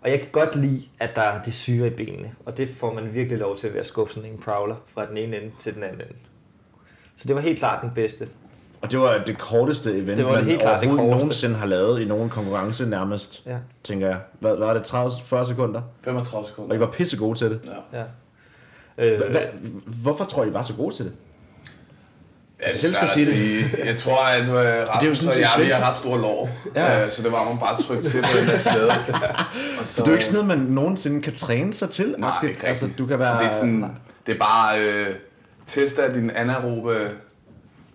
[0.01, 2.95] Og jeg kan godt lide, at der er det syre i benene, og det får
[2.95, 5.75] man virkelig lov til ved at skubbe sådan en prowler fra den ene ende til
[5.75, 6.13] den anden ende.
[7.17, 8.29] Så det var helt klart den bedste.
[8.83, 11.25] Og det var det korteste event, Det var man helt klart det overhovedet korteste.
[11.49, 13.59] nogensinde har lavet i nogen konkurrence nærmest, Ja.
[13.85, 14.19] tænker jeg.
[14.41, 15.83] Hvad var det, 30-40 sekunder?
[16.05, 16.77] 35 Og sekunder.
[16.77, 17.61] I var pisse gode til det.
[17.93, 17.99] Ja.
[17.99, 18.05] ja.
[19.15, 19.41] Øh, hva,
[20.03, 21.13] hvorfor tror I, I var så gode til det?
[22.61, 23.71] Ja, det er selv skal sige sige.
[23.85, 24.55] Jeg tror, at uh,
[24.89, 26.51] Rasmus sådan og jeg, vi har ret store lår.
[26.75, 26.99] Ja.
[26.99, 27.11] Ja.
[27.11, 28.91] så det var man bare trykke til på den der slæde.
[29.87, 32.15] Så, Det er jo ikke sådan noget, man nogensinde kan træne sig til.
[32.19, 32.51] Nej, agtigt.
[32.51, 33.37] ikke altså, du kan være...
[33.39, 33.85] Så det er, sådan,
[34.27, 35.07] det er bare øh,
[35.67, 37.11] teste af din anaerobe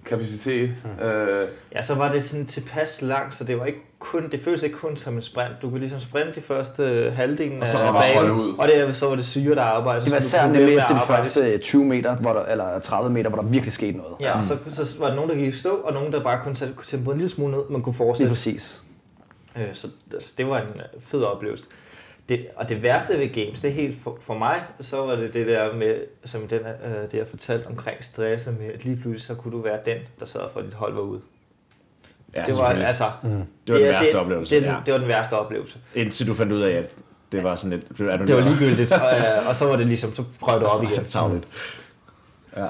[0.06, 0.74] kapacitet.
[1.00, 1.06] Mm.
[1.06, 4.64] Øh, Ja, så var det sådan tilpas langt, så det var ikke kun, det føles
[4.64, 5.52] ikke kun som en sprint.
[5.62, 8.54] Du kunne ligesom sprinte de første halvdelen Og så af banen, ud.
[8.58, 10.06] og det, så var det syre, der arbejdede.
[10.06, 13.30] Det var især blive nemlig efter de første 20 meter, hvor der, eller 30 meter,
[13.30, 14.16] hvor der virkelig skete noget.
[14.20, 16.40] Ja, og så, så var der nogen, der gik i stå, og nogen, der bare
[16.44, 18.30] kunne tage tempoet en lille smule ned, man kunne Lige fortsætte.
[18.30, 18.84] præcis.
[19.58, 21.64] Øh, så altså, det var en øh, fed oplevelse.
[22.30, 25.34] Det, og det værste ved games, det er helt for, for mig, så var det
[25.34, 29.22] det der med, som den, øh, det jeg fortalte omkring stresset med, at lige pludselig
[29.22, 31.22] så kunne du være den, der sørgede for, at dit hold var ude.
[32.36, 33.12] Ja, det var altså,
[33.68, 34.56] det var den værste det, oplevelse.
[34.56, 34.76] Det, ja.
[34.86, 35.80] det var den værste oplevelse.
[35.96, 36.90] Indtil du fandt ud af, at
[37.32, 38.10] det var sådan lidt...
[38.10, 40.70] Er du Det var ligegyldigt, og, øh, og så var det ligesom, så prøvede du
[40.70, 41.06] op igen.
[41.06, 41.44] Tavligt.
[42.58, 42.66] Ja.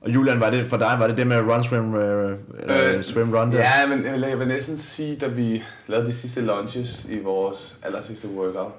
[0.00, 3.34] Og Julian, var det for dig, var det det med run, swim, øh, Øh, swim,
[3.34, 3.58] run der?
[3.58, 8.02] ja, men jeg vil, næsten sige, da vi lavede de sidste lunges i vores aller
[8.02, 8.72] sidste workout,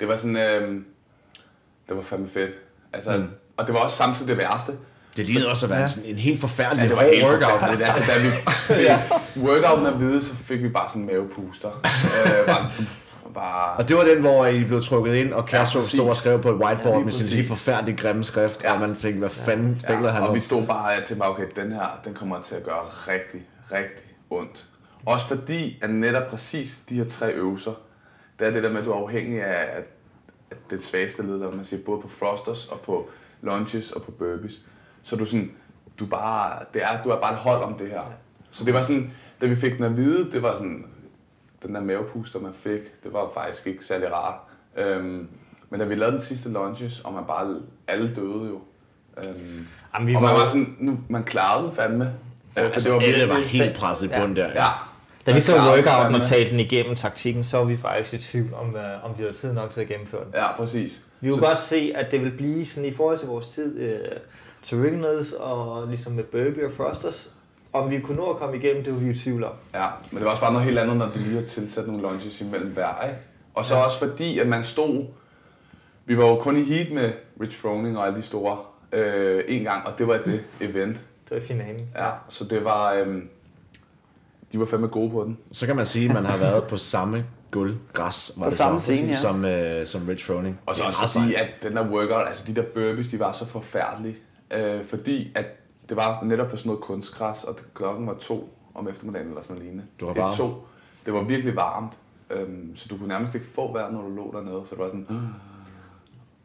[0.00, 0.70] det var sådan, øh,
[1.88, 2.50] det var fandme fedt.
[2.92, 3.22] Altså, Mm.
[3.22, 3.28] mm.
[3.56, 4.72] Og det var også samtidig det værste.
[5.16, 5.82] Det lignede også at være Ja.
[5.82, 5.88] ja.
[5.88, 7.50] sådan en helt forfærdelig Ja, det var helt workout.
[7.50, 7.86] forfærdeligt.
[7.88, 11.68] Altså, da vi fik workouten at vide, så fik vi bare sådan en mavepuster.
[11.68, 12.70] øh, bare,
[13.34, 16.08] bare, Og det var den, hvor I blev trukket ind, og Castro Ja, ja, stod
[16.08, 18.68] og skrev på et whiteboard Ja, ja, med sin helt forfærdelige grimme skrift, ja.
[18.68, 18.74] Ja.
[18.74, 20.32] og man tænkte, hvad fanden ja, han Ja, og nu?
[20.34, 23.40] vi stod bare til mig, okay, den her, den kommer til at gøre rigtig,
[23.72, 24.64] rigtig ondt.
[25.06, 27.72] Også fordi, at netop præcis de her tre øvelser,
[28.38, 29.84] det er det der med, at du er afhængig af, at
[30.70, 33.08] det svageste led, man siger, både på thrusters og på
[33.42, 34.52] lunges og på burpees.
[35.02, 35.50] Så du sådan,
[35.98, 38.00] du bare, det er, du er bare et hold om det her.
[38.50, 40.84] Så det var sådan, da vi fik den at vide, det var sådan,
[41.62, 44.34] den der mavepuster, man fik, det var faktisk ikke særlig rart.
[44.76, 45.28] Øhm,
[45.70, 48.60] men da vi lavede den sidste lunges, og man bare, alle døde jo.
[49.18, 52.04] Øhm, Jamen, vi og man var- var sådan, nu, man klarede den fandme.
[52.56, 54.20] Ja, Øh, for altså, alle var helt presset i Ja.
[54.20, 54.46] bund der.
[54.48, 54.66] Ja.
[55.26, 58.54] Da vi så workouten og talte den igennem taktikken, så var vi faktisk i tvivl
[58.54, 60.32] om, øh, om vi havde tid nok til at gennemføre den.
[60.34, 61.04] Ja, præcis.
[61.20, 63.78] Vi kunne Så- godt se, at det vil blive sådan i forhold til vores tid
[63.80, 63.98] øh,
[64.62, 67.30] til Rignals og ligesom med Burby og Frosters.
[67.72, 69.52] Om vi kunne nå at komme igennem, det var vi i tvivl om.
[69.74, 72.02] Ja, men det var også bare noget helt andet, når du lige har tilsat nogle
[72.02, 73.16] lunges imellem hver, ikke?
[73.54, 73.82] Og så Ja.
[73.84, 75.04] også fordi, at man stod...
[76.04, 78.58] Vi var jo kun i heat med Rich Froning og alle de store
[78.92, 80.96] øh, en gang, og det var det event.
[80.96, 81.86] Det var i finalen.
[81.96, 82.92] Ja, så det var...
[82.94, 83.28] Øhm,
[84.52, 85.38] de var fandme gode på den.
[85.52, 88.58] Så kan man sige, at man har været på samme gulv, græs, var På det
[88.58, 89.16] samme så, scene, ja.
[89.16, 90.60] som, øh, som Rich Froning.
[90.66, 91.34] Og så Det også sejt.
[91.34, 94.16] at den der workout, altså de der burpees, de var så forfærdelige.
[94.50, 95.46] Øh, fordi at
[95.88, 99.54] det var netop på sådan noget kunstgræs, og klokken var to om eftermiddagen eller sådan
[99.54, 99.84] noget lignende.
[100.00, 100.36] Du var Det er varm.
[100.36, 100.66] To.
[101.06, 101.92] Det var virkelig varmt.
[102.30, 104.62] Øhm, så du kunne nærmest ikke få vejr, når du lå dernede.
[104.64, 105.06] Så det var sådan...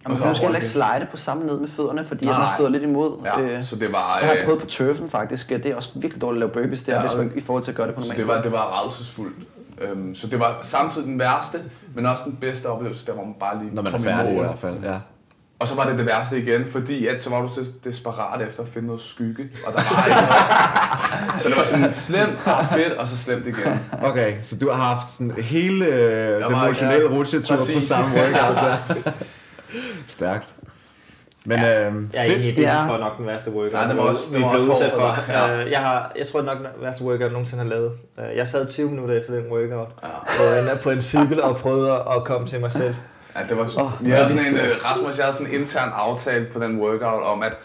[0.05, 2.47] Og man kan måske heller ikke slide på samme ned med fødderne, fordi Nej, man
[2.57, 3.17] stod lidt imod.
[3.25, 4.17] Ja, Øh, så det var...
[4.19, 5.49] Jeg har øh, prøvet på turfen faktisk.
[5.49, 7.71] Det er også virkelig dårligt at lave burpees der, Ja, hvis man, i forhold til
[7.71, 8.19] at gøre det på Så normalt.
[8.19, 9.35] det var, det var rædselsfuldt.
[9.81, 11.57] Øhm, så det var samtidig den værste,
[11.95, 14.39] men også den bedste oplevelse, der hvor man bare lige Når man er færdig i
[14.39, 14.99] hvert fald, ja.
[15.59, 18.63] Og så var det det værste igen, fordi at så var du så desperat efter
[18.63, 21.41] at finde noget skygge, og der var ikke noget.
[21.41, 23.79] Så det var sådan slemt og fedt, og så slemt igen.
[24.03, 28.55] Okay, så du har haft sådan hele øh, den emotionelle ja, rutsjetur på samme workout
[28.63, 29.11] der.
[30.07, 30.53] Stærkt.
[31.45, 32.41] Men ja, øh, Jeg er fedt.
[32.41, 34.69] enig, Det det er- var nok den værste workout, Nej, det var også- vi blev
[34.69, 34.99] udsat for.
[35.25, 35.69] for ja.
[35.69, 37.91] Jeg, har, jeg tror nok, den værste workout, jeg nogensinde har lavet.
[38.19, 40.43] Øh, Jeg sad 20 minutter efter den workout, Ja.
[40.53, 42.95] og endte på en cykel og prøvede at komme til mig selv.
[43.35, 45.89] Ja, det var, oh, vi havde sådan en, øh, Rasmus, jeg havde sådan en intern
[45.93, 47.57] aftale på den workout om, at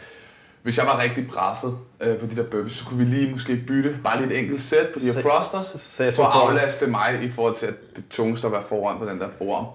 [0.62, 3.56] hvis jeg var rigtig presset øh, på de der burpees, så kunne vi lige måske
[3.56, 6.86] bytte bare lige et enkelt sæt på de her thrusters, så jeg for at aflaste
[6.86, 9.66] mig i forhold til, at det tungeste at være foran på den der orm.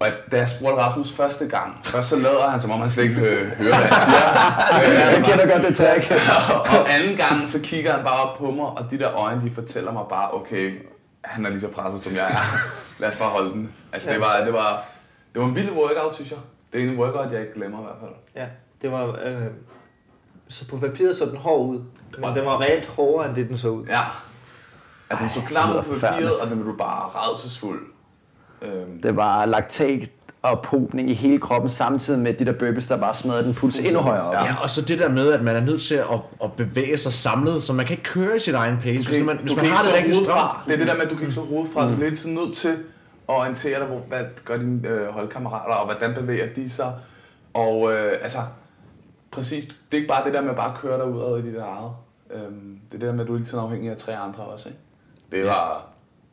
[0.00, 3.04] Og da jeg spurgte Rasmus første gang, først så lader han, som om han slet
[3.04, 5.08] ikke øh, hører, hvad jeg siger.
[5.08, 6.12] Øh, jeg kender godt det trick.
[6.78, 9.50] og anden gang, så kigger han bare op på mig, og de der øjne, de
[9.54, 10.72] fortæller mig bare, okay,
[11.24, 12.58] han er lige så presset, som jeg er.
[12.98, 13.72] Lad os bare holde den.
[13.92, 14.84] Altså, det var, det var,
[15.34, 16.38] det var en vild workout, synes jeg.
[16.72, 18.10] Det er en workout, jeg ikke glemmer i hvert fald.
[18.36, 18.46] Ja,
[18.82, 19.06] det var...
[19.24, 19.46] Øh,
[20.48, 21.80] så på papiret så den hård ud,
[22.18, 23.84] men den var reelt hårdere, end det den så ud.
[23.86, 24.00] Ja.
[25.10, 27.80] Altså, den så klam ud på papiret, og den blev bare redselsfuld.
[28.62, 30.08] Øhm, Det var laktat
[30.42, 33.78] og popning i hele kroppen, samtidig med de der burpees, der bare smadrede den puls
[33.78, 34.34] endnu højere op.
[34.34, 34.44] Ja.
[34.44, 36.06] Ja, og så det der med, at man er nødt til at,
[36.44, 39.08] at bevæge sig samlet, så man kan ikke køre i sit egen pace.
[39.08, 40.66] Hvis man, hvis man har det rigtig stramt.
[40.66, 41.82] Det er det der med, at du kan ikke slå hovedet fra.
[41.82, 42.76] Du bliver hele tiden nødt til
[43.28, 46.92] at orientere dig, hvor, hvad gør dine øh, holdkammerater, og hvordan bevæger de sig.
[47.54, 48.38] Og øh, altså,
[49.30, 51.56] præcis, det er ikke bare det der med at bare køre dig ud i dit
[51.56, 51.90] eget.
[52.30, 54.68] Øhm, det er det der med, at du er tiden afhængig af tre andre også,
[54.68, 54.80] ikke?
[55.30, 55.86] Det var,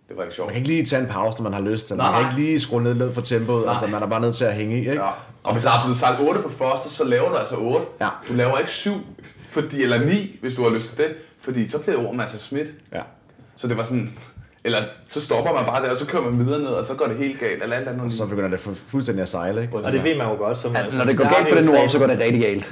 [0.09, 0.47] det var ikke sjovt.
[0.47, 1.95] Man kan ikke lige tage en pause, når man har lyst til.
[1.95, 2.31] Man Nej, kan nej.
[2.31, 3.65] ikke lige skrue ned lidt for tempoet.
[3.65, 3.71] Nej.
[3.71, 4.93] Altså, man er bare nødt til at hænge i, ikke?
[4.93, 5.09] Ja.
[5.43, 7.85] Og hvis der er blevet sagt 8 på første, så laver du altså 8.
[8.01, 8.09] Ja.
[8.27, 8.91] Du laver ikke 7,
[9.47, 11.15] fordi, eller 9, hvis du har lyst til det.
[11.39, 12.67] Fordi så bliver ordet altså smidt.
[12.93, 13.01] Ja.
[13.55, 14.17] Så det var sådan,
[14.65, 14.77] eller
[15.07, 17.17] så stopper man bare der, og så kører man videre ned, og så går det
[17.17, 18.13] helt galt, eller alt andet.
[18.13, 19.75] Så begynder det fu- fuldstændig at sejle, ikke?
[19.77, 20.57] Og det ved man jo godt.
[20.57, 21.91] Som, At når det går der galt på den ord, trænet.
[21.91, 22.65] så går det rigtig galt.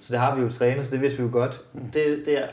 [0.00, 1.60] Så det har vi jo trænet, så det vidste vi jo godt.
[1.94, 2.46] Det, det er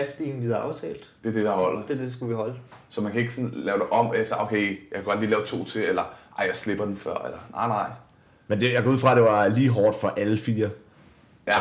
[0.00, 1.04] riftstigen, vi har aftalt.
[1.22, 1.80] Det er det, der holder.
[1.82, 2.54] Det er det, det skulle vi holde.
[2.90, 5.42] Så man kan ikke sådan lave det om efter, okay, jeg kan godt lige lave
[5.46, 6.02] to til, eller
[6.38, 7.86] ej, jeg slipper den før, eller nej, nej.
[8.48, 10.70] Men det, jeg går ud fra, at det var lige hårdt for alle fire.
[11.48, 11.54] Ja,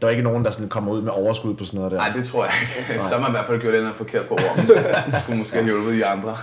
[0.00, 1.98] Der var ikke nogen, der sådan kommer ud med overskud på sådan noget der.
[1.98, 3.02] nej, det tror jeg ikke.
[3.08, 4.94] Så har man i hvert fald gjort den forkert på ordet.
[5.22, 6.36] Skulle måske have hjulpet de andre.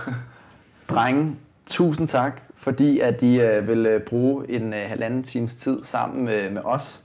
[0.88, 5.84] Drenge, tusind tak, fordi at I øh, vil øh, bruge en øh, halvanden times tid
[5.84, 7.02] sammen med, med os.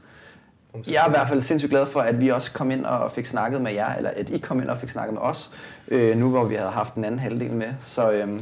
[0.87, 3.25] Jeg er i hvert fald sindssygt glad for, at vi også kom ind og fik
[3.25, 5.51] snakket med jer, eller at I kom ind og fik snakket med os,
[5.87, 7.67] øh, nu hvor vi havde haft den anden halvdel med.
[7.81, 8.39] Så øh,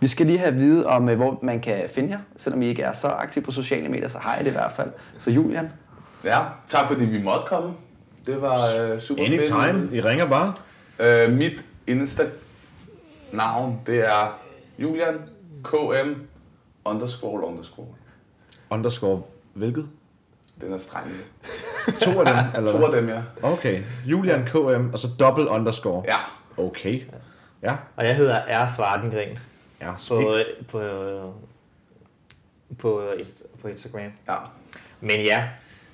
[0.00, 2.66] vi skal lige have at vide om, øh, hvor man kan finde jer, selvom I
[2.66, 4.90] ikke er så aktive på sociale medier, så har I det i hvert fald.
[5.18, 5.70] Så Julian,
[6.26, 7.74] Ja, tak fordi vi måtte komme.
[8.26, 9.52] Det var øh, super fedt.
[9.52, 9.96] Anytime.
[9.96, 10.54] I ringer bare.
[10.98, 14.38] Øh, mit Insta-navn, det er
[14.78, 15.14] Julian
[15.64, 16.12] KM
[16.84, 17.86] underscore underscore.
[18.70, 19.22] Underscore
[19.54, 19.88] hvilket?
[20.60, 21.06] Den er streng.
[22.02, 23.22] To af dem, eller To af dem, ja.
[23.42, 23.82] Okay.
[24.06, 26.04] Julian KM, og så dobbelt underscore.
[26.08, 26.16] Ja,
[26.64, 27.00] Okay.
[27.62, 27.76] Ja.
[27.96, 28.68] Og jeg hedder R.
[28.76, 29.38] Svartengren
[29.80, 30.80] Ja, på, så på,
[32.78, 34.12] på, Inst- på Instagram.
[34.28, 34.34] ja.
[35.00, 35.48] Men ja,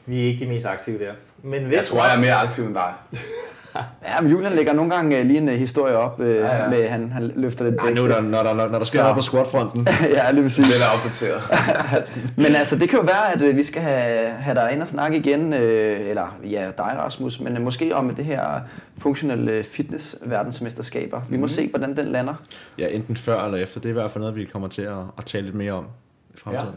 [0.07, 1.13] vi er ikke de mest aktive der.
[1.43, 2.93] Men hvis Jeg tror, jeg er mere aktiv end dig.
[4.09, 6.69] ja, men Julian lægger nogle gange øh, lige en øh, historie op, øh, Ja, ja.
[6.69, 9.15] med han, han løfter lidt Ej, nu er der, når, der, når der sker noget
[9.15, 9.89] på squatfronten.
[10.17, 10.67] ja, lige præcis.
[10.69, 11.43] Er opdateret.
[12.45, 14.89] Men altså, det kan jo være, at øh, vi skal have, have dig ind og
[14.89, 18.61] snakke igen, øh, eller ja, dig Rasmus, men øh, måske om det her
[18.99, 21.21] funktionelle fitness verdensmesterskaber.
[21.29, 22.35] Vi må se, hvordan den lander.
[22.79, 23.81] Ja, enten før eller efter.
[23.81, 25.87] Det er i hvert fald noget, vi kommer til at, at tale lidt mere om
[26.35, 26.75] i fremtiden.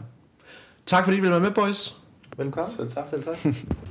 [0.86, 1.96] Tak fordi I ville være med, boys.
[2.36, 2.70] Velkommen.
[2.70, 3.08] Selv tak.
[3.08, 3.38] Selv tak.